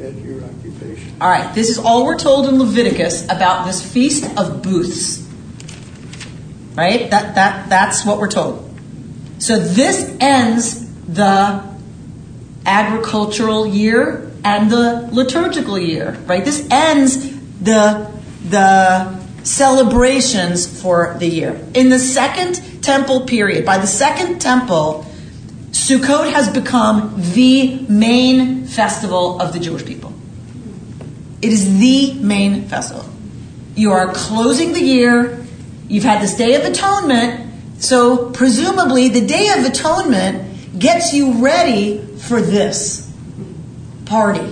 at 0.00 0.14
your 0.14 0.42
occupation. 0.42 1.12
All 1.20 1.28
right, 1.28 1.54
this 1.54 1.68
is 1.68 1.78
all 1.78 2.06
we're 2.06 2.18
told 2.18 2.48
in 2.48 2.58
Leviticus 2.58 3.26
about 3.26 3.66
this 3.66 3.84
feast 3.84 4.24
of 4.38 4.62
booths. 4.62 5.28
Right? 6.74 7.10
That 7.10 7.34
that 7.34 7.68
that's 7.68 8.06
what 8.06 8.18
we're 8.18 8.30
told. 8.30 8.74
So 9.38 9.58
this 9.58 10.16
ends 10.18 10.90
the 11.04 11.62
agricultural 12.64 13.66
year 13.66 14.32
and 14.44 14.70
the 14.70 15.10
liturgical 15.12 15.78
year, 15.78 16.12
right? 16.24 16.42
This 16.42 16.66
ends 16.70 17.38
the 17.60 18.10
the 18.48 19.23
celebrations 19.44 20.66
for 20.80 21.16
the 21.18 21.26
year. 21.26 21.60
In 21.74 21.90
the 21.90 21.98
second 21.98 22.82
temple 22.82 23.22
period, 23.22 23.64
by 23.64 23.78
the 23.78 23.86
second 23.86 24.40
temple, 24.40 25.06
Sukkot 25.70 26.32
has 26.32 26.48
become 26.48 27.14
the 27.34 27.80
main 27.88 28.66
festival 28.66 29.40
of 29.40 29.52
the 29.52 29.58
Jewish 29.58 29.84
people. 29.84 30.12
It 31.42 31.52
is 31.52 31.78
the 31.78 32.14
main 32.14 32.68
festival. 32.68 33.04
You 33.76 33.92
are 33.92 34.12
closing 34.12 34.72
the 34.72 34.80
year. 34.80 35.44
You've 35.88 36.04
had 36.04 36.22
this 36.22 36.34
Day 36.36 36.54
of 36.54 36.64
Atonement. 36.64 37.50
So, 37.82 38.30
presumably, 38.30 39.08
the 39.08 39.26
Day 39.26 39.48
of 39.58 39.64
Atonement 39.64 40.78
gets 40.78 41.12
you 41.12 41.44
ready 41.44 41.98
for 41.98 42.40
this 42.40 43.12
party, 44.06 44.46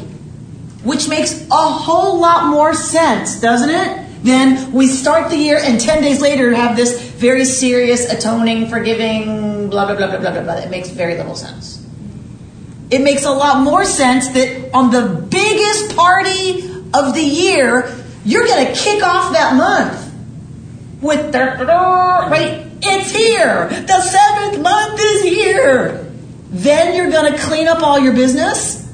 which 0.83 1.09
makes 1.09 1.47
a 1.51 1.55
whole 1.55 2.21
lot 2.21 2.47
more 2.47 2.75
sense, 2.75 3.41
doesn't 3.41 3.71
it? 3.71 4.07
Then 4.23 4.73
we 4.73 4.87
start 4.87 5.31
the 5.31 5.37
year 5.37 5.59
and 5.61 5.81
10 5.81 6.03
days 6.03 6.21
later 6.21 6.55
have 6.55 6.77
this 6.77 7.01
very 7.13 7.45
serious 7.45 8.11
atoning, 8.11 8.69
forgiving, 8.69 9.69
blah, 9.69 9.87
blah, 9.87 9.97
blah, 9.97 10.07
blah, 10.09 10.21
blah, 10.21 10.31
blah, 10.31 10.43
blah. 10.43 10.55
It 10.55 10.71
makes 10.71 10.91
very 10.91 11.17
little 11.17 11.35
sense. 11.35 11.85
It 12.91 13.03
makes 13.03 13.25
a 13.25 13.31
lot 13.31 13.63
more 13.63 13.85
sense 13.85 14.29
that 14.29 14.71
on 14.73 14.91
the 14.91 15.27
biggest 15.29 15.97
party 15.97 16.71
of 16.95 17.15
the 17.15 17.23
year, 17.23 17.93
you're 18.25 18.47
going 18.47 18.67
to 18.67 18.73
kick 18.73 19.03
off 19.03 19.33
that 19.33 19.57
month 19.57 20.15
with 21.01 21.33
the, 21.33 21.39
right? 21.41 22.67
It's 22.83 23.11
here. 23.11 23.69
The 23.69 24.01
seventh 24.01 24.63
month 24.63 25.01
is 25.01 25.23
here. 25.23 26.11
Then 26.51 26.95
you're 26.95 27.11
going 27.11 27.33
to 27.33 27.39
clean 27.39 27.67
up 27.67 27.83
all 27.83 27.99
your 27.99 28.13
business. 28.13 28.89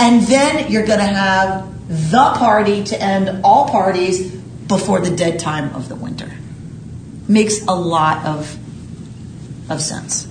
And 0.00 0.22
then 0.22 0.72
you're 0.72 0.86
going 0.86 0.98
to 0.98 1.04
have 1.04 1.73
the 1.88 2.32
party 2.36 2.82
to 2.84 3.00
end 3.00 3.40
all 3.44 3.68
parties 3.68 4.30
before 4.32 5.00
the 5.00 5.14
dead 5.14 5.38
time 5.38 5.74
of 5.74 5.88
the 5.88 5.94
winter. 5.94 6.32
Makes 7.28 7.62
a 7.66 7.74
lot 7.74 8.24
of, 8.24 8.58
of 9.70 9.80
sense. 9.80 10.26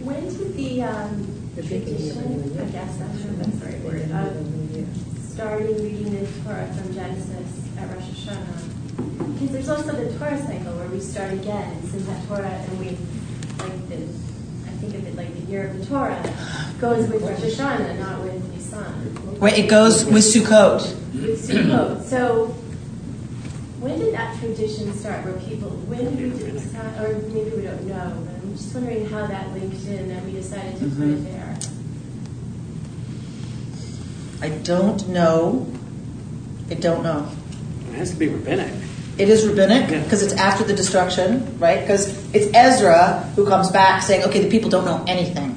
When 0.00 0.28
did 0.28 0.54
the 0.56 0.82
um, 0.82 1.50
tradition, 1.54 2.58
I 2.58 2.64
guess 2.66 3.00
I'm 3.00 3.22
sure 3.22 3.32
that's 3.32 3.58
the 3.58 3.66
right 3.66 3.80
word, 3.80 4.10
of 4.10 4.46
starting 5.28 5.76
reading 5.82 6.12
the 6.12 6.26
Torah 6.42 6.72
from 6.74 6.94
Genesis 6.94 7.68
at 7.76 7.88
Rosh 7.94 8.04
Hashanah? 8.04 9.34
Because 9.34 9.50
there's 9.50 9.68
also 9.68 9.92
the 9.92 10.18
Torah 10.18 10.38
cycle 10.38 10.72
where 10.76 10.88
we 10.88 11.00
start 11.00 11.32
again, 11.32 11.82
since 11.88 12.06
that 12.06 12.26
Torah, 12.28 12.48
and 12.48 12.78
we, 12.78 12.96
like 13.58 13.88
the, 13.88 13.96
I 13.96 14.33
think 14.86 15.02
of 15.02 15.08
it 15.08 15.16
like 15.16 15.34
the 15.34 15.50
year 15.50 15.68
of 15.68 15.78
the 15.78 15.86
Torah, 15.86 16.20
goes 16.80 17.08
with 17.08 17.22
Rosh 17.22 17.40
Hashanah, 17.40 17.98
not 17.98 18.22
with 18.22 18.54
Nisan. 18.54 19.38
Wait, 19.40 19.58
it 19.58 19.68
goes 19.68 20.04
with 20.04 20.24
Sukkot. 20.24 20.94
With 21.14 21.48
Sukkot. 21.48 22.02
So 22.04 22.46
when 23.80 23.98
did 23.98 24.14
that 24.14 24.38
tradition 24.38 24.92
start 24.94 25.24
where 25.24 25.34
people, 25.34 25.70
when 25.70 26.16
did 26.16 26.32
we 26.42 26.50
decide, 26.52 27.00
or 27.04 27.18
maybe 27.28 27.50
we 27.56 27.62
don't 27.62 27.86
know, 27.86 28.12
but 28.24 28.34
I'm 28.42 28.52
just 28.56 28.74
wondering 28.74 29.06
how 29.06 29.26
that 29.26 29.52
linked 29.52 29.86
in 29.86 30.08
that 30.08 30.24
we 30.24 30.32
decided 30.32 30.74
to 30.78 30.84
put 30.84 30.98
Mhm. 30.98 31.12
it 31.12 31.24
there. 31.32 31.58
I 34.42 34.48
don't 34.48 35.08
know. 35.08 35.66
I 36.70 36.74
don't 36.74 37.02
know. 37.02 37.28
It 37.90 37.96
has 37.96 38.10
to 38.10 38.16
be 38.16 38.28
rabbinic. 38.28 38.72
It 39.16 39.28
is 39.28 39.46
rabbinic 39.46 39.88
because 40.04 40.22
it's 40.22 40.32
after 40.34 40.64
the 40.64 40.72
destruction, 40.74 41.58
right? 41.60 41.80
Because 41.80 42.08
it's 42.34 42.52
Ezra 42.54 43.20
who 43.36 43.46
comes 43.46 43.70
back 43.70 44.02
saying, 44.02 44.24
okay, 44.24 44.40
the 44.42 44.50
people 44.50 44.68
don't 44.70 44.84
know 44.84 45.04
anything. 45.06 45.56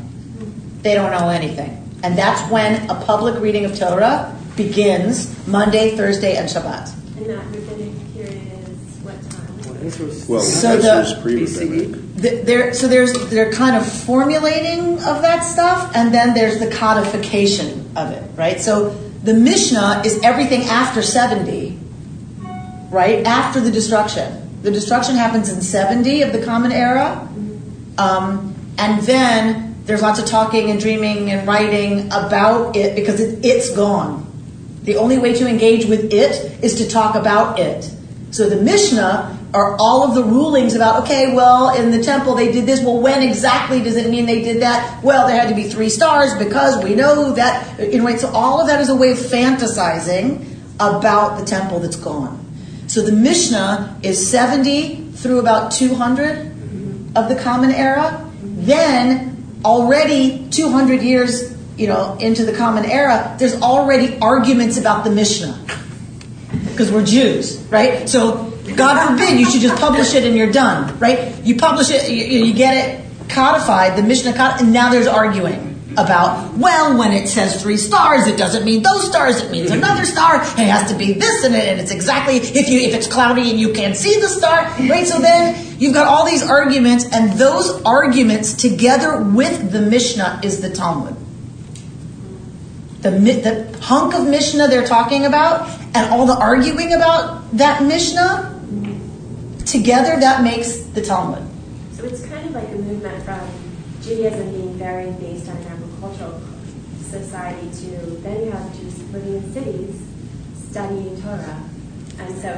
They 0.84 0.93
don't 0.93 1.12
know 1.12 1.30
anything. 1.30 1.74
And 2.03 2.16
that's 2.18 2.49
when 2.51 2.88
a 2.89 2.95
public 3.05 3.41
reading 3.41 3.66
of 3.66 3.78
Torah 3.78 4.36
begins 4.55 5.36
Monday, 5.47 5.97
Thursday, 5.97 6.36
and 6.36 6.47
Shabbat. 6.47 6.93
And 7.18 7.26
that 7.26 7.38
rabbinic 7.38 8.14
period 8.14 8.34
is 8.70 8.97
what 9.01 9.16
time? 9.32 10.28
Well, 10.28 10.41
So 10.41 10.78
that's 10.78 11.14
the- 11.14 11.22
pre-rabbinic. 11.22 12.22
Th- 12.22 12.45
There, 12.45 12.74
so 12.74 12.88
there's 12.88 13.14
they're 13.30 13.51
kind 13.51 13.76
of 13.76 13.86
formulating 13.86 14.93
of 15.03 15.22
that 15.22 15.41
stuff, 15.41 15.91
and 15.95 16.14
then 16.14 16.34
there's 16.34 16.60
the 16.60 16.68
codification 16.68 17.89
of 17.95 18.12
it, 18.12 18.24
right? 18.36 18.60
So 18.62 18.95
the 19.24 19.34
Mishnah 19.34 20.01
is 20.05 20.20
everything 20.24 20.64
after 20.64 21.01
70, 21.01 21.76
right? 22.89 23.25
After 23.25 23.59
the 23.59 23.71
destruction. 23.71 24.43
The 24.61 24.71
destruction 24.71 25.15
happens 25.15 25.49
in 25.49 25.61
70 25.61 26.23
of 26.23 26.33
the 26.33 26.43
Common 26.43 26.71
Era, 26.71 27.27
um, 27.97 28.55
and 28.77 29.01
then 29.03 29.75
there's 29.85 30.01
lots 30.01 30.19
of 30.19 30.25
talking 30.25 30.69
and 30.69 30.79
dreaming 30.79 31.31
and 31.31 31.47
writing 31.47 32.07
about 32.07 32.75
it 32.75 32.95
because 32.95 33.19
it, 33.19 33.45
it's 33.45 33.73
gone. 33.75 34.25
The 34.83 34.97
only 34.97 35.17
way 35.17 35.33
to 35.33 35.47
engage 35.47 35.85
with 35.85 36.13
it 36.13 36.63
is 36.63 36.75
to 36.75 36.89
talk 36.89 37.15
about 37.15 37.59
it. 37.59 37.89
So 38.31 38.49
the 38.49 38.61
Mishnah 38.61 39.38
are 39.53 39.75
all 39.79 40.03
of 40.03 40.15
the 40.15 40.23
rulings 40.23 40.75
about, 40.75 41.03
okay, 41.03 41.33
well, 41.33 41.75
in 41.75 41.91
the 41.91 42.03
temple 42.03 42.35
they 42.35 42.51
did 42.51 42.65
this. 42.65 42.81
Well, 42.81 42.99
when 42.99 43.23
exactly 43.23 43.81
does 43.81 43.95
it 43.95 44.09
mean 44.09 44.25
they 44.25 44.41
did 44.41 44.61
that? 44.61 45.03
Well, 45.03 45.27
there 45.27 45.39
had 45.39 45.49
to 45.49 45.55
be 45.55 45.63
three 45.63 45.89
stars 45.89 46.33
because 46.35 46.83
we 46.83 46.95
know 46.95 47.31
that, 47.33 47.79
you. 47.79 48.17
So 48.17 48.29
all 48.29 48.59
of 48.59 48.67
that 48.67 48.81
is 48.81 48.89
a 48.89 48.95
way 48.95 49.11
of 49.11 49.17
fantasizing 49.17 50.45
about 50.75 51.39
the 51.39 51.45
temple 51.45 51.79
that's 51.79 51.95
gone. 51.95 52.46
So 52.88 53.01
the 53.01 53.11
Mishnah 53.11 53.99
is 54.01 54.29
70 54.29 55.11
through 55.11 55.39
about 55.39 55.71
200 55.71 57.15
of 57.15 57.29
the 57.29 57.35
Common 57.35 57.71
Era. 57.71 58.29
Then, 58.41 59.61
already 59.65 60.47
200 60.49 61.01
years, 61.01 61.55
you 61.77 61.88
know, 61.88 62.17
into 62.19 62.45
the 62.45 62.53
Common 62.53 62.85
Era, 62.85 63.35
there's 63.39 63.61
already 63.61 64.17
arguments 64.19 64.77
about 64.77 65.03
the 65.03 65.11
Mishnah 65.11 65.59
because 66.77 66.91
we're 66.91 67.05
Jews, 67.05 67.57
right? 67.69 68.07
So, 68.07 68.51
God 68.75 69.09
forbid, 69.09 69.39
you 69.39 69.49
should 69.49 69.61
just 69.61 69.79
publish 69.79 70.13
it 70.13 70.23
and 70.23 70.35
you're 70.35 70.51
done, 70.51 70.97
right? 70.99 71.35
You 71.43 71.57
publish 71.57 71.89
it, 71.89 72.09
you, 72.09 72.45
you 72.45 72.53
get 72.53 72.73
it 72.73 73.29
codified, 73.29 73.97
the 73.97 74.03
Mishnah 74.03 74.33
codified, 74.33 74.61
and 74.61 74.73
now 74.73 74.91
there's 74.91 75.07
arguing. 75.07 75.66
About, 75.97 76.53
well, 76.55 76.97
when 76.97 77.11
it 77.11 77.27
says 77.27 77.61
three 77.61 77.75
stars, 77.75 78.27
it 78.27 78.37
doesn't 78.37 78.63
mean 78.63 78.83
those 78.83 79.07
stars, 79.07 79.41
it 79.41 79.51
means 79.51 79.71
another 79.71 80.05
star, 80.05 80.35
it 80.41 80.67
has 80.67 80.91
to 80.91 80.97
be 80.97 81.13
this 81.13 81.43
and 81.43 81.55
it, 81.55 81.67
and 81.67 81.81
it's 81.81 81.91
exactly, 81.91 82.35
if 82.37 82.69
you, 82.69 82.81
if 82.81 82.93
it's 82.93 83.07
cloudy 83.07 83.49
and 83.49 83.59
you 83.59 83.73
can't 83.73 83.95
see 83.95 84.19
the 84.21 84.27
star, 84.27 84.65
right? 84.87 85.07
So 85.07 85.19
then 85.19 85.79
you've 85.79 85.95
got 85.95 86.07
all 86.07 86.25
these 86.25 86.47
arguments, 86.47 87.05
and 87.11 87.33
those 87.33 87.81
arguments 87.83 88.53
together 88.53 89.21
with 89.21 89.71
the 89.71 89.81
Mishnah 89.81 90.41
is 90.43 90.61
the 90.61 90.69
Talmud. 90.69 91.15
The, 93.01 93.09
the 93.09 93.79
hunk 93.81 94.13
of 94.13 94.27
Mishnah 94.27 94.67
they're 94.67 94.87
talking 94.87 95.25
about, 95.25 95.67
and 95.95 96.11
all 96.11 96.25
the 96.25 96.37
arguing 96.37 96.93
about 96.93 97.57
that 97.57 97.83
Mishnah, 97.83 98.53
together 99.65 100.19
that 100.19 100.43
makes 100.43 100.77
the 100.77 101.01
Talmud. 101.01 101.43
So 101.93 102.05
it's 102.05 102.25
kind 102.25 102.45
of 102.47 102.53
like 102.53 102.69
a 102.69 102.75
movement 102.75 103.23
from 103.23 103.39
Judaism 104.01 104.51
being 104.51 104.73
very 104.75 105.11
based 105.13 105.49
on 105.49 105.57
agricultural 106.18 106.41
society 106.99 107.70
to 107.72 107.97
then 108.22 108.45
you 108.45 108.51
have 108.51 108.80
Jews 108.80 109.01
living 109.11 109.36
in 109.36 109.53
cities 109.53 110.07
studying 110.70 111.22
Torah. 111.22 111.63
And 112.20 112.36
so 112.36 112.57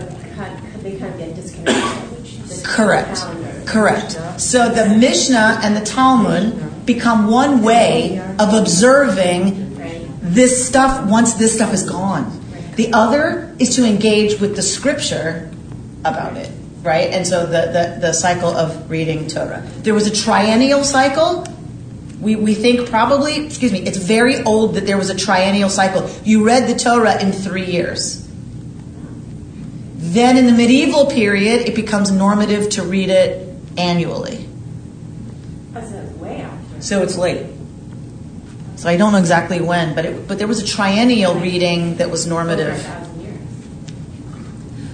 they 0.81 0.97
kind 0.97 1.13
of 1.13 1.19
get 1.19 1.35
disconnected. 1.35 2.63
Correct. 2.63 3.19
Correct. 3.65 4.11
So 4.39 4.69
the 4.69 4.97
Mishnah 4.97 5.59
and 5.63 5.75
the 5.75 5.85
Talmud 5.85 6.85
become 6.85 7.27
one 7.27 7.61
way 7.61 8.19
of 8.39 8.53
observing 8.53 9.67
this 10.21 10.65
stuff 10.67 11.05
once 11.07 11.33
this 11.33 11.55
stuff 11.55 11.73
is 11.73 11.87
gone. 11.87 12.35
The 12.75 12.93
other 12.93 13.53
is 13.59 13.75
to 13.75 13.85
engage 13.85 14.39
with 14.39 14.55
the 14.55 14.61
scripture 14.61 15.51
about 16.05 16.37
it, 16.37 16.49
right? 16.81 17.09
And 17.11 17.27
so 17.27 17.45
the, 17.45 17.67
the, 17.73 17.97
the 17.99 18.13
cycle 18.13 18.49
of 18.49 18.89
reading 18.89 19.27
Torah. 19.27 19.61
There 19.79 19.93
was 19.93 20.07
a 20.07 20.15
triennial 20.15 20.85
cycle. 20.85 21.45
We, 22.21 22.35
we 22.35 22.53
think 22.53 22.89
probably, 22.89 23.45
excuse 23.45 23.71
me, 23.71 23.79
it's 23.79 23.97
very 23.97 24.43
old 24.43 24.75
that 24.75 24.85
there 24.85 24.97
was 24.97 25.09
a 25.09 25.15
triennial 25.15 25.69
cycle. 25.69 26.09
You 26.23 26.45
read 26.45 26.67
the 26.67 26.77
Torah 26.77 27.21
in 27.21 27.31
three 27.31 27.65
years. 27.65 28.27
Then 29.95 30.37
in 30.37 30.45
the 30.45 30.51
medieval 30.51 31.05
period, 31.05 31.67
it 31.67 31.75
becomes 31.75 32.11
normative 32.11 32.69
to 32.71 32.83
read 32.83 33.09
it 33.09 33.47
annually. 33.77 34.47
So 35.73 35.79
it's 35.79 36.17
way 36.17 36.41
after. 36.41 36.81
So 36.81 37.03
it's 37.03 37.17
late. 37.17 37.45
So 38.75 38.89
I 38.89 38.97
don't 38.97 39.11
know 39.11 39.19
exactly 39.19 39.61
when, 39.61 39.93
but 39.93 40.05
it, 40.05 40.27
but 40.27 40.37
there 40.37 40.47
was 40.47 40.61
a 40.61 40.65
triennial 40.65 41.35
reading 41.35 41.97
that 41.97 42.09
was 42.09 42.25
normative. 42.25 42.81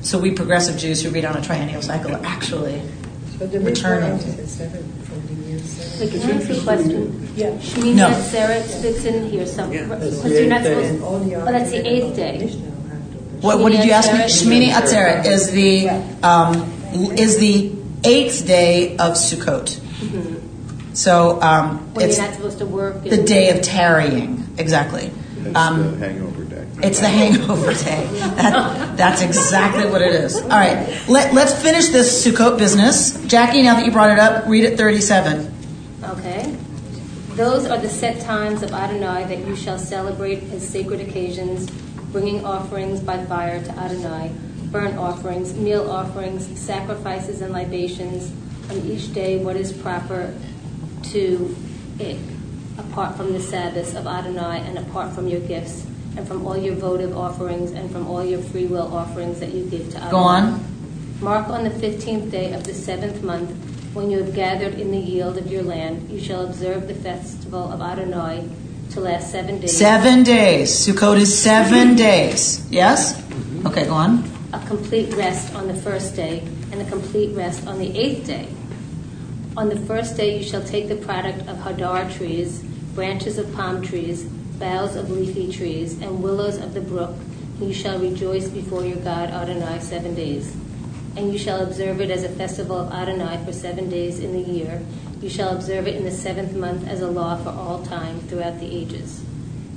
So 0.01 0.19
we 0.19 0.31
progressive 0.31 0.77
Jews 0.77 1.01
who 1.01 1.09
read 1.09 1.25
on 1.25 1.35
a 1.37 1.41
triennial 1.41 1.81
cycle 1.81 2.15
are 2.15 2.25
actually 2.25 2.81
returning. 3.39 4.19
Wait, 5.99 6.11
can 6.11 6.21
I 6.31 6.33
ask 6.35 6.49
a 6.49 6.63
question? 6.63 7.29
Yeah. 7.35 7.49
Shmini 7.57 7.95
No. 7.95 8.09
Atzeret 8.09 8.81
fits 8.81 9.05
in 9.05 9.29
here 9.29 9.45
somewhere. 9.45 9.87
Because 9.87 10.23
you're 10.31 10.47
not 10.47 10.63
supposed, 10.63 11.01
oh, 11.03 11.19
that's 11.45 11.71
the 11.71 11.87
eighth 11.87 12.15
day. 12.15 12.47
What, 13.41 13.59
what 13.59 13.71
did 13.71 13.83
you 13.85 13.91
ask 13.91 14.11
me? 14.11 14.19
Shmini 14.19 14.67
Shmini 14.67 14.71
Atzeret 14.71 15.25
is 15.25 15.51
the 15.51 15.89
um, 16.23 16.71
is 17.17 17.37
the 17.37 17.71
eighth 18.03 18.45
day 18.47 18.93
of 18.97 19.13
Sukkot. 19.13 19.79
So 20.95 21.41
um, 21.41 21.93
When 21.93 22.05
it's 22.07 22.17
you're 22.17 22.25
not 22.27 22.35
supposed 22.35 22.59
to 22.59 22.65
work. 22.65 23.03
the 23.03 23.19
and- 23.19 23.27
day 23.27 23.49
of 23.49 23.61
tarrying. 23.61 24.43
Exactly. 24.57 25.11
That's 25.39 25.55
Um, 25.57 25.99
the 25.99 26.07
hangover 26.07 26.43
day. 26.45 26.65
It's 26.81 26.99
the 27.01 27.09
hangover 27.09 27.73
day. 27.73 28.07
That, 28.35 28.97
that's 28.97 29.21
exactly 29.21 29.85
what 29.89 30.01
it 30.01 30.15
is. 30.15 30.41
All 30.41 30.47
right, 30.47 30.87
let, 31.07 31.33
let's 31.33 31.53
finish 31.53 31.89
this 31.89 32.25
Sukkot 32.25 32.57
business. 32.57 33.21
Jackie, 33.27 33.61
now 33.61 33.75
that 33.75 33.85
you 33.85 33.91
brought 33.91 34.09
it 34.11 34.19
up, 34.19 34.47
read 34.47 34.63
it 34.63 34.77
37. 34.77 35.53
Okay. 36.25 36.57
Those 37.35 37.67
are 37.67 37.77
the 37.77 37.87
set 37.87 38.19
times 38.21 38.63
of 38.63 38.71
Adonai 38.71 39.25
that 39.25 39.45
you 39.45 39.55
shall 39.55 39.77
celebrate 39.77 40.41
as 40.51 40.67
sacred 40.67 40.99
occasions, 40.99 41.69
bringing 42.11 42.43
offerings 42.43 42.99
by 42.99 43.23
fire 43.25 43.63
to 43.63 43.71
Adonai, 43.77 44.31
burnt 44.71 44.97
offerings, 44.97 45.53
meal 45.53 45.91
offerings, 45.91 46.47
sacrifices, 46.59 47.41
and 47.41 47.53
libations 47.53 48.31
on 48.71 48.77
each 48.87 49.13
day 49.13 49.37
what 49.37 49.55
is 49.55 49.71
proper 49.71 50.33
to 51.03 51.55
it, 51.99 52.17
apart 52.79 53.15
from 53.15 53.31
the 53.31 53.39
Sabbaths 53.39 53.93
of 53.93 54.07
Adonai 54.07 54.61
and 54.61 54.79
apart 54.79 55.13
from 55.13 55.27
your 55.27 55.41
gifts, 55.41 55.85
and 56.17 56.27
from 56.27 56.47
all 56.47 56.57
your 56.57 56.73
votive 56.73 57.15
offerings 57.15 57.71
and 57.71 57.91
from 57.91 58.07
all 58.07 58.25
your 58.25 58.41
free 58.41 58.65
will 58.65 58.95
offerings 58.95 59.39
that 59.41 59.53
you 59.53 59.63
give 59.65 59.91
to 59.91 59.97
Adonai. 59.97 60.11
Go 60.11 60.17
on. 60.17 60.65
Mark 61.21 61.49
on 61.49 61.65
the 61.65 61.69
fifteenth 61.69 62.31
day 62.31 62.53
of 62.53 62.63
the 62.63 62.73
seventh 62.73 63.21
month, 63.21 63.51
when 63.95 64.11
you 64.11 64.17
have 64.21 64.35
gathered 64.35 64.73
in 64.73 64.91
the 64.91 64.99
yield 64.99 65.37
of 65.37 65.49
your 65.49 65.63
land, 65.63 66.09
you 66.09 66.19
shall 66.19 66.45
observe 66.45 66.87
the 66.89 66.93
festival 66.93 67.71
of 67.71 67.81
Adonai 67.81 68.47
to 68.91 68.99
last 68.99 69.31
seven 69.31 69.59
days. 69.61 69.77
Seven 69.77 70.23
days. 70.23 70.69
Sukkot 70.69 71.17
is 71.17 71.31
seven 71.41 71.95
days. 72.07 72.69
Yes? 72.69 73.15
Mm-hmm. 73.21 73.67
Okay, 73.67 73.85
go 73.85 73.93
on. 73.93 74.29
A 74.51 74.59
complete 74.67 75.13
rest 75.15 75.55
on 75.55 75.69
the 75.69 75.73
first 75.73 76.13
day, 76.13 76.39
and 76.73 76.81
a 76.81 76.85
complete 76.85 77.33
rest 77.35 77.65
on 77.67 77.79
the 77.79 77.97
eighth 77.97 78.27
day. 78.27 78.49
On 79.55 79.69
the 79.69 79.79
first 79.87 80.17
day 80.17 80.37
you 80.37 80.43
shall 80.43 80.63
take 80.63 80.89
the 80.89 80.97
product 80.97 81.47
of 81.47 81.57
hadar 81.59 82.13
trees, 82.13 82.59
branches 82.93 83.37
of 83.37 83.51
palm 83.53 83.81
trees, 83.81 84.25
boughs 84.59 84.97
of 84.97 85.09
leafy 85.09 85.49
trees, 85.49 86.01
and 86.01 86.21
willows 86.21 86.57
of 86.57 86.73
the 86.73 86.81
brook. 86.81 87.15
And 87.59 87.69
you 87.69 87.73
shall 87.73 87.97
rejoice 87.97 88.49
before 88.49 88.83
your 88.83 88.97
God 88.97 89.29
Adonai 89.29 89.79
seven 89.79 90.15
days. 90.15 90.53
And 91.17 91.31
you 91.31 91.39
shall 91.39 91.61
observe 91.61 92.01
it 92.01 92.11
as 92.11 92.23
a 92.23 92.29
festival 92.29 92.77
of 92.77 92.91
Adonai 92.91 93.43
for 93.45 93.53
seven 93.53 93.89
days 93.89 94.19
in 94.19 94.33
the 94.33 94.51
year. 94.51 94.81
You 95.21 95.29
shall 95.29 95.55
observe 95.55 95.87
it 95.87 95.95
in 95.95 96.03
the 96.03 96.11
seventh 96.11 96.53
month 96.55 96.87
as 96.87 97.01
a 97.01 97.07
law 97.07 97.37
for 97.37 97.49
all 97.49 97.83
time 97.83 98.19
throughout 98.21 98.59
the 98.59 98.65
ages. 98.65 99.23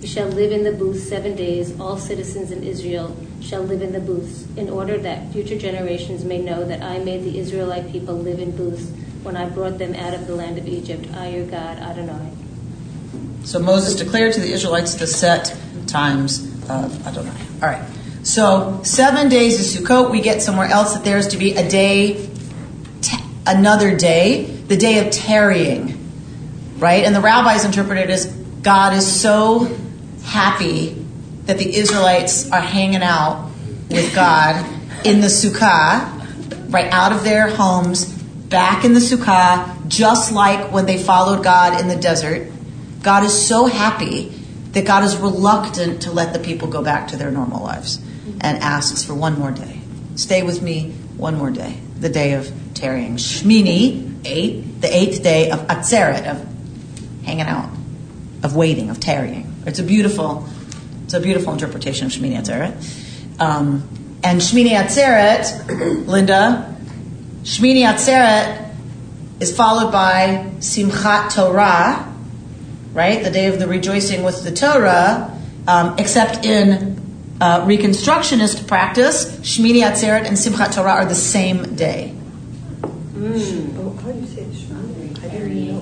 You 0.00 0.08
shall 0.08 0.28
live 0.28 0.52
in 0.52 0.64
the 0.64 0.72
booths 0.72 1.08
seven 1.08 1.36
days. 1.36 1.78
All 1.80 1.96
citizens 1.96 2.50
in 2.50 2.62
Israel 2.62 3.16
shall 3.40 3.62
live 3.62 3.82
in 3.82 3.92
the 3.92 4.00
booths, 4.00 4.46
in 4.56 4.68
order 4.68 4.98
that 4.98 5.32
future 5.32 5.58
generations 5.58 6.24
may 6.24 6.38
know 6.38 6.64
that 6.64 6.82
I 6.82 6.98
made 6.98 7.24
the 7.24 7.38
Israelite 7.38 7.90
people 7.90 8.14
live 8.14 8.40
in 8.40 8.56
booths 8.56 8.90
when 9.22 9.36
I 9.36 9.48
brought 9.48 9.78
them 9.78 9.94
out 9.94 10.14
of 10.14 10.26
the 10.26 10.34
land 10.34 10.58
of 10.58 10.66
Egypt. 10.66 11.06
I, 11.14 11.28
your 11.28 11.46
God, 11.46 11.78
Adonai. 11.78 12.32
So 13.44 13.58
Moses 13.58 13.94
declared 13.94 14.34
to 14.34 14.40
the 14.40 14.52
Israelites 14.52 14.94
the 14.94 15.06
set 15.06 15.56
times 15.86 16.44
of 16.68 17.06
Adonai. 17.06 17.32
All 17.62 17.68
right. 17.68 17.82
So 18.28 18.80
seven 18.82 19.30
days 19.30 19.58
is 19.58 19.74
Sukkot. 19.74 20.10
We 20.10 20.20
get 20.20 20.42
somewhere 20.42 20.66
else 20.66 20.92
that 20.92 21.02
there's 21.02 21.28
to 21.28 21.38
be 21.38 21.54
a 21.54 21.66
day, 21.66 22.28
ta- 23.00 23.26
another 23.46 23.96
day, 23.96 24.44
the 24.44 24.76
day 24.76 24.98
of 24.98 25.10
tarrying, 25.10 25.98
right? 26.76 27.04
And 27.04 27.16
the 27.16 27.22
rabbis 27.22 27.64
interpret 27.64 27.96
it 27.96 28.10
as 28.10 28.26
God 28.26 28.92
is 28.92 29.10
so 29.10 29.74
happy 30.24 30.90
that 31.44 31.56
the 31.56 31.74
Israelites 31.74 32.52
are 32.52 32.60
hanging 32.60 33.02
out 33.02 33.48
with 33.88 34.14
God 34.14 34.62
in 35.06 35.22
the 35.22 35.28
Sukkah, 35.28 36.70
right 36.70 36.92
out 36.92 37.12
of 37.12 37.24
their 37.24 37.48
homes, 37.48 38.04
back 38.04 38.84
in 38.84 38.92
the 38.92 39.00
Sukkah, 39.00 39.88
just 39.88 40.32
like 40.32 40.70
when 40.70 40.84
they 40.84 40.98
followed 40.98 41.42
God 41.42 41.80
in 41.80 41.88
the 41.88 41.96
desert. 41.96 42.52
God 43.02 43.24
is 43.24 43.32
so 43.32 43.64
happy 43.64 44.28
that 44.72 44.84
God 44.84 45.02
is 45.04 45.16
reluctant 45.16 46.02
to 46.02 46.12
let 46.12 46.34
the 46.34 46.38
people 46.38 46.68
go 46.68 46.82
back 46.82 47.08
to 47.08 47.16
their 47.16 47.30
normal 47.30 47.62
lives 47.62 48.02
and 48.40 48.58
asks 48.62 49.04
for 49.04 49.14
one 49.14 49.38
more 49.38 49.50
day. 49.50 49.80
Stay 50.16 50.42
with 50.42 50.62
me 50.62 50.90
one 51.16 51.36
more 51.36 51.50
day, 51.50 51.78
the 52.00 52.08
day 52.08 52.32
of 52.34 52.50
tarrying. 52.74 53.16
Shmini, 53.16 54.20
eight, 54.24 54.80
the 54.80 54.94
eighth 54.94 55.22
day 55.22 55.50
of 55.50 55.60
Atzeret, 55.68 56.26
of 56.26 56.46
hanging 57.24 57.46
out, 57.46 57.70
of 58.42 58.56
waiting, 58.56 58.90
of 58.90 59.00
tarrying. 59.00 59.54
It's 59.66 59.78
a 59.78 59.82
beautiful, 59.82 60.48
it's 61.04 61.14
a 61.14 61.20
beautiful 61.20 61.52
interpretation 61.52 62.06
of 62.06 62.12
Shmini 62.12 62.40
Atzeret. 62.40 63.40
Um, 63.40 63.88
and 64.22 64.40
Shmini 64.40 64.70
Atzeret, 64.70 66.06
Linda, 66.06 66.76
Shmini 67.42 67.82
Atzeret 67.82 68.74
is 69.40 69.56
followed 69.56 69.92
by 69.92 70.50
Simchat 70.58 71.34
Torah, 71.34 72.12
right? 72.92 73.22
The 73.22 73.30
day 73.30 73.46
of 73.46 73.58
the 73.58 73.68
rejoicing 73.68 74.22
with 74.22 74.42
the 74.42 74.50
Torah, 74.50 75.38
um, 75.68 75.94
except 75.98 76.44
in 76.44 76.97
uh, 77.40 77.64
Reconstructionist 77.66 78.66
practice, 78.66 79.26
Shmini 79.38 79.82
Atzeret 79.82 80.26
and 80.26 80.36
Simchat 80.36 80.74
Torah 80.74 80.92
are 80.92 81.04
the 81.06 81.14
same 81.14 81.74
day. 81.76 82.14
How 83.14 84.12
do 84.12 84.18
you 84.18 84.26
say? 84.26 84.44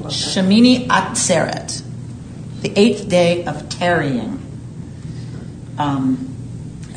Shmini? 0.09 0.87
Atzeret, 0.89 1.83
the 2.63 2.73
eighth 2.77 3.09
day 3.09 3.45
of 3.45 3.69
tarrying. 3.69 4.43
Um, 5.79 6.35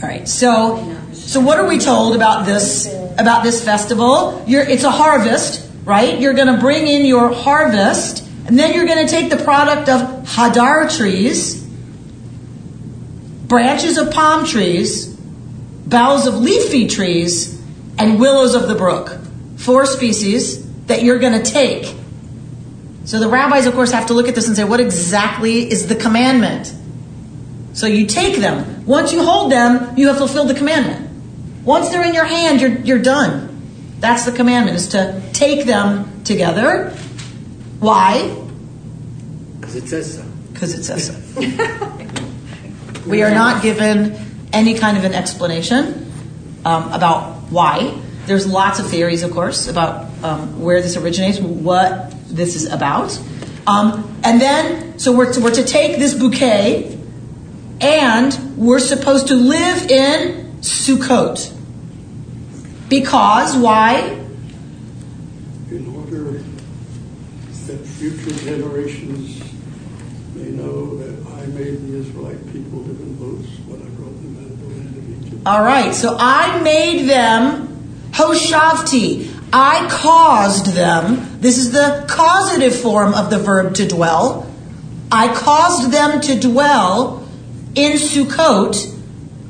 all 0.01 0.07
right, 0.07 0.27
so 0.27 0.97
so 1.11 1.41
what 1.41 1.59
are 1.59 1.67
we 1.67 1.77
told 1.79 2.15
about 2.15 2.45
this 2.45 2.87
about 3.17 3.43
this 3.43 3.63
festival? 3.63 4.43
You're, 4.47 4.63
it's 4.63 4.85
a 4.85 4.91
harvest, 4.91 5.69
right? 5.83 6.19
You're 6.19 6.33
going 6.33 6.53
to 6.53 6.59
bring 6.59 6.87
in 6.87 7.05
your 7.05 7.33
harvest, 7.33 8.25
and 8.45 8.57
then 8.57 8.73
you're 8.73 8.85
going 8.85 9.05
to 9.05 9.11
take 9.11 9.29
the 9.29 9.43
product 9.43 9.89
of 9.89 10.01
hadar 10.25 10.95
trees, 10.95 11.58
branches 13.49 13.97
of 13.97 14.11
palm 14.11 14.45
trees, 14.45 15.07
boughs 15.07 16.27
of 16.27 16.35
leafy 16.35 16.87
trees, 16.87 17.59
and 17.97 18.19
willows 18.19 18.55
of 18.55 18.69
the 18.69 18.75
brook. 18.75 19.19
Four 19.57 19.85
species 19.85 20.65
that 20.85 21.03
you're 21.03 21.19
going 21.19 21.33
to 21.33 21.51
take 21.51 21.95
So 23.09 23.19
the 23.19 23.27
rabbis, 23.27 23.65
of 23.65 23.73
course, 23.73 23.91
have 23.91 24.05
to 24.07 24.13
look 24.13 24.27
at 24.27 24.35
this 24.35 24.47
and 24.47 24.55
say, 24.55 24.63
what 24.63 24.79
exactly 24.79 25.67
is 25.67 25.87
the 25.87 25.95
commandment? 25.95 26.71
So 27.73 27.87
you 27.87 28.05
take 28.05 28.37
them. 28.37 28.85
Once 28.85 29.11
you 29.11 29.23
hold 29.23 29.51
them, 29.51 29.97
you 29.97 30.09
have 30.09 30.17
fulfilled 30.17 30.47
the 30.47 30.53
commandment. 30.53 31.09
Once 31.65 31.89
they're 31.89 32.05
in 32.05 32.13
your 32.13 32.25
hand, 32.25 32.61
you're, 32.61 32.77
you're 32.81 33.01
done. 33.01 33.95
That's 33.99 34.25
the 34.25 34.31
commandment, 34.31 34.77
is 34.77 34.89
to 34.89 35.23
take 35.33 35.65
them 35.65 36.23
together. 36.23 36.91
Why? 37.79 38.29
Because 39.59 39.75
it 39.75 39.87
says 39.87 40.15
so. 40.15 40.23
Because 40.53 40.75
it 40.75 40.83
says 40.83 41.07
so. 41.07 41.13
we 43.09 43.23
are 43.23 43.31
not 43.31 43.61
given 43.61 44.15
any 44.53 44.75
kind 44.75 44.97
of 44.97 45.03
an 45.03 45.13
explanation 45.13 46.11
um, 46.65 46.91
about 46.91 47.35
why. 47.51 47.99
There's 48.25 48.45
lots 48.45 48.79
of 48.79 48.87
theories, 48.87 49.23
of 49.23 49.31
course, 49.31 49.67
about 49.67 50.07
um, 50.23 50.61
where 50.61 50.81
this 50.81 50.95
originates, 50.95 51.39
what 51.39 52.13
this 52.27 52.55
is 52.55 52.65
about. 52.65 53.19
Um, 53.65 54.19
and 54.23 54.39
then, 54.39 54.99
so 54.99 55.11
we're 55.11 55.33
to, 55.33 55.41
we're 55.41 55.53
to 55.55 55.63
take 55.63 55.97
this 55.97 56.13
bouquet 56.13 56.97
and 57.81 58.57
we're 58.57 58.79
supposed 58.79 59.27
to 59.27 59.35
live 59.35 59.89
in 59.89 60.57
Sukkot. 60.61 61.55
Because, 62.89 63.55
why? 63.55 64.19
in 65.71 65.95
order 65.95 66.43
that 67.67 67.85
future 67.85 68.33
generations 68.43 69.39
may 70.33 70.49
know 70.49 70.97
that 70.97 71.13
I 71.31 71.45
made 71.47 71.85
the 71.85 71.97
Israelite 71.99 72.43
people 72.51 72.79
live 72.79 72.99
in 72.99 73.15
booths 73.15 73.59
when 73.67 73.79
I 73.79 73.89
brought 73.93 74.17
them 74.17 74.37
out 74.37 74.49
of 74.49 74.59
the 74.59 74.67
land 74.67 74.97
of 74.97 75.25
Egypt. 75.25 75.28
All 75.45 75.63
right, 75.63 75.95
so 75.95 76.15
I 76.19 76.61
made 76.61 77.07
them 77.07 77.67
Hoshavti. 78.11 79.33
I 79.51 79.87
caused 79.89 80.73
them. 80.73 81.39
This 81.39 81.57
is 81.57 81.71
the 81.71 82.05
causative 82.09 82.75
form 82.75 83.13
of 83.13 83.29
the 83.29 83.39
verb 83.39 83.75
to 83.75 83.87
dwell. 83.87 84.51
I 85.11 85.33
caused 85.33 85.91
them 85.91 86.21
to 86.21 86.39
dwell 86.39 87.27
in 87.73 87.93
Sukkot, 87.93 88.75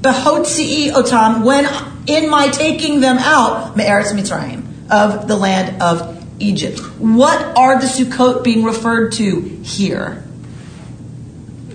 behotzi'i 0.01 0.91
otam, 0.91 1.43
when 1.43 1.67
in 2.07 2.29
my 2.29 2.47
taking 2.47 3.01
them 3.01 3.17
out, 3.17 3.75
me'eretz 3.75 4.13
Mitzrayim, 4.13 4.63
of 4.89 5.27
the 5.27 5.35
land 5.35 5.81
of 5.81 6.25
Egypt. 6.39 6.79
What 6.99 7.57
are 7.57 7.79
the 7.79 7.87
Sukkot 7.87 8.43
being 8.43 8.63
referred 8.63 9.13
to 9.13 9.41
here? 9.63 10.23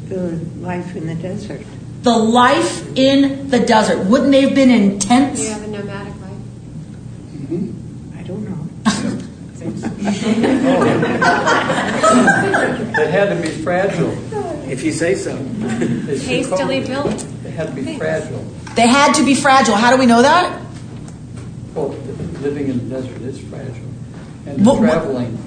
The 0.09 0.41
life 0.61 0.97
in 0.97 1.07
the 1.07 1.15
desert. 1.15 1.67
The 2.05 2.17
life 2.17 2.97
in 2.97 3.49
the 3.51 3.59
desert. 3.61 4.05
Wouldn't 4.07 4.31
they 4.31 4.43
have 4.43 4.55
been 4.55 4.71
in 4.71 4.99
tents? 4.99 5.41
You 5.43 5.51
have 5.51 5.63
a 5.63 5.67
nomadic 5.69 6.15
life. 6.21 6.33
Mm-hmm. 7.35 8.19
I 8.19 8.23
don't 8.23 8.45
know. 8.45 8.69
It 12.97 13.11
had 13.11 13.29
to 13.31 13.43
be 13.43 13.49
fragile. 13.49 14.13
If 14.71 14.83
you 14.85 14.93
say 14.93 15.15
so. 15.15 15.37
It's 16.09 16.25
Hastily 16.25 16.81
built. 16.87 17.23
It 17.45 17.51
had 17.53 17.69
to 17.69 17.73
be 17.83 17.97
fragile. 17.97 18.45
They 18.77 18.87
had 18.87 19.15
to 19.15 19.25
be 19.25 19.35
fragile. 19.35 19.75
How 19.75 19.91
do 19.91 19.97
we 19.99 20.07
know 20.07 20.23
that? 20.23 20.61
Well, 21.75 21.89
living 22.41 22.69
in 22.69 22.89
the 22.89 23.01
desert 23.01 23.21
is 23.23 23.41
fragile. 23.41 23.75
And 24.47 24.65
What- 24.65 24.81
what- 24.81 24.91
traveling. 24.91 25.39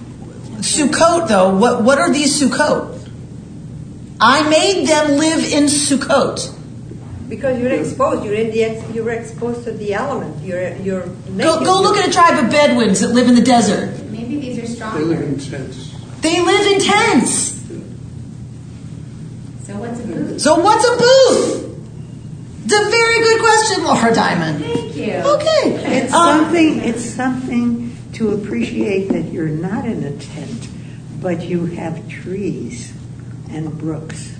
Sukkot, 0.59 1.27
though, 1.27 1.55
what, 1.55 1.83
what 1.83 1.99
are 1.99 2.11
these 2.11 2.41
Sukkot? 2.41 2.96
I 4.19 4.49
made 4.49 4.87
them 4.87 5.17
live 5.17 5.43
in 5.51 5.65
Sukkot. 5.65 6.53
Because 7.29 7.59
you're 7.59 7.71
exposed, 7.71 8.23
you're 8.23 8.33
in 8.35 8.51
the 8.51 8.63
ex- 8.63 8.95
you're 8.95 9.09
exposed 9.11 9.65
to 9.65 9.71
the 9.73 9.93
element. 9.93 10.41
You're 10.43 10.75
you're. 10.77 11.05
Go, 11.37 11.63
go 11.63 11.81
look 11.81 11.97
at 11.97 12.07
a 12.07 12.11
tribe 12.11 12.41
of 12.43 12.49
Bedouins 12.49 13.01
that 13.01 13.09
live 13.09 13.27
in 13.27 13.35
the 13.35 13.41
desert. 13.41 13.91
Maybe 14.09 14.39
these 14.39 14.79
are 14.81 14.91
They 14.93 15.03
live 15.03 15.21
in 15.21 15.37
tents. 15.37 15.93
They 16.21 16.41
live 16.41 16.65
in 16.73 16.79
tents. 16.79 17.57
So 19.65 19.77
what's 19.77 19.99
a 19.99 20.03
booth? 20.07 20.41
So 20.41 20.59
what's 20.61 20.85
a 20.85 20.95
booth? 20.97 21.63
It's 22.63 22.73
a 22.73 22.89
very 22.89 23.19
good 23.23 23.41
question, 23.41 23.83
Laura 23.83 24.13
Diamond. 24.15 24.63
Thank 24.63 24.95
you. 24.95 25.13
Okay. 25.13 25.99
It's 26.03 26.13
Um, 26.13 26.39
something. 26.45 26.79
It's 26.79 27.03
something 27.03 27.97
to 28.13 28.31
appreciate 28.31 29.09
that 29.09 29.31
you're 29.33 29.47
not 29.49 29.85
in 29.85 30.03
a 30.03 30.11
tent, 30.17 30.67
but 31.21 31.43
you 31.43 31.65
have 31.65 32.07
trees 32.07 32.93
and 33.49 33.77
brooks. 33.77 34.35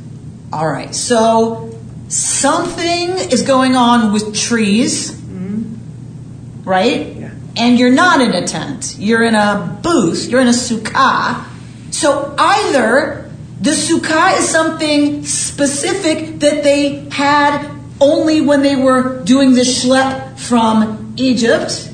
All 0.52 0.68
right. 0.68 0.94
So 0.94 1.78
something 2.08 3.10
is 3.32 3.42
going 3.42 3.76
on 3.76 4.14
with 4.14 4.36
trees, 4.36 5.12
mm-hmm. 5.12 6.64
right? 6.64 7.16
Yeah. 7.16 7.32
And 7.58 7.80
you're 7.80 7.92
not 7.92 8.22
in 8.22 8.34
a 8.34 8.48
tent. 8.48 8.96
You're 8.98 9.24
in 9.24 9.36
a 9.36 9.80
booth. 9.82 10.28
You're 10.30 10.42
in 10.42 10.48
a 10.48 10.52
sukkah. 10.52 11.46
So 11.92 12.36
either 12.38 13.32
the 13.60 13.72
sukkah 13.72 14.38
is 14.38 14.48
something 14.48 15.26
specific 15.26 16.40
that 16.40 16.64
they 16.64 17.10
had 17.10 17.68
only 18.00 18.42
when 18.42 18.62
they 18.62 18.76
were 18.76 19.24
doing 19.24 19.54
the 19.54 19.62
schlep 19.62 20.40
from 20.40 21.16
Egypt 21.18 21.92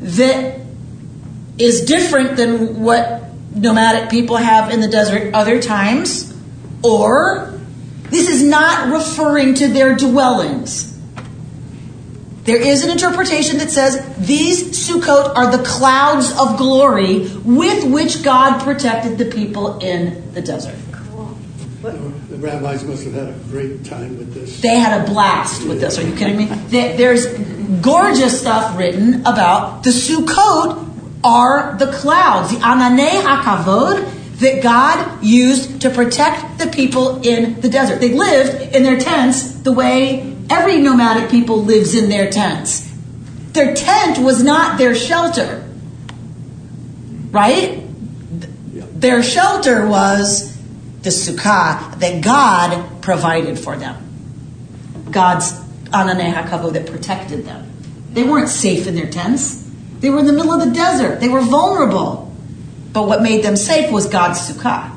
that 0.00 0.60
is 1.58 1.84
different 1.86 2.36
than 2.36 2.82
what 2.82 3.22
nomadic 3.54 4.10
people 4.10 4.36
have 4.36 4.70
in 4.70 4.80
the 4.80 4.88
desert 4.88 5.34
other 5.34 5.60
times, 5.60 6.27
or 6.82 7.58
this 8.04 8.28
is 8.28 8.42
not 8.42 8.92
referring 8.92 9.54
to 9.54 9.68
their 9.68 9.96
dwellings. 9.96 10.96
There 12.44 12.60
is 12.60 12.82
an 12.82 12.90
interpretation 12.90 13.58
that 13.58 13.70
says 13.70 14.02
these 14.16 14.88
Sukkot 14.88 15.36
are 15.36 15.54
the 15.54 15.62
clouds 15.62 16.30
of 16.38 16.56
glory 16.56 17.28
with 17.44 17.84
which 17.84 18.22
God 18.22 18.62
protected 18.62 19.18
the 19.18 19.26
people 19.26 19.78
in 19.80 20.32
the 20.32 20.40
desert. 20.40 20.74
The 21.82 22.36
rabbis 22.38 22.84
must 22.84 23.04
have 23.04 23.12
had 23.12 23.28
a 23.28 23.38
great 23.50 23.84
time 23.84 24.16
with 24.16 24.32
this. 24.32 24.60
They 24.60 24.78
had 24.78 25.02
a 25.02 25.04
blast 25.04 25.66
with 25.68 25.80
this. 25.80 25.98
Are 25.98 26.02
you 26.02 26.14
kidding 26.16 26.36
me? 26.38 26.46
There's 26.46 27.26
gorgeous 27.82 28.40
stuff 28.40 28.78
written 28.78 29.20
about 29.26 29.84
the 29.84 29.90
Sukkot 29.90 30.86
are 31.22 31.76
the 31.78 31.92
clouds, 31.92 32.50
the 32.52 32.56
Ananei 32.60 33.20
HaKavod 33.22 34.17
that 34.38 34.62
God 34.62 35.22
used 35.24 35.82
to 35.82 35.90
protect 35.90 36.58
the 36.58 36.68
people 36.68 37.20
in 37.22 37.60
the 37.60 37.68
desert. 37.68 38.00
They 38.00 38.14
lived 38.14 38.74
in 38.74 38.82
their 38.84 38.98
tents 38.98 39.52
the 39.60 39.72
way 39.72 40.36
every 40.48 40.80
nomadic 40.80 41.30
people 41.30 41.64
lives 41.64 41.94
in 41.94 42.08
their 42.08 42.30
tents. 42.30 42.88
Their 43.52 43.74
tent 43.74 44.18
was 44.18 44.42
not 44.42 44.78
their 44.78 44.94
shelter. 44.94 45.68
Right? 47.30 47.82
Their 49.00 49.22
shelter 49.22 49.86
was 49.86 50.56
the 51.02 51.10
sukkah 51.10 51.98
that 51.98 52.22
God 52.22 53.02
provided 53.02 53.58
for 53.58 53.76
them. 53.76 53.96
God's 55.10 55.52
ananei 55.90 56.32
hakavod 56.32 56.74
that 56.74 56.86
protected 56.86 57.44
them. 57.44 57.72
They 58.12 58.22
weren't 58.22 58.48
safe 58.48 58.86
in 58.86 58.94
their 58.94 59.10
tents. 59.10 59.68
They 60.00 60.10
were 60.10 60.20
in 60.20 60.26
the 60.26 60.32
middle 60.32 60.52
of 60.52 60.66
the 60.66 60.74
desert. 60.74 61.20
They 61.20 61.28
were 61.28 61.40
vulnerable. 61.40 62.27
But 62.92 63.06
what 63.06 63.22
made 63.22 63.44
them 63.44 63.56
safe 63.56 63.90
was 63.92 64.06
God's 64.06 64.38
sukkah. 64.40 64.90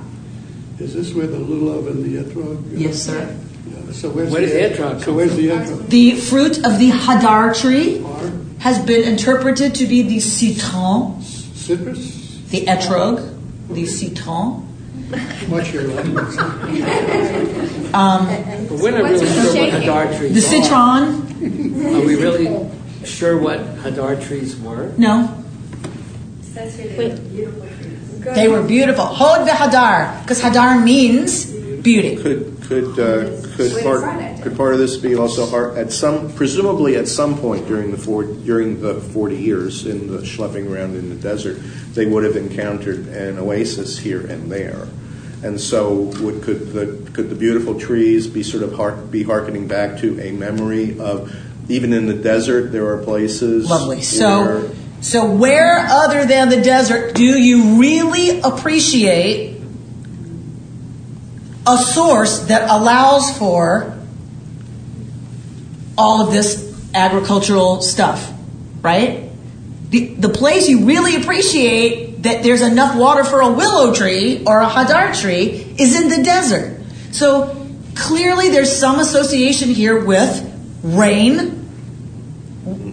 Is 0.80 0.94
this 0.94 1.14
where 1.14 1.28
the 1.28 1.38
lulav 1.38 1.88
and 1.88 2.04
the 2.04 2.24
etrog? 2.24 2.64
Yes, 2.72 3.04
sir. 3.04 3.38
Yeah, 3.68 3.92
So 3.92 4.10
where's 4.10 4.32
Where 4.32 4.42
the 4.46 4.76
etrog 4.76 5.04
So 5.04 5.14
where's 5.14 5.36
the 5.36 5.50
etrog? 5.50 5.88
The 5.90 6.16
fruit 6.16 6.58
of 6.66 6.80
the 6.80 6.90
hadar 6.92 7.54
tree 7.60 8.02
Are 8.04 8.32
has 8.60 8.80
been 8.80 9.04
interpreted 9.08 9.76
to 9.76 9.86
be 9.86 10.02
the 10.04 10.20
citron, 10.20 11.22
citrus? 11.22 12.40
the 12.50 12.66
etrog, 12.66 13.38
the 13.70 13.86
citron. 13.86 14.68
What's 15.50 15.72
your 15.74 15.84
language? 15.90 16.38
Um, 17.94 18.26
But 18.70 18.80
we're 18.80 18.92
not 18.92 19.04
really 19.04 19.28
sure 19.28 19.54
what 19.54 19.70
hadar 19.74 20.18
trees 20.18 20.34
the 20.34 20.42
citron, 20.42 21.96
Are 21.96 22.06
we 22.06 22.16
really 22.16 22.70
sure 23.04 23.38
what 23.38 23.60
hadar 23.84 24.16
trees 24.26 24.56
were? 24.58 24.94
no, 24.98 25.30
Says 26.42 26.80
here 28.24 28.34
they're 28.34 28.34
beautiful 28.34 28.34
trees. 28.34 28.36
they 28.36 28.48
were 28.48 28.64
beautiful. 28.64 29.06
Hod 29.06 29.48
v'hadar, 29.48 30.22
because 30.24 30.42
hadar 30.42 30.84
means 30.84 31.46
beauty. 31.82 32.16
Could 32.18 32.58
could 32.64 33.00
uh, 33.00 33.42
could 33.58 33.84
part 33.84 34.42
could 34.42 34.56
part 34.56 34.74
of 34.74 34.80
this 34.80 34.98
be 34.98 35.16
also 35.16 35.46
har- 35.46 35.76
at 35.78 35.92
some 35.92 36.32
presumably 36.34 36.96
at 36.96 37.08
some 37.08 37.38
point 37.38 37.68
during 37.68 37.92
the 37.92 37.98
four, 37.98 38.24
during 38.24 38.82
the 38.82 38.96
forty 38.96 39.36
years 39.38 39.86
in 39.86 40.08
the 40.08 40.20
schlepping 40.20 40.70
around 40.72 40.96
in 40.96 41.10
the 41.10 41.16
desert, 41.16 41.60
they 41.94 42.06
would 42.06 42.24
have 42.24 42.36
encountered 42.38 43.08
an 43.08 43.38
oasis 43.40 43.98
here 43.98 44.26
and 44.26 44.52
there, 44.52 44.88
and 45.44 45.60
so 45.60 45.94
would 46.22 46.42
could 46.44 46.72
the 46.74 47.12
could 47.12 47.30
the 47.30 47.36
beautiful 47.36 47.78
trees 47.80 48.28
be 48.28 48.42
sort 48.44 48.64
of 48.64 48.74
har- 48.74 48.96
be 48.96 49.24
harkening 49.24 49.68
back 49.68 50.00
to 50.00 50.20
a 50.22 50.32
memory 50.32 50.98
of 51.00 51.34
even 51.70 51.94
in 51.94 52.06
the 52.08 52.14
desert 52.14 52.72
there 52.72 52.88
are 52.88 53.04
places 53.04 53.70
Lovely. 53.70 54.02
So, 54.02 54.42
where- 54.44 54.72
so 55.02 55.32
where 55.32 55.80
other 55.80 56.26
than 56.26 56.50
the 56.50 56.62
desert 56.62 57.16
do 57.16 57.24
you 57.24 57.80
really 57.80 58.40
appreciate 58.42 59.60
a 61.68 61.78
source 61.78 62.40
that 62.46 62.70
allows 62.70 63.36
for 63.38 63.98
all 65.98 66.26
of 66.26 66.32
this 66.32 66.72
agricultural 66.94 67.82
stuff, 67.82 68.32
right? 68.82 69.30
The, 69.90 70.14
the 70.16 70.30
place 70.30 70.70
you 70.70 70.86
really 70.86 71.16
appreciate 71.16 72.24
that 72.24 72.44
there's 72.44 72.62
enough 72.62 72.96
water 72.96 73.24
for 73.24 73.42
a 73.42 73.52
willow 73.52 73.94
tree 73.94 74.44
or 74.46 74.62
a 74.62 74.68
hadar 74.68 75.20
tree 75.20 75.76
is 75.78 76.00
in 76.00 76.10
the 76.10 76.24
desert. 76.24 76.80
So 77.12 77.68
clearly 77.96 78.50
there's 78.50 78.76
some 78.76 79.00
association 79.00 79.70
here 79.70 80.04
with 80.04 80.48
rain 80.84 81.61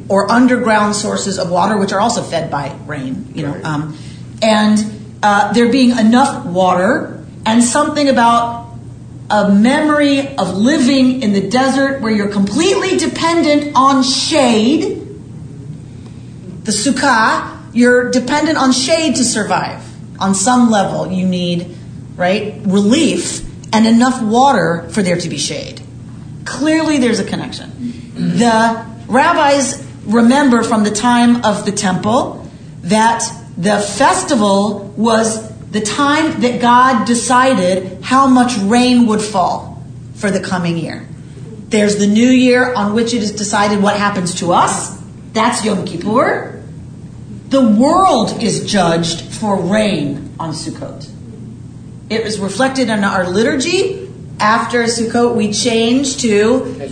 or 0.09 0.31
underground 0.31 0.97
sources 0.97 1.39
of 1.39 1.51
water, 1.51 1.77
which 1.77 1.93
are 1.93 2.01
also 2.01 2.23
fed 2.23 2.51
by 2.51 2.75
rain, 2.87 3.31
you 3.35 3.47
know, 3.47 3.61
um, 3.63 3.97
and 4.43 4.79
uh, 5.23 5.53
there 5.53 5.71
being 5.71 5.97
enough 5.97 6.47
water 6.47 7.25
and 7.45 7.63
something 7.63 8.09
about 8.09 8.69
a 9.31 9.51
memory 9.53 10.37
of 10.37 10.57
living 10.57 11.23
in 11.23 11.33
the 11.33 11.49
desert 11.51 12.01
where 12.01 12.13
you're 12.13 12.31
completely 12.31 12.97
dependent 12.97 13.73
on 13.75 14.03
shade. 14.03 15.07
The 16.65 16.73
sukkah, 16.73 17.59
you're 17.75 18.11
dependent 18.11 18.57
on 18.57 18.73
shade 18.73 19.17
to 19.17 19.25
survive. 19.25 19.85
On 20.21 20.35
some 20.35 20.71
level, 20.71 21.13
you 21.13 21.27
need, 21.27 21.77
right, 22.17 22.61
relief 22.65 23.45
and 23.73 23.87
enough 23.87 24.23
water 24.23 24.89
for 24.91 25.03
there 25.03 25.17
to 25.17 25.29
be 25.29 25.39
shade. 25.39 25.83
Clearly, 26.45 26.99
there's 26.99 27.21
a 27.21 27.25
connection. 27.25 27.71
The 28.15 28.87
rabbis 29.07 29.88
remember 30.09 30.63
from 30.63 30.85
the 30.85 30.91
time 30.91 31.45
of 31.45 31.65
the 31.67 31.73
temple 31.73 32.49
that 32.83 33.23
the 33.57 33.79
festival 33.79 34.93
was 34.97 35.49
the 35.71 35.81
time 35.83 36.41
that 36.41 36.61
God 36.61 37.07
decided 37.07 38.03
how 38.03 38.27
much 38.27 38.57
rain 38.57 39.07
would 39.07 39.21
fall 39.21 39.83
for 40.15 40.31
the 40.31 40.41
coming 40.41 40.79
year. 40.79 41.07
There's 41.69 41.97
the 41.97 42.07
new 42.07 42.29
year 42.29 42.73
on 42.73 42.95
which 42.95 43.13
it 43.13 43.23
is 43.23 43.33
decided 43.33 43.83
what 43.83 43.97
happens 43.97 44.37
to 44.37 44.53
us. 44.53 44.99
That's 45.35 45.65
Yom 45.65 45.85
Kippur. 45.85 46.63
The 47.49 47.69
world 47.69 48.43
is 48.43 48.71
judged 48.71 49.21
for 49.21 49.61
rain 49.61 50.35
on 50.41 50.55
Sukkot. 50.55 51.11
It 52.09 52.25
was 52.25 52.39
reflected 52.39 52.89
in 52.89 53.05
our 53.05 53.29
liturgy. 53.29 54.11
After 54.41 54.85
Sukkot, 54.85 55.35
we 55.35 55.53
change 55.53 56.19
to 56.23 56.91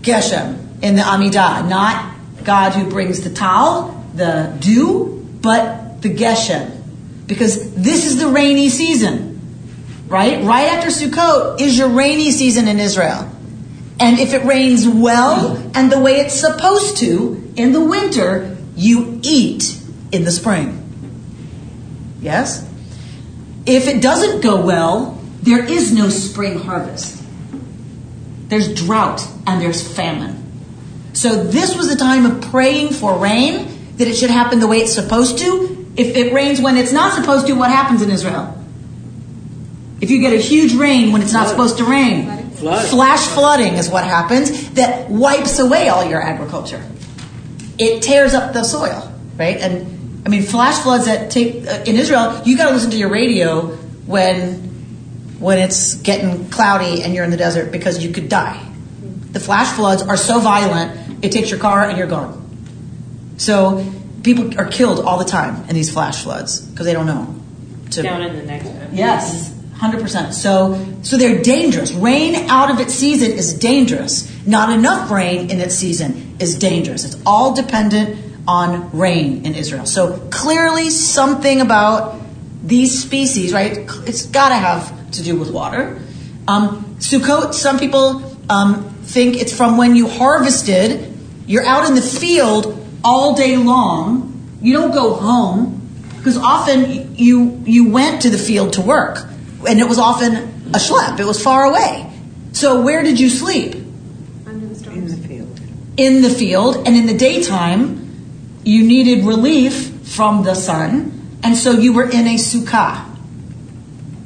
Geshem 0.00 0.82
in 0.82 0.96
the 0.96 1.02
Amidah, 1.02 1.68
not 1.68 2.15
God 2.46 2.72
who 2.72 2.88
brings 2.88 3.22
the 3.22 3.30
tal, 3.30 4.04
the 4.14 4.56
dew, 4.60 5.28
but 5.42 6.00
the 6.00 6.14
Geshem. 6.14 6.72
Because 7.26 7.74
this 7.74 8.06
is 8.06 8.18
the 8.18 8.28
rainy 8.28 8.68
season, 8.68 9.40
right? 10.06 10.42
Right 10.44 10.68
after 10.68 10.88
Sukkot 10.88 11.60
is 11.60 11.76
your 11.76 11.88
rainy 11.88 12.30
season 12.30 12.68
in 12.68 12.78
Israel. 12.78 13.30
And 13.98 14.18
if 14.20 14.32
it 14.32 14.44
rains 14.44 14.86
well 14.86 15.56
and 15.74 15.90
the 15.90 15.98
way 15.98 16.20
it's 16.20 16.38
supposed 16.38 16.98
to 16.98 17.52
in 17.56 17.72
the 17.72 17.84
winter, 17.84 18.56
you 18.76 19.20
eat 19.22 19.80
in 20.12 20.24
the 20.24 20.30
spring. 20.30 20.82
Yes? 22.20 22.62
If 23.66 23.88
it 23.88 24.00
doesn't 24.00 24.42
go 24.42 24.64
well, 24.64 25.20
there 25.42 25.64
is 25.64 25.92
no 25.92 26.10
spring 26.10 26.60
harvest. 26.60 27.22
There's 28.48 28.72
drought 28.72 29.26
and 29.46 29.60
there's 29.60 29.82
famine. 29.96 30.45
So 31.16 31.42
this 31.44 31.74
was 31.74 31.88
the 31.88 31.96
time 31.96 32.26
of 32.26 32.42
praying 32.50 32.92
for 32.92 33.18
rain, 33.18 33.96
that 33.96 34.06
it 34.06 34.14
should 34.16 34.28
happen 34.28 34.60
the 34.60 34.66
way 34.66 34.80
it's 34.80 34.92
supposed 34.92 35.38
to. 35.38 35.86
If 35.96 36.14
it 36.14 36.34
rains 36.34 36.60
when 36.60 36.76
it's 36.76 36.92
not 36.92 37.14
supposed 37.14 37.46
to, 37.46 37.54
what 37.54 37.70
happens 37.70 38.02
in 38.02 38.10
Israel? 38.10 38.52
If 40.02 40.10
you 40.10 40.20
get 40.20 40.34
a 40.34 40.38
huge 40.38 40.74
rain 40.74 41.12
when 41.12 41.22
it's 41.22 41.32
not 41.32 41.48
supposed 41.48 41.78
to 41.78 41.84
rain, 41.84 42.50
Flood. 42.50 42.86
flash 42.88 43.26
flooding 43.28 43.74
is 43.74 43.88
what 43.88 44.04
happens 44.04 44.70
that 44.72 45.08
wipes 45.08 45.58
away 45.58 45.88
all 45.88 46.04
your 46.04 46.20
agriculture. 46.20 46.84
It 47.78 48.02
tears 48.02 48.34
up 48.34 48.52
the 48.52 48.62
soil, 48.62 49.10
right? 49.38 49.56
And 49.56 50.22
I 50.26 50.28
mean, 50.28 50.42
flash 50.42 50.82
floods 50.82 51.06
that 51.06 51.30
take 51.30 51.66
uh, 51.66 51.84
in 51.86 51.96
Israel, 51.96 52.42
you 52.44 52.58
got 52.58 52.68
to 52.68 52.74
listen 52.74 52.90
to 52.90 52.96
your 52.98 53.10
radio 53.10 53.68
when 54.06 54.64
when 55.38 55.58
it's 55.58 55.94
getting 55.94 56.48
cloudy 56.50 57.02
and 57.02 57.14
you're 57.14 57.24
in 57.24 57.30
the 57.30 57.36
desert 57.38 57.72
because 57.72 58.04
you 58.04 58.12
could 58.12 58.28
die. 58.28 58.62
The 59.32 59.40
flash 59.40 59.74
floods 59.74 60.02
are 60.02 60.16
so 60.16 60.40
violent, 60.40 61.05
it 61.26 61.32
takes 61.32 61.50
your 61.50 61.58
car 61.60 61.88
and 61.88 61.98
you're 61.98 62.06
gone. 62.06 62.42
So 63.38 63.84
people 64.22 64.58
are 64.58 64.66
killed 64.66 65.04
all 65.04 65.18
the 65.18 65.24
time 65.24 65.68
in 65.68 65.74
these 65.74 65.92
flash 65.92 66.22
floods 66.22 66.60
because 66.60 66.86
they 66.86 66.92
don't 66.92 67.06
know. 67.06 67.34
to- 67.90 68.02
Down 68.02 68.22
in 68.22 68.36
the 68.36 68.42
next. 68.42 68.66
Yes, 68.92 69.52
hundred 69.74 70.00
percent. 70.00 70.34
So, 70.34 70.82
so 71.02 71.16
they're 71.16 71.42
dangerous. 71.42 71.92
Rain 71.92 72.34
out 72.48 72.70
of 72.70 72.80
its 72.80 72.94
season 72.94 73.32
is 73.32 73.54
dangerous. 73.54 74.30
Not 74.46 74.70
enough 74.70 75.10
rain 75.10 75.50
in 75.50 75.60
its 75.60 75.74
season 75.74 76.36
is 76.40 76.58
dangerous. 76.58 77.04
It's 77.04 77.16
all 77.26 77.54
dependent 77.54 78.18
on 78.48 78.90
rain 78.96 79.44
in 79.44 79.54
Israel. 79.54 79.86
So 79.86 80.18
clearly, 80.30 80.90
something 80.90 81.60
about 81.60 82.16
these 82.64 83.02
species, 83.02 83.52
right? 83.52 83.76
It's 84.06 84.26
got 84.26 84.48
to 84.48 84.54
have 84.56 85.10
to 85.12 85.22
do 85.22 85.36
with 85.36 85.50
water. 85.52 86.00
Um, 86.48 86.96
Sukkot. 86.98 87.54
Some 87.54 87.78
people 87.78 88.22
um, 88.50 88.90
think 89.02 89.36
it's 89.36 89.52
from 89.54 89.76
when 89.76 89.94
you 89.96 90.08
harvested. 90.08 91.12
You're 91.46 91.64
out 91.64 91.88
in 91.88 91.94
the 91.94 92.02
field 92.02 92.84
all 93.04 93.34
day 93.34 93.56
long. 93.56 94.32
You 94.60 94.72
don't 94.72 94.92
go 94.92 95.14
home 95.14 95.76
because 96.16 96.36
often 96.36 97.14
you 97.16 97.62
you 97.64 97.88
went 97.88 98.22
to 98.22 98.30
the 98.30 98.38
field 98.38 98.72
to 98.74 98.80
work, 98.80 99.18
and 99.66 99.78
it 99.78 99.88
was 99.88 99.98
often 99.98 100.34
a 100.74 100.78
schlep. 100.78 101.20
It 101.20 101.24
was 101.24 101.42
far 101.42 101.64
away. 101.64 102.10
So 102.52 102.82
where 102.82 103.02
did 103.02 103.20
you 103.20 103.28
sleep? 103.28 103.76
Under 104.46 104.66
the 104.66 104.74
stars. 104.74 104.96
In 104.96 105.06
the 105.06 105.28
field. 105.28 105.60
In 105.96 106.22
the 106.22 106.30
field, 106.30 106.76
and 106.86 106.96
in 106.96 107.06
the 107.06 107.16
daytime, 107.16 108.60
you 108.64 108.82
needed 108.82 109.24
relief 109.24 109.90
from 110.02 110.42
the 110.42 110.54
sun, 110.54 111.38
and 111.44 111.56
so 111.56 111.72
you 111.72 111.92
were 111.92 112.10
in 112.10 112.26
a 112.26 112.34
sukkah. 112.34 113.04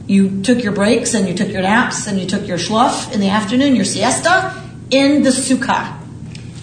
You 0.06 0.42
took 0.42 0.64
your 0.64 0.72
breaks 0.72 1.14
and 1.14 1.28
you 1.28 1.34
took 1.34 1.50
your 1.50 1.62
naps 1.62 2.08
and 2.08 2.18
you 2.18 2.26
took 2.26 2.48
your 2.48 2.58
schluff 2.58 3.12
in 3.12 3.20
the 3.20 3.28
afternoon, 3.28 3.76
your 3.76 3.84
siesta, 3.84 4.60
in 4.90 5.22
the 5.22 5.30
sukkah. 5.30 5.99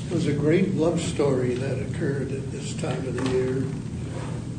There's 0.09 0.27
a 0.27 0.33
great 0.33 0.75
love 0.75 1.01
story 1.01 1.55
that 1.55 1.79
occurred 1.79 2.31
at 2.31 2.51
this 2.51 2.73
time 2.75 3.05
of 3.07 3.15
the 3.15 3.29
year 3.29 3.55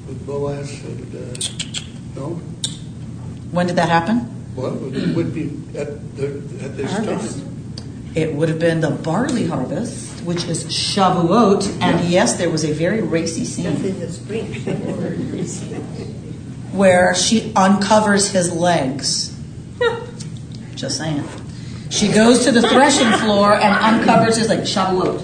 with 0.07 0.27
Boaz 0.27 0.83
and, 0.85 1.15
uh, 1.15 1.35
no? 2.15 2.35
When 3.51 3.67
did 3.67 3.77
that 3.77 3.89
happen? 3.89 4.19
What 4.55 4.75
would 4.75 5.17
would 5.17 5.33
be 5.35 5.51
at 5.75 6.17
the, 6.17 6.27
at 6.63 6.77
this 6.77 6.93
Harvest. 6.93 7.39
time? 7.39 7.49
It 8.15 8.35
would 8.35 8.49
have 8.49 8.59
been 8.59 8.81
the 8.81 8.91
barley 8.91 9.47
harvest, 9.47 10.23
which 10.25 10.45
is 10.45 10.65
Shavuot, 10.65 11.81
and 11.81 12.09
yes, 12.09 12.37
there 12.37 12.51
was 12.51 12.65
a 12.65 12.73
very 12.73 13.01
racy 13.01 13.45
That's 13.45 13.51
scene 13.51 13.67
in 13.67 14.01
the 14.01 14.13
spring. 14.13 14.53
where 16.73 17.15
she 17.15 17.53
uncovers 17.55 18.31
his 18.31 18.53
legs. 18.53 19.35
Just 20.75 20.99
saying. 20.99 21.25
She 21.91 22.09
goes 22.09 22.45
to 22.45 22.53
the 22.53 22.63
threshing 22.63 23.11
floor 23.19 23.55
and 23.55 23.75
uncovers 23.75 24.37
his 24.37 24.49
legs. 24.49 24.75
Shavuot. 24.75 25.23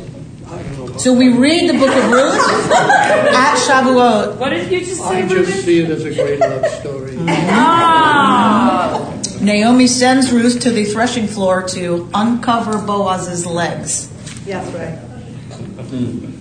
So 0.98 1.12
we 1.12 1.28
read 1.32 1.68
the 1.68 1.74
book 1.78 1.94
of 1.94 2.10
Ruth 2.10 2.70
at 2.72 3.56
Shavuot. 3.68 4.36
What 4.38 4.50
did 4.50 4.70
you 4.70 4.80
just 4.80 5.00
say, 5.02 5.22
I 5.22 5.28
just 5.28 5.64
see 5.64 5.80
it 5.80 5.90
as 5.90 6.04
a 6.04 6.14
great 6.14 6.38
love 6.40 6.64
story. 6.80 7.16
Ah. 7.28 9.10
Naomi 9.40 9.86
sends 9.86 10.30
Ruth 10.32 10.60
to 10.60 10.70
the 10.70 10.84
threshing 10.84 11.26
floor 11.26 11.62
to 11.70 12.08
uncover 12.14 12.78
Boaz's 12.78 13.44
legs. 13.44 14.08
Yes, 14.46 14.66
right. 14.72 14.98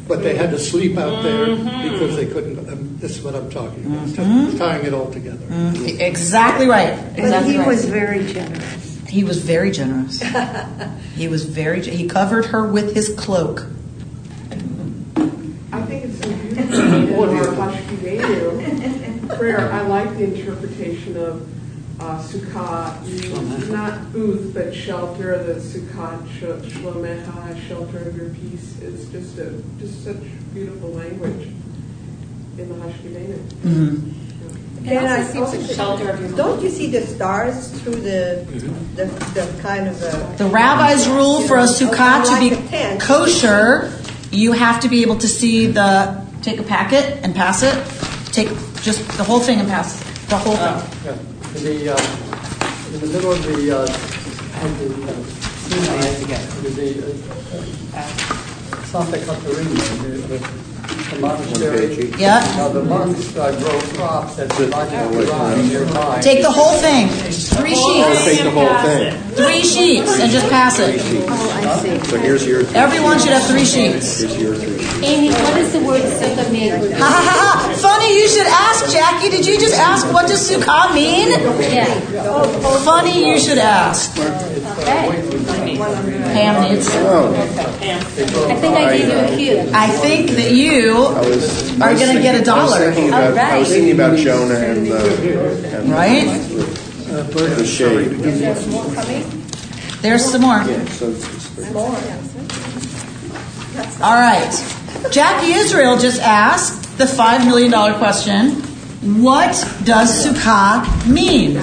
But 0.08 0.22
they 0.22 0.36
had 0.36 0.52
to 0.52 0.60
sleep 0.60 0.98
out 0.98 1.24
there 1.24 1.56
because 1.56 2.16
they 2.16 2.26
couldn't, 2.28 2.60
um, 2.70 2.98
this 3.00 3.18
is 3.18 3.24
what 3.24 3.36
I'm 3.36 3.50
talking 3.50 3.86
about, 3.86 4.08
Mm-hmm. 4.08 4.58
tying 4.58 4.86
it 4.86 4.94
all 4.94 5.12
together. 5.12 5.46
Exactly 6.00 6.68
right. 6.68 6.96
But 7.16 7.44
he 7.46 7.58
right. 7.58 7.68
was 7.68 7.86
very 7.86 8.26
generous. 8.32 9.00
He 9.08 9.24
was 9.24 9.40
very 9.44 9.72
generous. 9.72 10.22
he 11.16 11.28
was 11.28 11.46
very. 11.46 11.82
ge- 11.82 11.88
He 11.90 12.08
covered 12.08 12.46
her 12.48 12.66
with 12.68 12.94
his 12.96 13.10
cloak. 13.18 13.68
I 15.72 15.82
think 15.84 16.06
it's 16.06 16.20
so 16.22 16.30
beautiful 17.00 17.30
in 17.30 17.38
our 17.38 17.46
Hashkiveinu 17.46 19.38
prayer. 19.38 19.72
I 19.72 19.82
like 19.82 20.18
the 20.18 20.24
interpretation 20.26 21.18
of 21.18 21.50
uh, 22.00 22.20
Sukkah, 22.22 23.70
not 23.70 24.12
booth, 24.12 24.54
but 24.54 24.74
shelter, 24.74 25.44
the 25.44 25.56
Sukkah, 25.56 26.22
Shlomecha, 26.40 27.68
shelter 27.68 28.10
of 28.10 28.18
your 28.18 28.30
peace. 28.30 28.80
It's 28.82 29.06
just 29.06 29.38
a 29.38 29.62
just 29.80 30.04
such 30.04 30.18
beautiful 30.54 30.90
language 30.90 31.48
in 32.58 32.70
the 32.70 32.76
Hashkiveinu. 32.76 34.14
Can 34.84 35.06
I 35.06 35.22
also 35.22 35.52
seems 35.52 35.68
like 35.68 35.76
shelter 35.76 36.10
of 36.10 36.36
Don't 36.36 36.62
you 36.62 36.70
see 36.70 36.88
the 36.88 37.02
stars 37.08 37.70
through 37.82 37.96
the, 37.96 38.46
the, 38.96 39.06
the 39.06 39.62
kind 39.62 39.88
of 39.88 40.02
a. 40.02 40.36
The 40.38 40.46
rabbi's 40.46 41.08
rule 41.08 41.42
for 41.48 41.58
a 41.58 41.64
sukkah 41.64 42.26
to 42.26 42.40
be 42.40 43.00
kosher, 43.00 43.94
you 44.32 44.52
have 44.52 44.82
to 44.82 44.90
be 44.90 45.02
able 45.04 45.18
to 45.20 45.28
see 45.28 45.68
the. 45.68 46.23
Take 46.44 46.60
a 46.60 46.64
packet 46.64 47.20
and 47.24 47.34
pass 47.34 47.64
it. 47.64 47.74
Take 48.34 48.50
just 48.82 49.08
the 49.16 49.24
whole 49.24 49.40
thing 49.40 49.60
and 49.62 49.70
pass 49.70 50.02
it. 50.02 50.08
The 50.28 50.38
whole 50.38 50.58
thing. 50.58 50.76
Yeah, 51.06 51.16
the, 51.64 51.90
uh, 51.96 52.94
in 52.94 53.00
the 53.00 53.08
middle 53.08 53.32
of 53.32 53.42
the, 53.44 53.72
uh, 53.72 53.84
of 53.84 54.72
the, 54.78 54.88
uh, 55.08 55.16
there's 56.62 56.78
a, 56.80 57.00
uh, 57.00 57.98
uh, 57.98 58.08
Santa 58.84 59.18
Catarina, 59.20 59.70
the, 60.04 60.38
the 60.38 60.73
the 60.94 61.20
monastery. 61.20 62.12
Yeah. 62.18 62.40
Now, 62.58 62.70
the 62.70 62.84
monks 62.84 63.36
uh, 63.36 63.52
grow 63.60 63.80
crops 63.98 64.36
that's 64.36 64.60
like 64.60 64.92
around 64.92 65.68
nearby. 65.68 66.22
Take 66.22 66.42
the 66.42 66.52
whole 66.52 66.78
thing. 66.80 67.10
Three 67.10 67.76
sheets. 67.76 68.24
Take 68.26 68.44
the 68.44 68.52
whole 68.52 68.78
thing. 68.82 69.18
Three 69.34 69.64
sheets 69.64 70.20
and 70.20 70.32
just 70.32 70.50
pass 70.50 70.80
it. 70.80 71.00
Oh, 71.02 71.62
I 71.64 71.80
see. 71.80 72.00
So 72.10 72.18
here's 72.18 72.46
your. 72.46 72.62
Everyone 72.76 73.20
should 73.20 73.34
have 73.34 73.46
three 73.46 73.66
sheets. 73.66 74.22
Here's 74.22 74.38
your 74.40 74.56
three. 74.56 74.84
Amy, 75.06 75.30
what 75.30 75.56
does 75.56 75.74
the 75.74 75.80
word 75.80 76.02
sukkah 76.02 76.50
mean? 76.52 76.72
Ha 76.72 77.04
ha 77.04 77.22
ha 77.28 77.36
ha! 77.44 77.76
Funny 77.82 78.16
you 78.16 78.28
should 78.28 78.48
ask, 78.48 78.90
Jackie. 78.92 79.30
Did 79.30 79.46
you 79.46 79.60
just 79.60 79.76
ask 79.76 80.08
what 80.14 80.28
does 80.28 80.50
sukkah 80.50 80.94
mean? 80.94 81.30
Yeah. 81.74 81.86
Funny 82.86 83.30
you 83.30 83.40
should 83.40 83.58
ask. 83.58 84.16
Pam 85.78 86.70
needs. 86.72 86.88
Oh. 86.92 87.34
I 87.34 88.56
think 88.56 88.76
I 88.78 88.98
gave 88.98 89.08
you 89.10 89.18
a 89.18 89.38
cue. 89.64 89.72
I 89.74 89.88
think 89.88 90.30
that 90.32 90.52
you 90.52 91.06
I 91.06 91.20
was, 91.22 91.82
are 91.82 91.92
was 91.92 92.00
going 92.00 92.16
to 92.16 92.22
get 92.22 92.36
a 92.36 92.38
thinking- 92.40 92.54
I 92.54 92.64
was 92.64 92.72
dollar. 92.72 92.92
thinking 92.94 93.08
about, 93.10 93.38
I 93.38 93.58
was 93.60 93.68
thinking 93.70 93.92
about 93.94 94.18
Jonah 94.18 94.56
and 94.56 94.88
the, 94.88 95.78
and 95.78 95.90
Right? 95.92 96.28
the 97.34 97.66
shade. 97.66 98.10
There's 100.02 100.26
some 100.26 100.42
more. 100.42 100.58
Yeah, 100.58 100.86
so 100.90 101.10
it's- 101.10 101.30
All 104.02 104.14
right. 104.14 104.52
Jackie 105.12 105.54
Israel 105.54 105.98
just 105.98 106.22
asked 106.22 106.98
the 106.98 107.06
$5 107.06 107.46
million 107.46 107.72
question 107.98 108.52
What 109.24 109.52
does 109.84 110.26
sukkah 110.26 110.86
mean? 111.08 111.58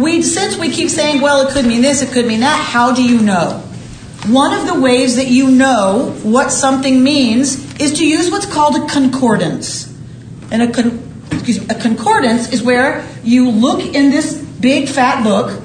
We, 0.00 0.22
since 0.22 0.56
we 0.56 0.70
keep 0.70 0.88
saying, 0.88 1.20
well, 1.20 1.46
it 1.46 1.52
could 1.52 1.66
mean 1.66 1.82
this, 1.82 2.02
it 2.02 2.12
could 2.12 2.26
mean 2.26 2.40
that, 2.40 2.58
how 2.58 2.94
do 2.94 3.02
you 3.02 3.20
know? 3.20 3.62
One 4.26 4.52
of 4.58 4.66
the 4.66 4.80
ways 4.80 5.16
that 5.16 5.28
you 5.28 5.50
know 5.50 6.16
what 6.22 6.50
something 6.50 7.02
means 7.02 7.78
is 7.80 7.94
to 7.98 8.06
use 8.06 8.30
what's 8.30 8.46
called 8.46 8.76
a 8.76 8.86
concordance. 8.86 9.92
And 10.50 10.62
a, 10.62 10.72
con- 10.72 10.98
me, 11.30 11.58
a 11.68 11.74
concordance 11.74 12.52
is 12.52 12.62
where 12.62 13.06
you 13.22 13.50
look 13.50 13.94
in 13.94 14.10
this 14.10 14.34
big 14.36 14.88
fat 14.88 15.24
book, 15.24 15.62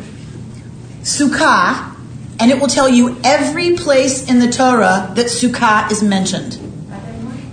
Sukkah, 1.01 1.95
and 2.39 2.51
it 2.51 2.59
will 2.59 2.67
tell 2.67 2.89
you 2.89 3.17
every 3.23 3.75
place 3.75 4.29
in 4.29 4.39
the 4.39 4.49
Torah 4.49 5.11
that 5.15 5.27
Sukkah 5.27 5.91
is 5.91 6.03
mentioned. 6.03 6.59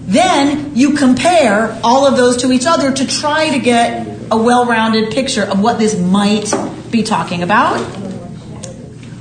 Then 0.07 0.75
you 0.77 0.95
compare 0.95 1.79
all 1.85 2.07
of 2.07 2.17
those 2.17 2.39
to 2.39 2.53
each 2.53 2.67
other 2.67 2.93
to 2.93 3.07
try 3.07 3.51
to 3.51 3.59
get 3.59 4.12
a 4.33 4.37
well 4.37 4.67
rounded 4.67 5.13
picture 5.13 5.45
of 5.45 5.61
what 5.61 5.79
this 5.79 5.99
might 5.99 6.53
be 6.91 7.03
talking 7.03 7.43
about. 7.43 7.79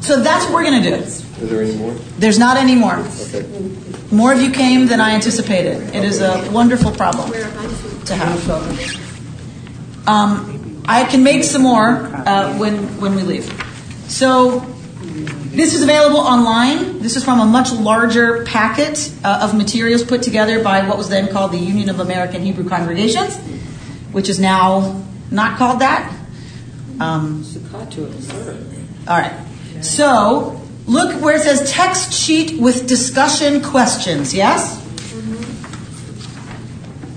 So 0.02 0.22
that's 0.24 0.46
what 0.46 0.54
we're 0.54 0.64
going 0.64 0.82
to 0.82 0.90
do. 0.90 0.96
Is 0.96 1.50
there 1.50 1.62
any 1.62 1.76
more? 1.76 1.92
There's 2.18 2.40
not 2.40 2.58
any 2.58 2.76
more. 2.76 2.96
Okay. 2.96 3.46
More 4.12 4.34
of 4.34 4.42
you 4.42 4.52
came 4.52 4.88
than 4.88 5.00
I 5.00 5.14
anticipated. 5.14 5.96
It 5.96 6.04
is 6.04 6.22
a 6.22 6.50
wonderful 6.52 6.92
problem 6.92 7.32
to 7.32 8.16
have. 8.16 8.50
Um, 10.08 10.84
I 10.88 11.04
can 11.04 11.24
make 11.24 11.44
some 11.44 11.62
more 11.62 11.90
uh, 11.90 12.58
when 12.58 13.00
when 13.00 13.16
we 13.16 13.22
leave. 13.22 13.46
So 14.08 14.60
this 15.52 15.74
is 15.74 15.84
available 15.84 16.20
online. 16.20 17.00
This 17.00 17.16
is 17.16 17.24
from 17.24 17.40
a 17.40 17.46
much 17.46 17.72
larger 17.72 18.46
packet 18.46 19.14
uh, 19.24 19.40
of 19.44 19.56
materials 19.56 20.04
put 20.04 20.24
together 20.24 20.64
by 20.64 20.88
what 20.88 20.98
was 20.98 21.10
then 21.10 21.32
called 21.32 21.52
the 21.52 21.58
Union 21.58 21.90
of 21.90 22.00
American 22.00 22.42
Hebrew 22.42 22.68
Congregations, 22.68 23.38
which 24.12 24.30
is 24.30 24.40
now 24.40 25.04
not 25.32 25.58
called 25.58 25.80
that. 25.80 26.12
Um, 27.00 27.44
Sukkah 27.44 27.90
to 27.92 28.06
observe. 28.06 29.10
all 29.10 29.18
right. 29.18 29.34
So 29.82 30.62
look 30.86 31.20
where 31.22 31.36
it 31.36 31.42
says 31.42 31.72
text 31.72 32.14
sheet 32.14 32.60
with 32.60 32.88
discussion 32.88 33.62
questions. 33.62 34.34
Yes. 34.34 34.80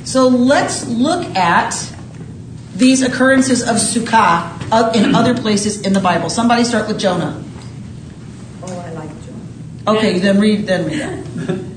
So 0.05 0.29
let's 0.29 0.87
look 0.87 1.25
at 1.35 1.75
these 2.77 3.03
occurrences 3.03 3.63
of 3.63 3.77
sukkah 3.77 4.51
uh, 4.71 4.93
in 4.95 5.15
other 5.15 5.35
places 5.35 5.83
in 5.83 5.93
the 5.93 6.01
Bible. 6.01 6.31
Somebody 6.31 6.65
start 6.65 6.89
with 6.89 6.99
Jonah. 6.99 7.43
Oh, 8.63 8.79
I 8.79 8.93
like 8.93 9.11
Jonah. 9.25 9.99
Okay, 9.99 10.19
then 10.19 10.41
read. 10.41 10.67
Then 10.67 10.87
read 10.87 11.01
that. 11.01 11.65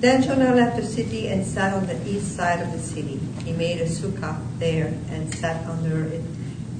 Then 0.00 0.22
Jonah 0.22 0.54
left 0.54 0.76
the 0.76 0.86
city 0.86 1.26
and 1.26 1.44
sat 1.44 1.74
on 1.74 1.86
the 1.88 1.98
east 2.08 2.36
side 2.36 2.60
of 2.60 2.70
the 2.70 2.78
city. 2.78 3.18
He 3.42 3.52
made 3.52 3.80
a 3.80 3.86
sukkah 3.86 4.38
there 4.58 4.86
and 5.10 5.32
sat 5.34 5.66
under 5.66 6.04
it 6.04 6.22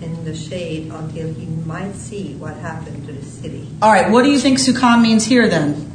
in 0.02 0.24
the 0.24 0.34
shade 0.34 0.90
until 0.92 1.32
he 1.34 1.46
might 1.46 1.94
see 1.94 2.34
what 2.34 2.56
happened 2.56 3.06
to 3.06 3.12
the 3.12 3.24
city. 3.24 3.68
All 3.82 3.92
right. 3.92 4.10
What 4.10 4.22
do 4.24 4.30
you 4.30 4.38
think 4.38 4.58
sukkah 4.58 5.00
means 5.00 5.24
here 5.24 5.48
then? 5.48 5.90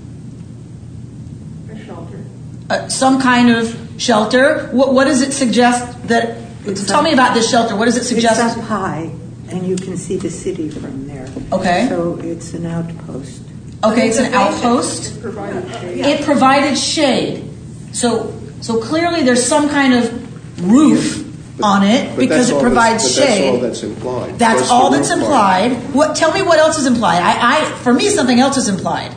A 1.71 1.85
shelter. 1.85 2.23
Uh, 2.69 2.87
some 2.89 3.21
kind 3.21 3.49
of 3.49 3.77
shelter. 3.97 4.67
What, 4.71 4.93
what 4.93 5.05
does 5.05 5.21
it 5.21 5.31
suggest 5.31 6.07
that? 6.07 6.39
tell 6.87 7.01
me 7.01 7.13
about 7.13 7.33
this 7.33 7.49
shelter. 7.49 7.75
What 7.75 7.85
does 7.85 7.97
it 7.97 8.05
suggest? 8.05 8.39
It's 8.41 8.57
up 8.57 8.63
high, 8.63 9.11
and 9.49 9.67
you 9.67 9.75
can 9.75 9.97
see 9.97 10.15
the 10.15 10.29
city 10.29 10.69
from 10.69 11.07
there. 11.07 11.27
Okay. 11.51 11.87
So 11.89 12.17
it's 12.19 12.53
an 12.53 12.65
outpost. 12.65 13.41
Okay, 13.83 14.07
it's 14.07 14.17
an 14.17 14.33
outpost. 14.33 15.17
It 15.17 15.21
Provided 15.21 15.71
shade. 15.71 16.05
It 16.05 16.25
provided 16.25 16.77
shade. 16.77 17.49
So 17.91 18.39
so 18.61 18.79
clearly 18.79 19.23
there's 19.23 19.45
some 19.45 19.67
kind 19.67 19.93
of 19.93 20.22
roof 20.63 21.29
on 21.61 21.83
it 21.83 22.17
because 22.17 22.49
it 22.49 22.59
provides 22.59 23.03
but 23.03 23.25
That's 23.25 23.41
all 23.41 23.53
shade. 23.53 23.63
that's 23.63 23.83
implied. 23.83 24.39
That's 24.39 24.69
all 24.69 24.89
that's 24.89 25.11
implied. 25.11 25.73
What 25.93 26.15
tell 26.15 26.33
me 26.33 26.41
what 26.41 26.57
else 26.59 26.77
is 26.77 26.85
implied? 26.85 27.21
I, 27.21 27.59
I 27.59 27.65
for 27.65 27.93
me 27.93 28.09
something 28.09 28.39
else 28.39 28.57
is 28.57 28.67
implied. 28.67 29.13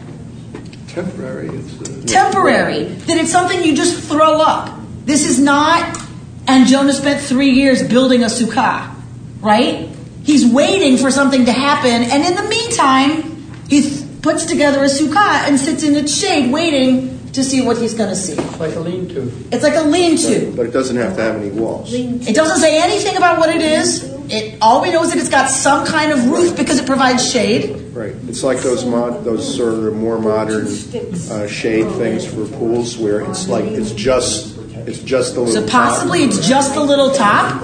Temporary, 0.89 1.49
it's 1.49 2.13
Temporary. 2.13 2.85
That 2.85 3.19
it's 3.19 3.33
something 3.33 3.63
you 3.65 3.75
just 3.75 4.09
throw 4.09 4.41
up. 4.41 4.79
This 5.05 5.27
is 5.27 5.39
not 5.39 6.03
and 6.49 6.67
Jonah 6.67 6.93
spent 6.93 7.21
three 7.21 7.51
years 7.51 7.83
building 7.87 8.23
a 8.23 8.27
sukkah, 8.27 8.95
right? 9.41 9.89
He's 10.23 10.47
waiting 10.47 10.97
for 10.97 11.11
something 11.11 11.45
to 11.47 11.53
happen, 11.53 11.91
and 11.91 12.25
in 12.25 12.35
the 12.35 12.49
meantime, 12.49 13.47
he 13.69 13.83
th- 13.83 14.23
puts 14.23 14.45
together 14.45 14.81
a 14.83 14.87
sukkah 14.87 15.47
and 15.49 15.59
sits 15.59 15.83
in 15.83 15.95
its 15.95 16.17
shade 16.17 16.53
waiting 16.53 17.16
to 17.37 17.45
see 17.45 17.61
what 17.61 17.79
he's 17.79 17.95
going 17.95 18.09
to 18.09 18.17
see. 18.17 18.33
It's 18.33 18.59
like 18.59 18.75
a 18.75 18.81
lean-to. 18.81 19.31
It's 19.53 19.63
like 19.63 19.77
a 19.77 19.83
lean-to. 19.83 20.53
But 20.57 20.67
it 20.67 20.73
doesn't 20.73 20.97
have 20.97 21.17
to 21.17 21.23
have 21.23 21.37
any 21.37 21.51
walls. 21.51 21.93
It 21.93 22.35
doesn't 22.35 22.59
say 22.59 22.83
anything 22.83 23.17
about 23.17 23.39
what 23.39 23.51
it 23.55 23.61
is. 23.61 24.05
It 24.29 24.59
all 24.61 24.83
we 24.83 24.91
know 24.91 25.05
is 25.05 25.11
that 25.13 25.19
it's 25.19 25.29
got 25.29 25.49
some 25.49 25.87
kind 25.87 26.11
of 26.11 26.29
roof 26.29 26.57
because 26.57 26.81
it 26.81 26.87
provides 26.87 27.31
shade. 27.31 27.95
Right. 27.95 28.15
It's 28.27 28.43
like 28.43 28.59
those 28.59 28.85
mod, 28.85 29.23
those 29.23 29.57
sort 29.57 29.75
of 29.75 29.95
more 29.95 30.19
modern 30.19 30.67
uh, 30.67 31.47
shade 31.47 31.89
things 31.93 32.27
for 32.27 32.45
pools 32.59 32.99
where 32.99 33.21
it's 33.21 33.49
like 33.49 33.67
it's 33.67 33.93
just 33.93 34.56
it's 34.87 35.01
just 35.01 35.35
the 35.35 35.41
little. 35.41 35.67
So 35.67 35.69
possibly 35.69 36.23
it's 36.23 36.47
just 36.47 36.75
the 36.75 36.83
little 36.83 37.11
top. 37.11 37.61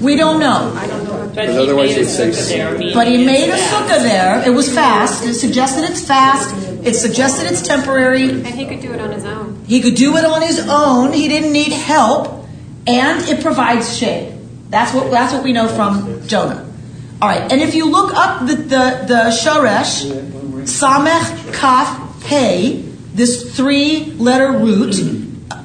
We 0.00 0.16
don't 0.16 0.38
know. 0.38 0.72
But 0.74 1.34
Because 1.34 1.54
he 1.54 1.62
otherwise 1.62 1.90
made 1.90 1.96
a 1.96 2.00
it 2.00 2.04
would 2.04 2.08
say 2.08 2.30
sukkah 2.30 2.48
there. 2.48 2.94
But 2.94 3.06
he 3.08 3.24
made 3.24 3.50
a 3.50 3.56
sukkah 3.56 4.02
there. 4.02 4.46
It 4.46 4.50
was 4.50 4.72
fast. 4.72 5.24
It 5.24 5.34
suggested 5.34 5.84
it's 5.84 6.06
fast. 6.06 6.54
It 6.84 6.94
suggested 6.94 7.50
it's 7.50 7.62
temporary. 7.62 8.30
And 8.30 8.46
he 8.46 8.66
could 8.66 8.80
do 8.80 8.92
it 8.92 9.00
on 9.00 9.10
his 9.10 9.24
own. 9.24 9.64
He 9.66 9.80
could 9.80 9.94
do 9.94 10.16
it 10.16 10.24
on 10.24 10.42
his 10.42 10.66
own. 10.68 11.12
He 11.12 11.28
didn't 11.28 11.52
need 11.52 11.72
help, 11.72 12.46
and 12.86 13.22
it 13.28 13.42
provides 13.42 13.96
shade. 13.96 14.38
That's 14.68 14.94
what 14.94 15.10
that's 15.10 15.32
what 15.32 15.42
we 15.42 15.52
know 15.52 15.68
from 15.68 16.26
Jonah. 16.26 16.62
All 17.20 17.28
right, 17.28 17.50
and 17.50 17.60
if 17.62 17.74
you 17.74 17.90
look 17.90 18.14
up 18.14 18.46
the 18.46 18.56
the, 18.56 19.04
the 19.06 19.20
shoresh, 19.30 20.10
samech 20.64 21.54
kaf 21.54 22.22
hey, 22.24 22.82
this 23.14 23.56
three 23.56 24.12
letter 24.18 24.52
root, 24.52 24.94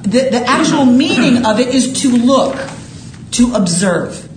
the, 0.02 0.28
the 0.30 0.44
actual 0.46 0.84
meaning 0.84 1.44
of 1.44 1.60
it 1.60 1.74
is 1.74 2.02
to 2.02 2.10
look, 2.10 2.56
to 3.32 3.54
observe. 3.54 4.28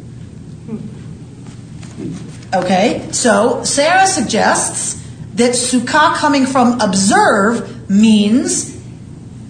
Okay, 2.54 3.08
so 3.12 3.64
Sarah 3.64 4.08
suggests 4.08 5.02
that 5.36 5.52
sukkah 5.52 6.16
coming 6.16 6.46
from 6.46 6.80
observe 6.80 7.90
means 7.90 8.74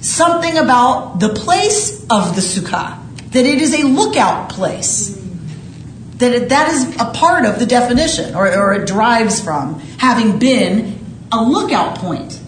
something 0.02 0.58
about 0.58 1.20
the 1.20 1.30
place 1.30 2.02
of 2.10 2.36
the 2.36 2.42
sukkah, 2.42 3.00
that 3.32 3.46
it 3.46 3.62
is 3.62 3.74
a 3.74 3.84
lookout 3.88 4.50
place, 4.50 5.16
that 6.18 6.34
it, 6.34 6.50
that 6.50 6.74
is 6.74 6.96
a 6.96 7.12
part 7.12 7.46
of 7.46 7.60
the 7.60 7.66
definition, 7.66 8.36
or, 8.36 8.48
or 8.48 8.74
it 8.74 8.88
derives 8.88 9.42
from 9.42 9.80
having 9.98 10.40
been 10.40 11.00
a 11.32 11.44
lookout 11.44 11.98
point. 12.00 12.40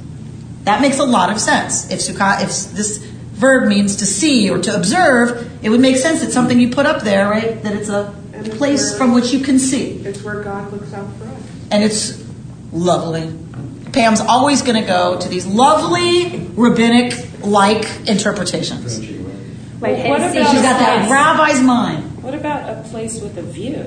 That 0.64 0.82
makes 0.82 1.00
a 1.00 1.06
lot 1.06 1.32
of 1.32 1.39
sense. 1.39 1.91
If 1.91 2.00
sukkah, 2.00 2.41
if 2.41 2.50
this 2.76 3.06
verb 3.38 3.67
means 3.67 3.95
to 3.97 4.05
see 4.05 4.49
or 4.49 4.57
to 4.59 4.75
observe, 4.75 5.49
it 5.63 5.69
would 5.69 5.79
make 5.81 5.97
sense. 5.97 6.23
It's 6.23 6.33
something 6.33 6.59
you 6.59 6.69
put 6.69 6.85
up 6.85 7.03
there, 7.03 7.29
right? 7.29 7.61
That 7.63 7.73
it's 7.75 7.89
a 7.89 8.13
And 8.33 8.47
it's 8.47 8.57
place 8.57 8.89
where- 8.89 8.97
from 8.99 9.13
which 9.13 9.31
you 9.33 9.39
can 9.39 9.59
see 9.59 10.01
It's 10.05 10.23
where 10.23 10.41
God 10.43 10.71
looks 10.71 10.93
out 10.93 11.07
for 11.17 11.25
us. 11.25 11.41
and 11.71 11.83
it's 11.83 12.17
lovely. 12.71 13.31
Pam's 13.93 14.21
always 14.21 14.61
going 14.61 14.79
to 14.81 14.88
go 14.88 15.17
to 15.19 15.29
these 15.29 15.45
lovely 15.45 16.47
rabbinic 16.55 17.13
like 17.43 17.85
interpretations. 18.07 18.99
Right, 19.79 20.05
uh, 20.05 20.09
What 20.09 20.19
about 20.21 20.33
She's 20.33 20.61
got 20.61 20.79
that 20.79 21.09
rabbi's 21.09 21.61
mind. 21.61 22.03
What 22.23 22.33
about 22.33 22.67
a 22.69 22.81
place 22.89 23.21
with 23.21 23.38
a 23.38 23.43
view? 23.43 23.85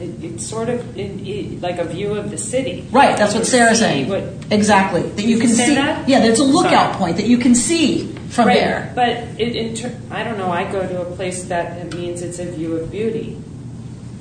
It, 0.00 0.10
it's 0.24 0.46
sort 0.46 0.68
of 0.68 0.96
it, 0.96 1.20
it, 1.26 1.60
like 1.60 1.78
a 1.78 1.84
view 1.84 2.14
of 2.14 2.30
the 2.30 2.38
city. 2.38 2.86
Right, 2.90 3.16
that's 3.16 3.34
what 3.34 3.46
Sarah's 3.46 3.80
saying. 3.80 4.08
what- 4.08 4.24
exactly. 4.50 5.02
That 5.02 5.24
you 5.24 5.38
can 5.38 5.50
you 5.50 5.54
say 5.56 5.66
see. 5.66 5.74
that? 5.74 6.08
Yeah, 6.08 6.20
there's 6.20 6.38
a 6.38 6.44
lookout 6.44 6.92
Sorry. 6.92 6.96
point 6.96 7.16
that 7.18 7.26
you 7.26 7.38
can 7.38 7.54
see 7.54 8.14
from 8.32 8.48
Right, 8.48 8.58
there. 8.58 8.92
But 8.94 9.40
it, 9.40 9.54
inter- 9.54 9.94
I 10.10 10.24
don't 10.24 10.38
know. 10.38 10.50
I 10.50 10.70
go 10.70 10.80
to 10.86 11.02
a 11.02 11.16
place 11.16 11.44
that 11.44 11.78
it 11.78 11.94
means 11.94 12.22
it's 12.22 12.38
a 12.38 12.50
view 12.50 12.76
of 12.76 12.90
beauty 12.90 13.38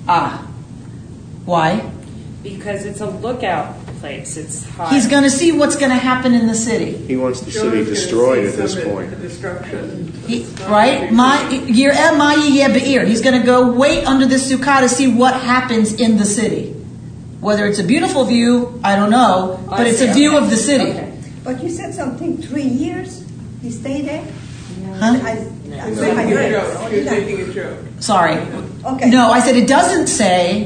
Ah. 0.08 0.48
Why? 1.46 1.92
because 2.44 2.86
it's 2.86 3.02
a 3.02 3.06
lookout 3.06 3.78
place. 4.00 4.36
It's 4.36 4.66
high. 4.66 4.90
He's 4.90 5.08
going 5.08 5.24
to 5.24 5.30
see 5.30 5.52
what's 5.52 5.76
going 5.76 5.92
to 5.92 5.96
happen 5.98 6.34
in 6.34 6.48
the 6.48 6.56
city. 6.56 6.98
He 6.98 7.16
wants 7.16 7.42
the 7.42 7.52
Jonah's 7.52 7.72
city 7.72 7.86
destroyed 7.86 8.46
at 8.46 8.56
this 8.56 8.84
point. 8.84 9.12
the 9.12 9.16
Destruction. 9.18 10.12
He, 10.26 10.44
right? 10.68 11.12
My 11.12 11.38
Yireh 11.52 12.18
ma 12.18 12.34
yiyeh. 12.34 13.08
He's 13.08 13.22
going 13.22 13.40
to 13.40 13.46
go 13.46 13.72
wait 13.72 14.06
under 14.06 14.26
the 14.26 14.36
sukkah 14.36 14.82
to 14.82 14.90
see 14.90 15.08
what 15.08 15.40
happens 15.40 15.94
in 15.94 16.18
the 16.18 16.26
city. 16.26 16.74
Whether 17.42 17.66
it's 17.66 17.80
a 17.80 17.84
beautiful 17.84 18.26
view, 18.26 18.80
I 18.84 18.96
don't 18.96 19.10
know, 19.10 19.64
but 19.68 19.88
it's 19.88 20.02
a 20.02 20.12
view 20.14 20.38
of 20.38 20.50
the 20.50 20.58
city. 20.58 21.00
But 21.44 21.64
you 21.64 21.70
said 21.70 21.94
something, 21.94 22.38
three 22.38 22.64
years? 22.64 23.26
He 23.62 23.70
stayed 23.72 24.06
there? 24.06 24.24
Huh? 24.96 25.20
I, 25.24 25.32
I 25.32 25.36
He's 25.90 25.98
said 25.98 26.18
I 26.18 26.24
making 26.26 26.34
a 26.34 26.36
heard. 26.38 26.52
joke. 26.52 26.92
He's 26.92 27.06
making 27.06 27.42
a 27.42 27.54
joke. 27.54 27.80
Sorry. 28.00 28.36
Okay. 28.84 29.10
No, 29.10 29.32
I 29.32 29.40
said 29.40 29.56
it 29.56 29.68
doesn't 29.68 30.08
say 30.08 30.64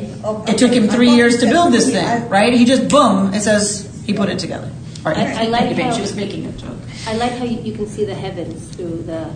it 0.47 0.57
took 0.57 0.71
him 0.71 0.87
three 0.87 1.09
years 1.11 1.37
to 1.39 1.45
build 1.47 1.73
this 1.73 1.91
thing, 1.91 2.29
right? 2.29 2.53
He 2.53 2.65
just 2.65 2.87
boom, 2.89 3.33
it 3.33 3.41
says 3.41 3.89
he 4.05 4.13
put 4.13 4.29
it 4.29 4.39
together. 4.39 4.71
All 5.05 5.11
right. 5.11 5.17
I, 5.27 5.43
I 5.43 5.47
like 5.47 5.61
Thank 5.63 5.69
you, 5.71 5.75
babe. 5.77 5.85
how 5.85 5.93
She 5.95 6.01
was 6.01 6.15
making 6.15 6.45
a 6.47 6.51
joke. 6.53 6.77
I 7.07 7.13
like 7.17 7.33
how 7.33 7.43
you, 7.45 7.59
you 7.61 7.73
can 7.73 7.85
see 7.87 8.05
the 8.05 8.15
heavens 8.15 8.73
through 8.75 9.03
the 9.03 9.31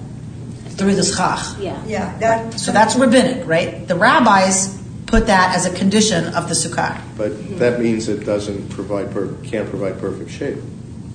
Through 0.69 0.95
the 0.95 1.03
schach. 1.03 1.59
yeah. 1.59 1.83
Yeah, 1.85 2.17
that. 2.19 2.53
So 2.59 2.71
that's 2.71 2.95
rabbinic, 2.95 3.45
right? 3.47 3.87
The 3.87 3.95
rabbis 3.95 4.81
put 5.05 5.27
that 5.27 5.55
as 5.55 5.65
a 5.65 5.75
condition 5.75 6.25
of 6.33 6.47
the 6.49 6.55
sukkah. 6.55 6.99
But 7.17 7.59
that 7.59 7.79
means 7.81 8.07
it 8.07 8.25
doesn't 8.25 8.69
provide, 8.69 9.11
per- 9.11 9.33
can't 9.43 9.69
provide 9.69 9.99
perfect 9.99 10.29
shape. 10.31 10.57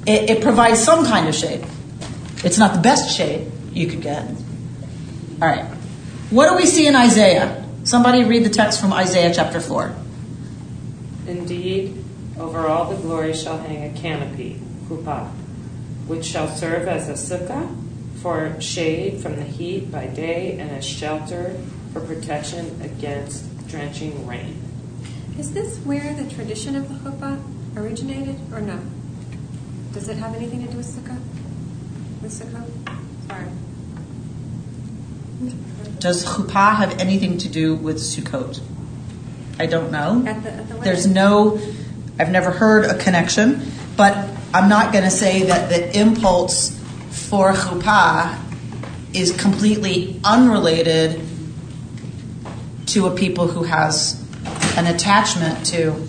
It, 0.07 0.29
it 0.31 0.43
provides 0.43 0.83
some 0.83 1.05
kind 1.07 1.29
of 1.29 1.35
shade. 1.35 1.65
It's 2.45 2.59
not 2.59 2.75
the 2.75 2.81
best 2.81 3.17
shade 3.17 3.51
you 3.73 3.87
could 3.87 4.03
get. 4.03 4.29
All 5.41 5.49
right. 5.49 5.65
What 6.31 6.51
do 6.51 6.57
we 6.57 6.67
see 6.67 6.87
in 6.87 6.95
Isaiah? 6.95 7.65
Somebody 7.85 8.25
read 8.25 8.45
the 8.45 8.51
text 8.51 8.81
from 8.81 8.93
Isaiah 8.93 9.33
chapter 9.35 9.61
4. 9.61 9.95
Indeed, 11.27 12.05
over 12.39 12.67
all 12.67 12.91
the 12.91 13.01
glory 13.01 13.33
shall 13.33 13.59
hang 13.59 13.91
a 13.91 13.99
canopy, 13.99 14.61
chuppah, 14.89 15.31
which 16.07 16.27
shall 16.27 16.49
serve 16.49 16.87
as 16.87 17.09
a 17.09 17.15
sukkah 17.15 17.75
for 18.21 18.61
shade 18.61 19.21
from 19.21 19.37
the 19.37 19.45
heat 19.45 19.91
by 19.91 20.07
day 20.07 20.59
and 20.59 20.71
as 20.71 20.85
shelter 20.85 21.59
for 21.93 22.01
protection 22.01 22.81
against 22.83 23.69
drenching 23.69 24.27
rain. 24.27 24.61
Is 25.39 25.53
this 25.53 25.79
where 25.79 26.13
the 26.15 26.29
tradition 26.29 26.77
of 26.77 26.89
the 26.89 27.11
chuppah 27.11 27.43
originated, 27.77 28.37
or 28.53 28.61
no? 28.61 28.81
Does 29.93 30.09
it 30.09 30.17
have 30.19 30.35
anything 30.35 30.65
to 30.67 30.71
do 30.71 30.77
with 30.77 30.87
sukkah? 30.87 31.19
Sorry. 32.29 33.47
Does 35.99 36.25
chuppah 36.25 36.77
have 36.77 37.01
anything 37.01 37.39
to 37.39 37.49
do 37.49 37.75
with 37.75 37.97
Sukkot? 37.97 38.61
I 39.59 39.67
don't 39.67 39.91
know. 39.91 40.25
At 40.27 40.43
the, 40.43 40.53
at 40.53 40.69
the 40.69 40.75
There's 40.77 41.07
no, 41.07 41.61
I've 42.19 42.31
never 42.31 42.51
heard 42.51 42.85
a 42.85 42.99
connection, 42.99 43.71
but 43.97 44.17
I'm 44.53 44.69
not 44.69 44.93
going 44.93 45.05
to 45.05 45.11
say 45.11 45.45
that 45.45 45.69
the 45.69 45.99
impulse 45.99 46.79
for 47.11 47.53
chuppah 47.53 48.39
is 49.13 49.33
completely 49.37 50.21
unrelated 50.25 51.21
to 52.87 53.07
a 53.07 53.15
people 53.15 53.49
who 53.49 53.63
has 53.63 54.21
an 54.77 54.87
attachment 54.87 55.65
to 55.67 56.07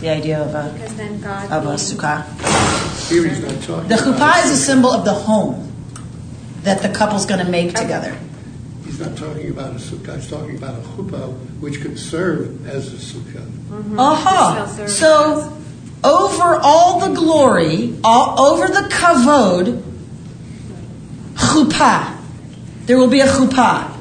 the 0.00 0.08
idea 0.08 0.40
of 0.40 0.54
a 0.54 0.72
Because 0.72 0.96
then 0.96 1.20
God 1.20 1.50
of 1.50 1.66
a 1.66 1.74
sukkah. 1.74 2.75
Here 3.08 3.24
he's 3.24 3.40
not 3.40 3.62
talking 3.62 3.88
The 3.88 3.94
about 3.94 4.18
chuppah 4.18 4.44
is 4.44 4.50
a 4.50 4.56
symbol 4.56 4.90
of 4.90 5.04
the 5.04 5.14
home 5.14 5.72
that 6.62 6.82
the 6.82 6.88
couple's 6.88 7.24
going 7.24 7.44
to 7.44 7.50
make 7.50 7.72
together. 7.74 8.16
He's 8.84 8.98
not 8.98 9.16
talking 9.16 9.50
about 9.50 9.72
a 9.72 9.78
sukkah, 9.78 10.16
he's 10.16 10.28
talking 10.28 10.56
about 10.56 10.74
a 10.74 10.82
chuppah, 10.82 11.32
which 11.60 11.80
could 11.80 11.98
serve 11.98 12.66
as 12.66 12.92
a 12.92 12.96
sukkah. 12.96 13.46
Uh-huh. 13.96 14.86
So 14.88 15.56
over 16.02 16.58
all 16.62 17.00
the 17.00 17.14
glory, 17.14 17.96
all 18.02 18.40
over 18.40 18.66
the 18.66 18.88
kavod, 18.88 19.82
chuppah. 21.34 22.16
There 22.86 22.98
will 22.98 23.08
be 23.08 23.20
a 23.20 23.26
chuppah. 23.26 23.92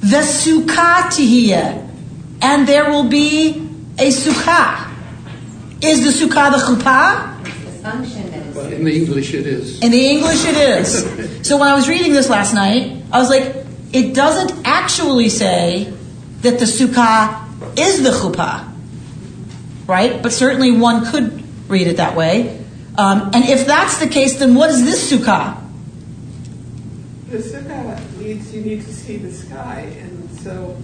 The 0.00 0.18
sukkah 0.18 1.08
tihiyah. 1.10 1.88
And 2.42 2.66
there 2.66 2.90
will 2.90 3.08
be 3.08 3.68
a 3.98 4.10
sukkah. 4.10 4.88
Is 5.82 6.04
the 6.04 6.26
sukkah 6.26 6.52
the 6.52 6.58
chuppah? 6.58 7.39
The 7.80 7.90
function 7.90 8.30
that 8.30 8.46
is. 8.46 8.54
But 8.54 8.72
in 8.72 8.84
the 8.84 8.94
English 8.94 9.32
it 9.32 9.46
is. 9.46 9.80
In 9.80 9.90
the 9.90 10.06
English, 10.06 10.44
it 10.44 10.56
is. 10.56 11.30
So 11.46 11.56
when 11.56 11.68
I 11.68 11.74
was 11.74 11.88
reading 11.88 12.12
this 12.12 12.28
last 12.28 12.52
night, 12.52 13.02
I 13.10 13.18
was 13.18 13.30
like, 13.30 13.56
it 13.92 14.14
doesn't 14.14 14.66
actually 14.66 15.30
say 15.30 15.92
that 16.42 16.58
the 16.58 16.66
sukkah 16.66 17.42
is 17.78 18.02
the 18.02 18.10
chuppah, 18.10 18.70
right? 19.86 20.22
But 20.22 20.32
certainly 20.32 20.70
one 20.70 21.06
could 21.06 21.42
read 21.68 21.86
it 21.86 21.96
that 21.96 22.14
way. 22.16 22.62
Um, 22.98 23.30
and 23.32 23.44
if 23.44 23.66
that's 23.66 23.98
the 23.98 24.06
case, 24.06 24.38
then 24.38 24.54
what 24.54 24.68
is 24.70 24.84
this 24.84 25.10
sukkah? 25.10 25.58
The 27.30 27.38
sukkah 27.38 28.18
needs, 28.18 28.54
you 28.54 28.60
need 28.60 28.84
to 28.84 28.92
see 28.92 29.16
the 29.16 29.32
sky, 29.32 29.90
and 29.98 30.30
so. 30.40 30.76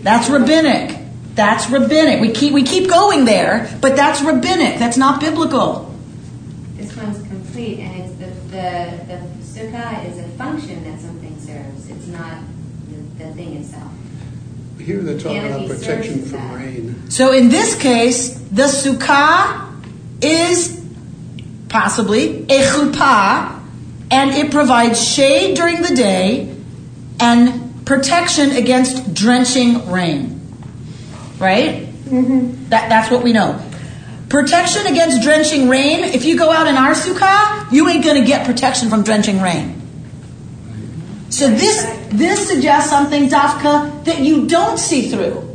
That's 0.00 0.30
rabbinic. 0.30 0.98
That's 1.34 1.68
rabbinic. 1.68 2.20
We 2.20 2.32
keep 2.32 2.54
we 2.54 2.62
keep 2.62 2.88
going 2.88 3.24
there, 3.26 3.70
but 3.80 3.94
that's 3.96 4.22
rabbinic. 4.22 4.78
That's 4.78 4.96
not 4.96 5.20
biblical. 5.20 5.91
This 7.62 7.78
and 7.78 8.02
it's 8.02 8.12
the, 8.14 8.26
the, 8.50 9.04
the 9.06 9.18
sukkah 9.42 10.04
is 10.08 10.18
a 10.18 10.28
function 10.30 10.82
that 10.84 11.00
something 11.00 11.38
serves. 11.38 11.88
It's 11.88 12.06
not 12.08 12.38
the, 12.88 13.24
the 13.24 13.34
thing 13.34 13.56
itself. 13.56 13.92
Here 14.80 15.00
they're 15.00 15.18
talking 15.18 15.46
about 15.46 15.68
protection 15.68 16.22
from 16.22 16.38
that. 16.38 16.56
rain. 16.56 17.10
So 17.10 17.32
in 17.32 17.48
this 17.50 17.80
case, 17.80 18.34
the 18.50 18.64
sukkah 18.64 19.70
is 20.20 20.84
possibly 21.68 22.42
a 22.44 22.62
chuppah, 22.62 23.60
and 24.10 24.30
it 24.32 24.50
provides 24.50 25.02
shade 25.02 25.56
during 25.56 25.82
the 25.82 25.94
day 25.94 26.54
and 27.20 27.86
protection 27.86 28.50
against 28.50 29.14
drenching 29.14 29.88
rain. 29.90 30.40
Right? 31.38 31.86
Mm-hmm. 31.86 32.68
That, 32.70 32.88
that's 32.88 33.10
what 33.10 33.22
we 33.22 33.32
know. 33.32 33.60
Protection 34.32 34.86
against 34.86 35.20
drenching 35.20 35.68
rain. 35.68 36.04
If 36.04 36.24
you 36.24 36.38
go 36.38 36.50
out 36.50 36.66
in 36.66 36.76
our 36.76 36.92
sukkah, 36.92 37.70
you 37.70 37.86
ain't 37.86 38.02
gonna 38.02 38.24
get 38.24 38.46
protection 38.46 38.88
from 38.88 39.02
drenching 39.02 39.42
rain. 39.42 39.78
So 41.28 41.50
this 41.50 41.84
this 42.08 42.48
suggests 42.48 42.88
something, 42.88 43.28
Dafka, 43.28 44.04
that 44.04 44.20
you 44.20 44.46
don't 44.46 44.78
see 44.78 45.10
through 45.10 45.54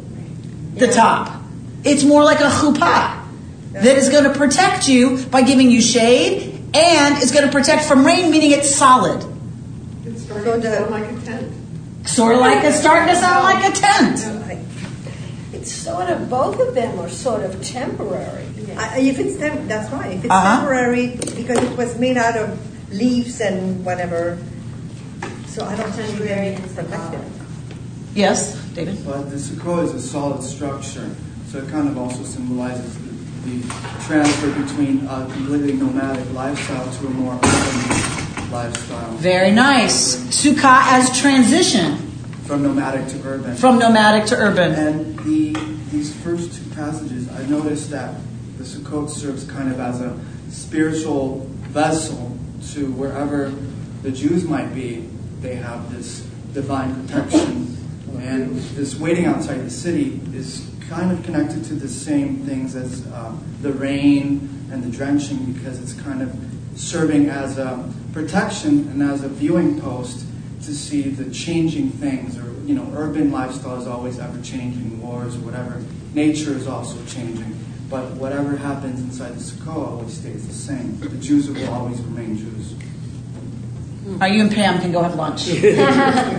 the 0.75 0.86
top. 0.86 1.41
It's 1.84 2.03
more 2.03 2.23
like 2.23 2.39
a 2.39 2.51
chuppah 2.51 3.23
that 3.71 3.97
is 3.97 4.09
going 4.09 4.25
to 4.25 4.34
protect 4.38 4.88
you 4.88 5.25
by 5.25 5.41
giving 5.41 5.71
you 5.71 5.82
shade 5.82 6.61
and 6.75 7.17
is 7.23 7.32
going 7.32 7.45
to 7.45 7.51
protect 7.51 7.86
from 7.86 8.05
rain, 8.05 8.30
meaning 8.30 8.51
it's 8.51 8.75
solid. 8.75 9.25
It's 10.05 10.21
starting 10.21 10.61
to 10.61 10.71
sound 10.71 10.91
like 10.91 11.11
a 11.11 11.25
tent. 11.25 12.07
Sort 12.07 12.36
of 12.36 12.41
like 12.41 12.63
it's 12.63 12.80
starting 12.80 13.13
to 13.13 13.19
sound 13.19 13.43
like 13.43 13.71
a 13.71 13.75
tent. 13.75 14.37
It's 15.68 15.76
sort 15.76 16.09
of, 16.09 16.30
both 16.30 16.61
of 16.61 16.74
them 16.76 16.97
are 16.97 17.09
sort 17.09 17.43
of 17.43 17.61
temporary. 17.61 18.45
I- 18.78 18.99
If 18.99 19.20
it's 19.20 19.36
tem- 19.36 19.68
that's 19.68 19.91
right. 19.91 20.13
If 20.15 20.24
it's 20.24 20.32
Uh-huh. 20.34 20.59
temporary, 20.59 21.20
because 21.36 21.57
it 21.59 21.76
was 21.78 21.99
made 21.99 22.15
out 22.15 22.38
of 22.38 22.57
leaves 22.93 23.41
and 23.41 23.84
whatever, 23.84 24.38
so 25.53 25.65
I 25.65 25.76
don't 25.76 25.91
think 25.91 26.07
it's 26.07 26.20
very 26.20 26.55
protective. 26.74 27.20
Yes, 28.15 28.55
David? 28.76 29.03
But 29.05 29.30
the 29.30 29.36
Sukkot 29.36 29.84
is 29.88 29.93
a 29.93 29.99
solid 30.01 30.41
structure, 30.41 31.09
so 31.51 31.57
it 31.57 31.68
kind 31.70 31.89
of 31.89 31.97
also 31.97 32.24
symbolizes 32.24 32.95
the, 33.03 33.11
the 33.51 33.57
transfer 34.07 34.49
between 34.63 35.05
uh, 35.05 35.28
completely 35.34 35.74
nomadic 35.74 36.24
lifestyle 36.34 36.88
to 37.01 37.07
a 37.07 37.09
more 37.09 37.34
urban 37.43 38.51
lifestyle. 38.53 39.11
Very 39.20 39.51
nice. 39.51 40.15
Sukkah 40.32 40.80
as 40.95 41.11
transition 41.20 42.07
From 42.48 42.64
nomadic 42.64 43.08
to 43.10 43.28
urban. 43.28 43.56
from 43.56 43.78
nomadic 43.78 44.26
to 44.28 44.38
urban. 44.38 44.72
And 44.74 45.20
the 45.20 45.52
these 45.91 46.16
first 46.24 46.56
two 46.56 46.70
passages, 46.74 47.30
I 47.30 47.45
noticed 47.48 47.89
that 47.89 48.16
the 48.58 48.64
Sukkot 48.64 49.10
serves 49.10 49.43
kind 49.43 49.70
of 49.70 49.82
as 49.82 50.00
a 50.00 50.18
spiritual 50.50 51.39
vessel 51.72 52.38
to 52.70 52.89
wherever 52.93 53.54
the 54.02 54.12
Jews 54.12 54.45
might 54.45 54.74
be. 54.74 55.10
They 55.41 55.56
have 55.56 55.93
this 55.93 56.22
divine 56.54 57.06
protection, 57.06 57.78
and 58.20 58.56
this 58.56 58.98
waiting 58.98 59.26
outside 59.26 59.58
the 59.58 59.70
city 59.70 60.22
is 60.34 60.70
kind 60.89 61.12
of 61.12 61.24
connected 61.26 61.66
to 61.66 61.74
the 61.74 61.89
same 61.89 62.38
things 62.45 62.78
as 62.78 63.06
um, 63.14 63.43
the 63.62 63.74
rain 63.74 64.70
and 64.72 64.82
the 64.84 64.89
drenching 64.89 65.52
because 65.52 65.82
it's 65.82 65.93
kind 66.02 66.22
of 66.22 66.34
serving 66.76 67.30
as 67.30 67.58
a 67.58 67.93
protection 68.14 68.88
and 68.88 69.04
as 69.04 69.24
a 69.24 69.28
viewing 69.28 69.82
post 69.82 70.26
to 70.68 70.76
see 70.76 71.03
the 71.03 71.32
changing 71.32 71.89
things 71.91 72.38
or 72.38 72.51
you 72.68 72.76
know 72.76 72.91
urban 72.93 73.32
lifestyle 73.32 73.80
is 73.80 73.88
always 73.88 74.20
ever 74.20 74.39
changing 74.41 75.01
wars 75.01 75.34
or 75.38 75.39
whatever 75.39 75.82
nature 76.13 76.51
is 76.51 76.68
also 76.68 77.03
changing. 77.05 77.57
But 77.89 78.11
whatever 78.15 78.57
happens 78.57 78.99
inside 78.99 79.36
the 79.36 79.39
sukkah 79.39 79.88
always 79.91 80.13
stays 80.13 80.45
the 80.45 80.53
same. 80.53 80.99
The 80.99 81.07
jews 81.20 81.49
will 81.49 81.70
always 81.70 82.01
remain 82.01 82.38
jews 82.38 82.74
Mm-hmm. 84.08 84.20
Right, 84.20 84.34
you 84.34 84.41
and 84.41 84.51
Pam 84.51 84.80
can 84.80 84.93
go 84.93 85.03
have 85.03 85.16
lunch, 85.16 85.49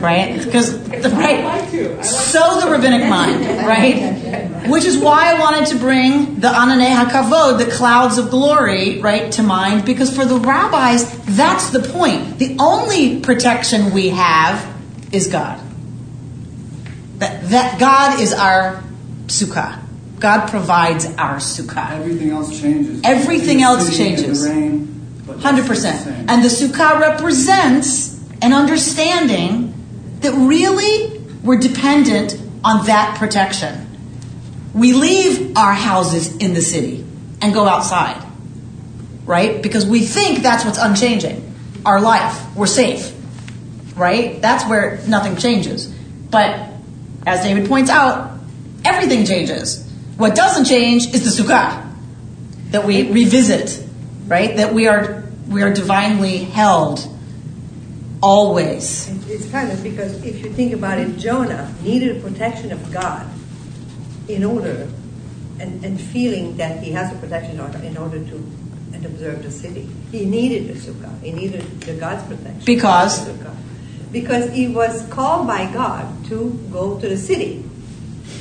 right? 0.01 0.43
Because 0.43 0.75
right, 0.89 1.45
like 1.45 1.71
to. 1.71 1.93
I 1.93 1.97
like 1.97 2.05
so 2.05 2.61
the 2.61 2.71
rabbinic 2.71 3.07
mind, 3.11 3.45
right? 3.45 4.67
Which 4.71 4.87
is 4.87 4.97
why 4.97 5.35
I 5.35 5.39
wanted 5.39 5.67
to 5.67 5.77
bring 5.77 6.41
the 6.41 6.49
Ananei 6.49 6.97
Hakavod, 6.97 7.59
the 7.63 7.71
clouds 7.71 8.17
of 8.17 8.31
glory, 8.31 9.03
right, 9.03 9.31
to 9.33 9.43
mind, 9.43 9.85
because 9.85 10.15
for 10.17 10.25
the 10.25 10.37
rabbis, 10.37 11.05
that's 11.37 11.69
the 11.69 11.81
point. 11.81 12.39
The 12.39 12.57
only 12.59 13.21
protection 13.21 13.93
we 13.93 14.09
have 14.09 14.67
is 15.13 15.29
God. 15.29 15.61
That, 17.19 17.51
that 17.51 17.79
God 17.79 18.19
is 18.19 18.33
our 18.33 18.83
sukkah. 19.27 19.79
God 20.19 20.49
provides 20.49 21.05
our 21.05 21.37
sukkah. 21.37 21.91
Everything 21.91 22.31
else 22.31 22.59
changes. 22.59 23.03
Everything 23.05 23.61
else 23.61 23.85
city 23.85 24.15
the 24.15 24.23
changes. 24.23 24.88
Rain, 25.45 25.57
but 25.57 25.63
that's 25.63 25.63
Hundred 25.63 25.63
the 25.63 25.69
percent. 25.69 26.31
And 26.31 26.45
the 26.45 26.49
sukkah 26.49 27.01
represents 27.01 28.19
an 28.43 28.53
understanding 28.53 29.75
that 30.21 30.33
really 30.33 31.19
we're 31.43 31.59
dependent 31.59 32.41
on 32.65 32.87
that 32.87 33.19
protection. 33.19 33.87
We 34.75 34.93
leave 34.93 35.57
our 35.57 35.73
houses 35.73 36.37
in 36.37 36.55
the 36.55 36.61
city 36.61 37.05
and 37.41 37.55
go 37.55 37.67
outside, 37.67 38.23
right? 39.25 39.63
Because 39.63 39.87
we 39.87 40.01
think 40.01 40.43
that's 40.43 40.65
what's 40.65 40.79
unchanging. 40.79 41.45
Our 41.87 42.01
life, 42.01 42.57
we're 42.57 42.67
safe, 42.67 43.15
right? 43.97 44.41
That's 44.43 44.69
where 44.69 45.01
nothing 45.07 45.37
changes. 45.37 45.87
But 45.87 46.69
as 47.27 47.43
David 47.43 47.69
points 47.69 47.91
out, 47.91 48.39
everything 48.85 49.25
changes. 49.25 49.89
What 50.17 50.35
doesn't 50.35 50.65
change 50.65 51.15
is 51.15 51.25
the 51.25 51.43
sukkah 51.43 51.91
that 52.71 52.85
we 52.85 53.11
revisit, 53.11 53.83
right? 54.27 54.57
That 54.57 54.75
we 54.75 54.89
are 54.89 55.25
we 55.49 55.63
are 55.63 55.73
divinely 55.73 56.39
held 56.39 57.07
always. 58.23 59.09
It's 59.29 59.51
kind 59.51 59.71
of 59.73 59.83
because 59.83 60.23
if 60.25 60.45
you 60.45 60.53
think 60.53 60.73
about 60.73 60.99
it, 60.99 61.17
Jonah 61.17 61.73
needed 61.83 62.23
protection 62.23 62.73
of 62.73 62.93
God 62.93 63.27
in 64.29 64.45
order, 64.45 64.89
and, 65.59 65.85
and 65.85 66.01
feeling 66.01 66.57
that 66.59 66.83
he 66.83 66.93
has 66.93 67.13
a 67.13 67.17
protection 67.19 67.59
in 67.85 67.97
order 67.97 68.19
to 68.19 68.53
and 68.93 69.07
observe 69.07 69.43
the 69.43 69.51
city. 69.51 69.89
He 70.11 70.25
needed 70.25 70.69
the 70.69 70.75
sukkah. 70.75 71.23
He 71.23 71.31
needed 71.31 71.63
the 71.83 71.95
God's 71.95 72.25
protection. 72.25 72.65
Because? 72.65 73.27
The. 73.27 73.55
Because 74.11 74.51
he 74.53 74.69
was 74.69 75.07
called 75.09 75.47
by 75.47 75.71
God 75.73 76.25
to 76.27 76.59
go 76.73 76.99
to 76.99 77.09
the 77.09 77.17
city 77.17 77.65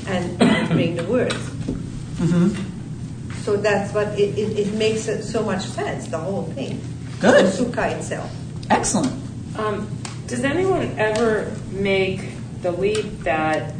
and, 0.08 0.41
and 0.41 0.70
bring 0.70 0.95
the 0.95 1.03
words. 1.03 1.36
hmm 2.18 2.49
So 3.43 3.58
that's 3.58 3.93
what 3.93 4.08
it, 4.20 4.38
it, 4.38 4.58
it 4.58 4.74
makes 4.74 5.08
it 5.08 5.24
so 5.24 5.43
much 5.43 5.64
sense, 5.66 6.08
the 6.08 6.18
whole 6.18 6.43
thing. 6.53 6.82
Good. 7.20 7.45
The 7.47 7.88
itself. 7.97 8.32
Excellent. 8.70 9.13
Um, 9.57 9.88
does 10.28 10.43
anyone 10.43 10.97
ever 10.99 11.51
make 11.72 12.22
the 12.61 12.72
leap 12.72 13.05
that 13.20 13.74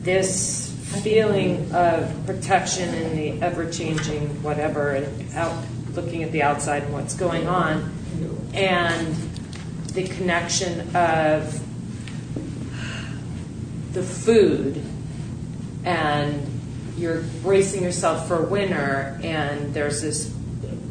this 0.00 0.72
feeling 1.02 1.74
of 1.74 2.14
protection 2.24 2.94
in 2.94 3.16
the 3.16 3.44
ever-changing 3.44 4.42
whatever, 4.42 4.92
and 4.92 5.34
out 5.34 5.64
looking 5.94 6.22
at 6.22 6.32
the 6.32 6.42
outside 6.42 6.84
and 6.84 6.92
what's 6.92 7.14
going 7.14 7.46
on, 7.46 7.92
and 8.54 9.14
the 9.92 10.04
connection 10.04 10.94
of 10.94 11.60
the 13.92 14.02
food 14.02 14.82
and 15.84 16.46
you're 16.98 17.22
bracing 17.42 17.82
yourself 17.82 18.28
for 18.28 18.42
winter 18.42 19.18
and 19.22 19.72
there's 19.72 20.02
this 20.02 20.35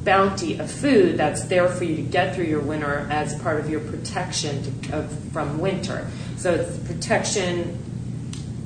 bounty 0.06 0.58
of 0.60 0.72
food 0.72 1.18
that's 1.18 1.46
there 1.46 1.68
for 1.68 1.84
you 1.84 1.96
to 1.98 2.02
get 2.04 2.36
through 2.36 2.46
your 2.46 2.62
winter 2.62 3.08
as 3.10 3.38
part 3.42 3.60
of 3.60 3.70
your 3.70 3.82
protection 3.82 4.82
to, 4.84 5.00
of, 5.00 5.12
from 5.34 5.60
winter 5.60 6.08
so 6.38 6.54
it's 6.54 6.78
protection 6.88 7.78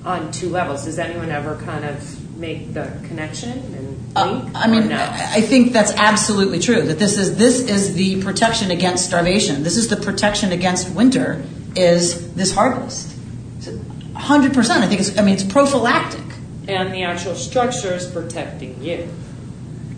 on 0.06 0.32
two 0.32 0.50
levels 0.50 0.86
does 0.86 1.00
anyone 1.00 1.30
ever 1.30 1.56
kind 1.64 1.86
of 1.86 2.38
make 2.38 2.74
the 2.74 2.92
connection 3.08 3.52
and 3.52 4.00
uh, 4.16 4.32
link 4.32 4.56
I 4.56 4.68
mean, 4.68 4.88
no? 4.90 4.98
I 4.98 5.30
I 5.36 5.42
think 5.42 5.72
that's 5.72 5.92
absolutely 5.92 6.60
true. 6.60 6.82
That 6.82 6.98
this 6.98 7.18
is 7.18 7.38
this 7.38 7.60
is 7.60 7.94
the 7.94 8.24
protection 8.24 8.72
against 8.72 9.06
starvation. 9.06 9.62
This 9.62 9.78
is 9.78 9.88
the 9.88 9.98
protection 9.98 10.52
against 10.52 10.90
winter. 10.96 11.44
Is 11.76 12.34
this 12.34 12.52
harvest? 12.54 13.16
Hundred 14.16 14.54
percent. 14.54 14.84
I 14.84 14.88
think 14.88 15.00
it's. 15.02 15.16
I 15.18 15.22
mean, 15.22 15.36
it's 15.36 15.44
prophylactic. 15.44 16.24
and 16.68 16.94
the 16.94 17.04
actual 17.04 17.36
structure 17.36 17.94
is 17.94 18.08
protecting 18.08 18.82
you 18.82 19.08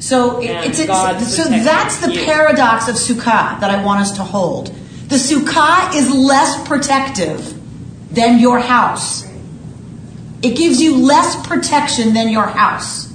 So 0.02 0.42
And 0.42 0.66
it's, 0.66 0.80
it's 0.80 0.88
God's 0.88 1.36
so 1.36 1.44
that's 1.44 2.02
the 2.02 2.12
paradox 2.26 2.88
of 2.88 2.96
sukkah 2.96 3.60
that 3.60 3.70
I 3.70 3.84
want 3.86 4.02
us 4.02 4.14
to 4.14 4.24
hold. 4.24 4.68
The 5.08 5.16
sukkah 5.16 5.94
is 5.94 6.12
less 6.12 6.68
protective 6.68 7.54
than 8.12 8.40
your 8.40 8.60
house. 8.60 9.24
It 10.42 10.58
gives 10.58 10.82
you 10.82 10.98
less 10.98 11.48
protection 11.48 12.16
than 12.16 12.30
your 12.30 12.48
house. 12.48 13.14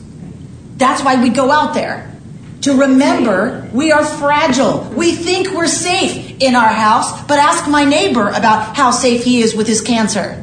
That's 0.77 1.03
why 1.03 1.21
we 1.21 1.31
go 1.31 1.51
out 1.51 1.75
there 1.75 2.15
to 2.63 2.75
remember 2.75 3.69
we 3.73 3.91
are 3.91 4.05
fragile. 4.05 4.83
We 4.95 5.13
think 5.13 5.51
we're 5.51 5.67
safe 5.67 6.41
in 6.41 6.55
our 6.55 6.69
house, 6.69 7.27
but 7.27 7.41
ask 7.41 7.69
my 7.69 7.85
neighbor 7.85 8.29
about 8.29 8.77
how 8.77 8.93
safe 8.93 9.25
he 9.25 9.41
is 9.41 9.57
with 9.57 9.67
his 9.67 9.81
cancer. 9.81 10.41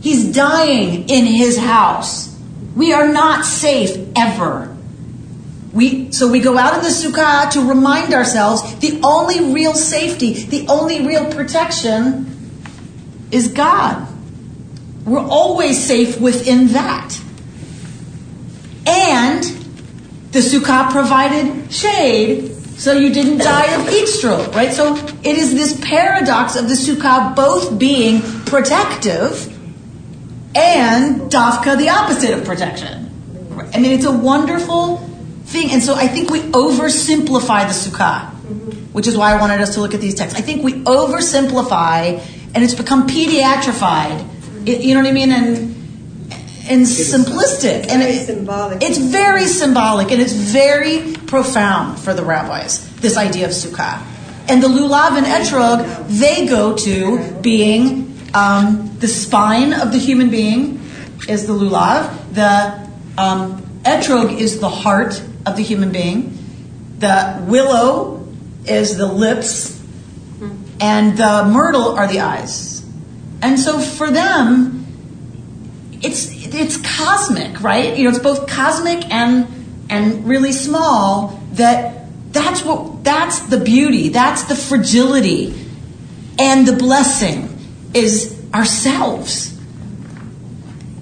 He's 0.00 0.32
dying 0.32 1.08
in 1.08 1.26
his 1.26 1.58
house. 1.58 2.36
We 2.76 2.92
are 2.92 3.08
not 3.08 3.44
safe 3.44 3.96
ever. 4.16 4.76
We, 5.72 6.10
so 6.10 6.28
we 6.28 6.40
go 6.40 6.58
out 6.58 6.74
in 6.74 6.80
the 6.82 6.88
sukkah 6.88 7.50
to 7.52 7.68
remind 7.68 8.12
ourselves 8.12 8.78
the 8.80 9.00
only 9.04 9.52
real 9.52 9.74
safety, 9.74 10.32
the 10.34 10.66
only 10.68 11.06
real 11.06 11.32
protection 11.32 12.26
is 13.30 13.48
God. 13.48 14.08
We're 15.04 15.20
always 15.20 15.82
safe 15.82 16.20
within 16.20 16.68
that. 16.68 17.20
And 18.86 19.44
the 20.32 20.40
sukkah 20.40 20.90
provided 20.90 21.72
shade 21.72 22.56
so 22.80 22.92
you 22.92 23.12
didn't 23.12 23.38
die 23.38 23.74
of 23.74 23.88
heat 23.88 24.06
stroke, 24.06 24.54
right? 24.54 24.72
So 24.72 24.96
it 24.96 25.36
is 25.36 25.52
this 25.54 25.78
paradox 25.82 26.56
of 26.56 26.66
the 26.66 26.74
sukkah 26.74 27.36
both 27.36 27.78
being 27.78 28.22
protective 28.46 29.54
and 30.56 31.30
dafka 31.30 31.76
the 31.76 31.90
opposite 31.90 32.36
of 32.36 32.44
protection. 32.44 33.06
I 33.74 33.78
mean, 33.78 33.92
it's 33.92 34.06
a 34.06 34.12
wonderful 34.12 35.09
thing. 35.50 35.70
And 35.70 35.82
so 35.82 35.94
I 35.94 36.06
think 36.06 36.30
we 36.30 36.40
oversimplify 36.40 37.66
the 37.66 37.74
sukkah, 37.74 38.30
which 38.92 39.06
is 39.06 39.16
why 39.16 39.32
I 39.34 39.40
wanted 39.40 39.60
us 39.60 39.74
to 39.74 39.80
look 39.80 39.94
at 39.94 40.00
these 40.00 40.14
texts. 40.14 40.38
I 40.38 40.42
think 40.42 40.62
we 40.62 40.72
oversimplify 40.84 42.20
and 42.54 42.64
it's 42.64 42.74
become 42.74 43.06
pediatrified. 43.08 44.24
It- 44.66 44.80
you 44.82 44.94
know 44.94 45.00
what 45.00 45.08
I 45.08 45.12
mean? 45.12 45.32
And 45.32 45.76
and 46.68 46.86
simplistic. 46.86 47.88
And 47.90 48.02
very 48.02 48.12
it- 48.12 48.26
symbolic. 48.26 48.82
It's 48.82 48.98
very 48.98 49.46
symbolic 49.46 50.12
and 50.12 50.20
it's 50.22 50.32
very 50.32 51.16
profound 51.26 51.98
for 51.98 52.14
the 52.14 52.22
rabbis, 52.22 52.78
this 53.00 53.16
idea 53.16 53.46
of 53.46 53.52
sukkah. 53.52 53.98
And 54.48 54.62
the 54.62 54.68
lulav 54.68 55.16
and 55.16 55.26
etrog, 55.26 55.78
they 56.08 56.46
go 56.46 56.74
to 56.76 57.18
being 57.40 58.06
um, 58.34 58.90
the 59.00 59.08
spine 59.08 59.72
of 59.72 59.90
the 59.90 59.98
human 59.98 60.30
being 60.30 60.80
is 61.28 61.46
the 61.46 61.52
lulav. 61.52 62.08
The 62.34 62.88
um, 63.18 63.62
etrog 63.84 64.38
is 64.38 64.60
the 64.60 64.68
heart 64.68 65.20
of 65.46 65.56
the 65.56 65.62
human 65.62 65.92
being. 65.92 66.38
The 66.98 67.42
willow 67.46 68.26
is 68.66 68.96
the 68.96 69.06
lips. 69.06 69.78
And 70.80 71.18
the 71.18 71.44
myrtle 71.44 71.96
are 71.98 72.06
the 72.06 72.20
eyes. 72.20 72.82
And 73.42 73.58
so 73.58 73.78
for 73.78 74.10
them, 74.10 74.86
it's 76.02 76.30
it's 76.54 76.76
cosmic, 76.78 77.60
right? 77.62 77.96
You 77.96 78.04
know, 78.04 78.10
it's 78.10 78.18
both 78.18 78.48
cosmic 78.48 79.04
and 79.10 79.46
and 79.90 80.26
really 80.26 80.52
small. 80.52 81.40
That 81.52 82.06
that's 82.32 82.64
what 82.64 83.04
that's 83.04 83.40
the 83.40 83.58
beauty. 83.58 84.08
That's 84.08 84.44
the 84.44 84.54
fragility, 84.56 85.54
and 86.38 86.66
the 86.66 86.74
blessing 86.74 87.58
is 87.92 88.42
ourselves. 88.54 89.59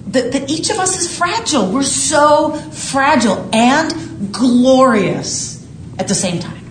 That, 0.09 0.31
that 0.33 0.49
each 0.49 0.69
of 0.69 0.77
us 0.77 0.99
is 0.99 1.17
fragile. 1.17 1.71
We're 1.71 1.83
so 1.83 2.53
fragile 2.71 3.49
and 3.53 4.33
glorious 4.33 5.67
at 5.97 6.07
the 6.07 6.15
same 6.15 6.39
time. 6.39 6.65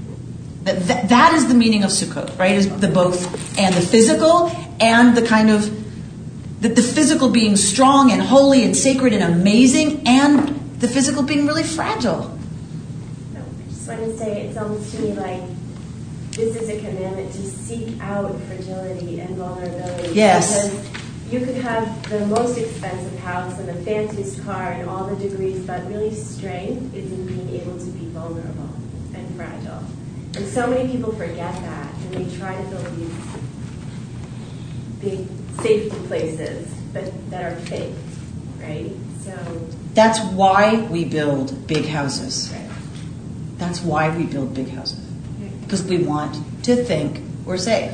That, 0.65 0.81
that, 0.89 1.09
that 1.09 1.35
is 1.35 1.47
the 1.49 1.55
meaning 1.55 1.85
of 1.85 1.91
Sukkot, 1.91 2.37
right? 2.39 2.53
Is 2.53 2.69
the 2.81 2.89
both 2.89 3.59
and 3.59 3.75
the 3.75 3.81
physical 3.81 4.51
and 4.81 5.17
the 5.17 5.23
kind 5.27 5.51
of 5.51 5.71
that 6.61 6.75
the 6.75 6.83
physical 6.83 7.29
being 7.29 7.57
strong 7.57 8.11
and 8.11 8.21
holy 8.21 8.65
and 8.65 8.77
sacred 8.77 9.13
and 9.13 9.23
amazing, 9.23 10.03
and 10.07 10.49
the 10.81 10.89
physical 10.89 11.23
being 11.23 11.47
really 11.47 11.63
fragile. 11.63 12.37
I 13.37 13.69
just 13.69 13.89
want 13.89 14.01
to 14.01 14.19
say, 14.19 14.43
it's 14.43 14.57
almost 14.57 14.95
to 14.97 15.01
me 15.01 15.13
like 15.13 15.43
this 16.33 16.57
is 16.57 16.69
a 16.69 16.79
commandment 16.79 17.33
to 17.33 17.43
seek 17.43 18.01
out 18.01 18.35
fragility 18.43 19.21
and 19.21 19.37
vulnerability. 19.37 20.15
Yes. 20.15 20.69
Because 20.69 20.88
you 21.31 21.41
could 21.41 21.57
have 21.57 22.09
the 22.09 22.25
most 22.27 22.57
expensive 22.57 23.19
house 23.21 23.59
and 23.59 23.69
the 23.69 23.75
fanciest 23.85 24.43
car 24.45 24.73
and 24.73 24.89
all 24.89 25.05
the 25.05 25.29
degrees, 25.29 25.61
but 25.67 25.87
really 25.89 26.15
strength 26.15 26.95
is 26.95 27.13
in 27.13 27.27
being 27.27 27.61
able 27.61 27.79
to 27.79 27.87
be 27.91 28.07
vulnerable 28.07 28.71
and 29.15 29.37
fragile. 29.37 29.85
And 30.37 30.47
so 30.49 30.67
many 30.67 30.91
people 30.91 31.13
forget 31.13 31.55
that, 31.55 31.95
and 31.95 32.15
they 32.15 32.39
try 32.39 32.57
to 32.57 32.63
build 32.71 32.97
these 32.97 33.13
big 35.01 35.29
safety 35.61 35.99
places, 36.07 36.73
but 36.95 37.13
that 37.31 37.45
are 37.53 37.57
fake, 37.57 37.95
right? 38.61 38.91
So 39.23 39.33
That's 39.93 40.21
why 40.33 40.81
we 40.91 41.05
build 41.05 41.67
big 41.67 41.85
houses. 41.85 42.55
That's 43.59 43.83
why 43.83 44.17
we 44.17 44.25
build 44.25 44.55
big 44.55 44.71
houses. 44.71 45.05
Because 45.63 45.83
we 45.83 45.99
want 45.99 46.39
to 46.63 46.77
think 46.85 47.21
we're 47.45 47.59
safe. 47.59 47.93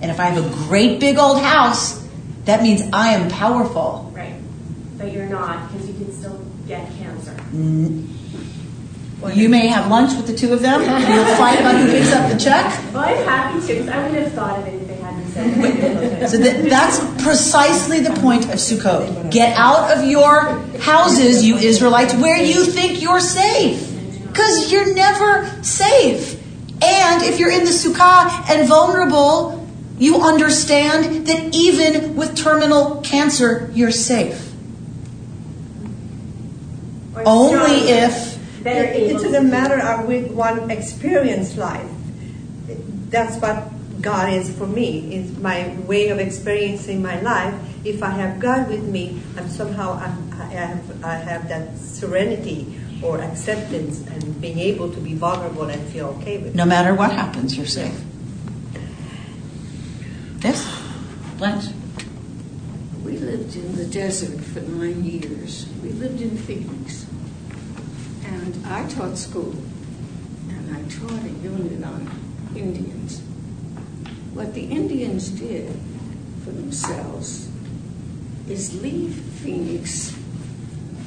And 0.00 0.10
if 0.10 0.18
I 0.18 0.26
have 0.26 0.42
a 0.42 0.48
great 0.68 0.98
big 0.98 1.18
old 1.18 1.42
house, 1.42 1.99
that 2.44 2.62
means 2.62 2.82
I 2.92 3.14
am 3.14 3.30
powerful. 3.30 4.10
right, 4.14 4.34
but 4.98 5.12
you're 5.12 5.26
not 5.26 5.70
because 5.70 5.88
you 5.88 5.94
can 5.94 6.12
still 6.12 6.40
get 6.66 6.90
cancer. 6.98 7.32
Mm. 7.52 8.06
You 9.34 9.50
may 9.50 9.66
have 9.66 9.90
lunch 9.90 10.16
with 10.16 10.26
the 10.26 10.34
two 10.34 10.52
of 10.52 10.62
them. 10.62 10.80
You'll 11.14 11.36
fight 11.36 11.60
about 11.60 11.76
who 11.76 11.86
picks 11.88 12.12
up 12.12 12.30
the 12.32 12.38
check. 12.38 12.64
Well, 12.94 13.04
I'm 13.04 13.24
happy 13.24 13.60
to 13.60 13.66
because 13.66 13.88
I 13.88 14.02
wouldn't 14.02 14.24
have 14.24 14.32
thought 14.32 14.58
of 14.58 14.66
it 14.66 14.74
if 14.80 14.88
they 14.88 14.94
hadn't 14.94 15.26
said 15.28 16.22
it. 16.22 16.28
So 16.28 16.38
that, 16.38 16.70
that's 16.70 17.22
precisely 17.22 18.00
the 18.00 18.18
point 18.20 18.44
of 18.44 18.54
Sukkot. 18.54 19.30
Get 19.30 19.56
out 19.58 19.96
of 19.96 20.04
your 20.04 20.58
houses, 20.78 21.44
you 21.44 21.56
Israelites, 21.56 22.14
where 22.14 22.42
you 22.42 22.64
think 22.64 23.02
you're 23.02 23.20
safe. 23.20 23.86
Because 24.26 24.72
you're 24.72 24.94
never 24.94 25.44
safe. 25.62 26.40
And 26.82 27.22
if 27.22 27.38
you're 27.38 27.50
in 27.50 27.64
the 27.64 27.70
Sukkah 27.70 28.48
and 28.48 28.66
vulnerable, 28.66 29.59
you 30.00 30.16
understand 30.22 31.26
that 31.26 31.54
even 31.54 32.16
with 32.16 32.34
terminal 32.34 33.02
cancer, 33.02 33.70
you're 33.74 33.92
safe. 33.92 34.50
Only 37.26 37.92
if 37.92 38.64
It, 38.64 38.66
it 38.66 39.12
doesn't 39.12 39.50
matter 39.50 39.78
how 39.78 40.04
we 40.04 40.22
one 40.22 40.70
experience 40.70 41.56
life. 41.56 41.88
That's 43.10 43.36
what 43.36 43.68
God 44.00 44.32
is 44.32 44.48
for 44.56 44.66
me. 44.66 45.14
It's 45.14 45.36
my 45.38 45.76
way 45.86 46.08
of 46.08 46.18
experiencing 46.18 47.02
my 47.02 47.20
life. 47.20 47.54
If 47.84 48.02
I 48.02 48.10
have 48.10 48.40
God 48.40 48.68
with 48.68 48.84
me, 48.84 49.20
and 49.36 49.50
somehow 49.50 50.00
I'm, 50.00 50.32
I 50.32 50.44
have 50.44 51.04
I 51.04 51.16
have 51.16 51.48
that 51.48 51.76
serenity 51.76 52.80
or 53.02 53.20
acceptance 53.20 54.00
and 54.06 54.40
being 54.40 54.58
able 54.58 54.90
to 54.92 55.00
be 55.00 55.14
vulnerable 55.14 55.64
and 55.64 55.80
feel 55.92 56.16
okay 56.20 56.38
with. 56.38 56.52
it. 56.52 56.54
no 56.54 56.64
matter 56.64 56.94
what 56.94 57.12
happens, 57.12 57.56
you're 57.56 57.66
safe. 57.66 58.00
Yes? 60.42 60.82
Blanche? 61.36 61.66
We 63.04 63.18
lived 63.18 63.56
in 63.56 63.76
the 63.76 63.84
desert 63.84 64.40
for 64.40 64.60
nine 64.60 65.04
years. 65.04 65.66
We 65.82 65.90
lived 65.90 66.22
in 66.22 66.36
Phoenix. 66.38 67.06
And 68.24 68.66
I 68.66 68.88
taught 68.88 69.18
school. 69.18 69.54
And 70.48 70.74
I 70.74 70.82
taught 70.88 71.24
a 71.24 71.28
unit 71.28 71.84
on 71.84 72.08
Indians. 72.56 73.20
What 74.32 74.54
the 74.54 74.64
Indians 74.64 75.28
did 75.28 75.78
for 76.42 76.52
themselves 76.52 77.48
is 78.48 78.80
leave 78.80 79.14
Phoenix 79.14 80.16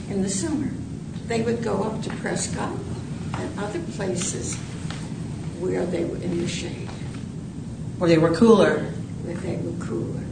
in 0.09 0.21
the 0.21 0.29
summer. 0.29 0.69
They 1.25 1.41
would 1.41 1.63
go 1.63 1.81
up 1.83 2.03
to 2.03 2.09
Prescott 2.17 2.77
and 3.33 3.59
other 3.59 3.79
places 3.93 4.55
where 5.59 5.85
they 5.87 6.05
were 6.05 6.17
in 6.17 6.39
the 6.39 6.47
shade, 6.47 6.89
Or 7.99 8.07
they 8.07 8.19
were 8.19 8.35
cooler. 8.35 8.93
Where 9.23 9.35
they 9.35 9.57
were 9.57 9.85
cooler. 9.85 10.23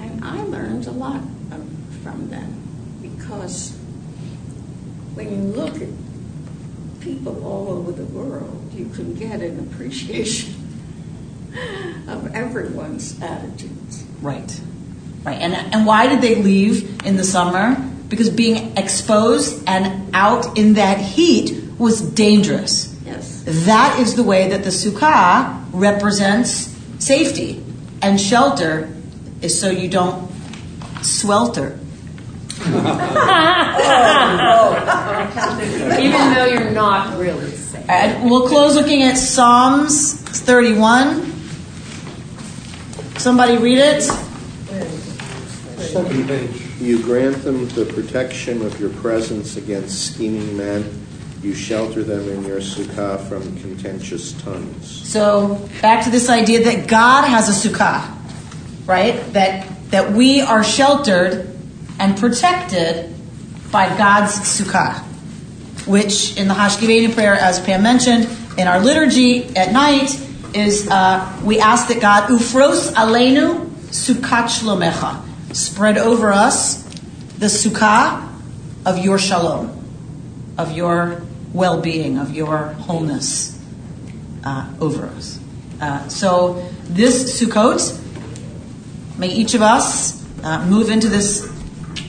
And 0.00 0.24
I 0.24 0.42
learned 0.44 0.86
a 0.86 0.92
lot 0.92 1.20
from 2.02 2.30
them 2.30 2.62
because 3.02 3.76
when 5.14 5.30
you 5.30 5.42
look 5.52 5.80
at 5.80 5.88
people 7.00 7.44
all 7.44 7.68
over 7.68 7.92
the 7.92 8.04
world, 8.04 8.72
you 8.72 8.86
can 8.88 9.14
get 9.14 9.40
an 9.40 9.58
appreciation 9.60 10.54
of 12.08 12.34
everyone's 12.34 13.20
attitudes. 13.20 14.04
Right. 14.20 14.60
Right. 15.22 15.38
And 15.40 15.54
and 15.54 15.86
why 15.86 16.08
did 16.08 16.22
they 16.22 16.36
leave 16.36 17.04
in 17.04 17.16
the 17.16 17.24
summer? 17.24 17.76
Because 18.08 18.30
being 18.30 18.76
exposed 18.76 19.62
and 19.66 20.14
out 20.14 20.58
in 20.58 20.74
that 20.74 20.98
heat 20.98 21.62
was 21.78 22.00
dangerous. 22.00 22.96
Yes. 23.04 23.44
That 23.66 23.98
is 24.00 24.16
the 24.16 24.22
way 24.22 24.48
that 24.48 24.64
the 24.64 24.70
sukkah 24.70 25.64
represents 25.72 26.74
safety 27.00 27.64
and 28.02 28.20
shelter 28.20 28.94
is 29.42 29.58
so 29.58 29.70
you 29.70 29.88
don't 29.88 30.30
swelter. 31.02 31.78
Even 32.60 32.76
though 36.34 36.44
you're 36.44 36.70
not 36.72 37.18
really 37.18 37.50
safe. 37.52 37.88
And 37.88 38.30
we'll 38.30 38.46
close 38.48 38.74
looking 38.74 39.02
at 39.02 39.16
Psalms 39.16 40.20
31. 40.20 41.26
Somebody 43.16 43.56
read 43.56 43.78
it. 43.78 44.02
Second 45.80 46.28
page. 46.28 46.66
You 46.78 47.02
grant 47.02 47.42
them 47.42 47.66
the 47.68 47.86
protection 47.86 48.62
of 48.62 48.78
your 48.78 48.90
presence 48.90 49.56
against 49.56 50.14
scheming 50.14 50.56
men. 50.56 51.06
You 51.42 51.54
shelter 51.54 52.02
them 52.02 52.28
in 52.28 52.44
your 52.44 52.60
sukkah 52.60 53.18
from 53.26 53.42
contentious 53.60 54.32
tongues. 54.42 55.08
So 55.08 55.66
back 55.80 56.04
to 56.04 56.10
this 56.10 56.28
idea 56.28 56.64
that 56.64 56.86
God 56.86 57.26
has 57.26 57.48
a 57.48 57.68
sukkah, 57.68 58.14
right? 58.86 59.14
That 59.32 59.66
that 59.90 60.12
we 60.12 60.42
are 60.42 60.62
sheltered 60.62 61.56
and 61.98 62.16
protected 62.18 63.14
by 63.72 63.96
God's 63.96 64.32
sukkah, 64.40 64.98
which 65.86 66.36
in 66.36 66.46
the 66.46 66.54
Hashkiveinu 66.54 67.14
prayer, 67.14 67.34
as 67.34 67.58
Pam 67.58 67.82
mentioned, 67.82 68.28
in 68.58 68.68
our 68.68 68.80
liturgy 68.80 69.56
at 69.56 69.72
night, 69.72 70.14
is 70.54 70.88
uh, 70.90 71.40
we 71.42 71.58
ask 71.58 71.88
that 71.88 72.00
God 72.00 72.28
ufros 72.28 72.92
aleinu 72.92 73.66
sukkot 73.88 74.48
shlomecha, 74.48 75.22
spread 75.54 75.96
over 75.96 76.32
us 76.32 76.82
the 77.38 77.46
sukkah 77.46 78.28
of 78.84 78.98
your 78.98 79.18
shalom, 79.18 79.70
of 80.58 80.72
your 80.72 81.22
well-being, 81.52 82.18
of 82.18 82.30
your 82.30 82.58
wholeness 82.58 83.58
uh, 84.44 84.72
over 84.80 85.06
us. 85.06 85.40
Uh, 85.80 86.06
so 86.08 86.68
this 86.84 87.40
Sukkot, 87.40 87.98
may 89.18 89.28
each 89.28 89.54
of 89.54 89.62
us 89.62 90.24
uh, 90.44 90.64
move 90.66 90.90
into 90.90 91.08
this 91.08 91.46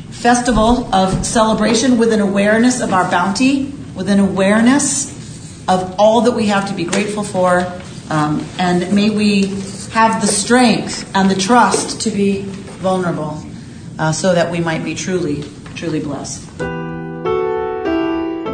festival 0.09 0.93
of 0.93 1.25
celebration 1.25 1.97
with 1.97 2.13
an 2.13 2.19
awareness 2.19 2.81
of 2.81 2.93
our 2.93 3.09
bounty, 3.09 3.73
with 3.95 4.09
an 4.09 4.19
awareness 4.19 5.09
of 5.67 5.95
all 5.97 6.21
that 6.21 6.31
we 6.31 6.47
have 6.47 6.67
to 6.69 6.75
be 6.75 6.83
grateful 6.83 7.23
for, 7.23 7.65
um, 8.09 8.45
and 8.59 8.93
may 8.93 9.09
we 9.09 9.45
have 9.91 10.21
the 10.21 10.27
strength 10.27 11.09
and 11.15 11.29
the 11.29 11.35
trust 11.35 12.01
to 12.01 12.11
be 12.11 12.43
vulnerable, 12.81 13.41
uh, 13.99 14.11
so 14.11 14.33
that 14.33 14.51
we 14.51 14.59
might 14.59 14.83
be 14.83 14.95
truly, 14.95 15.43
truly 15.75 15.99
blessed. 15.99 16.80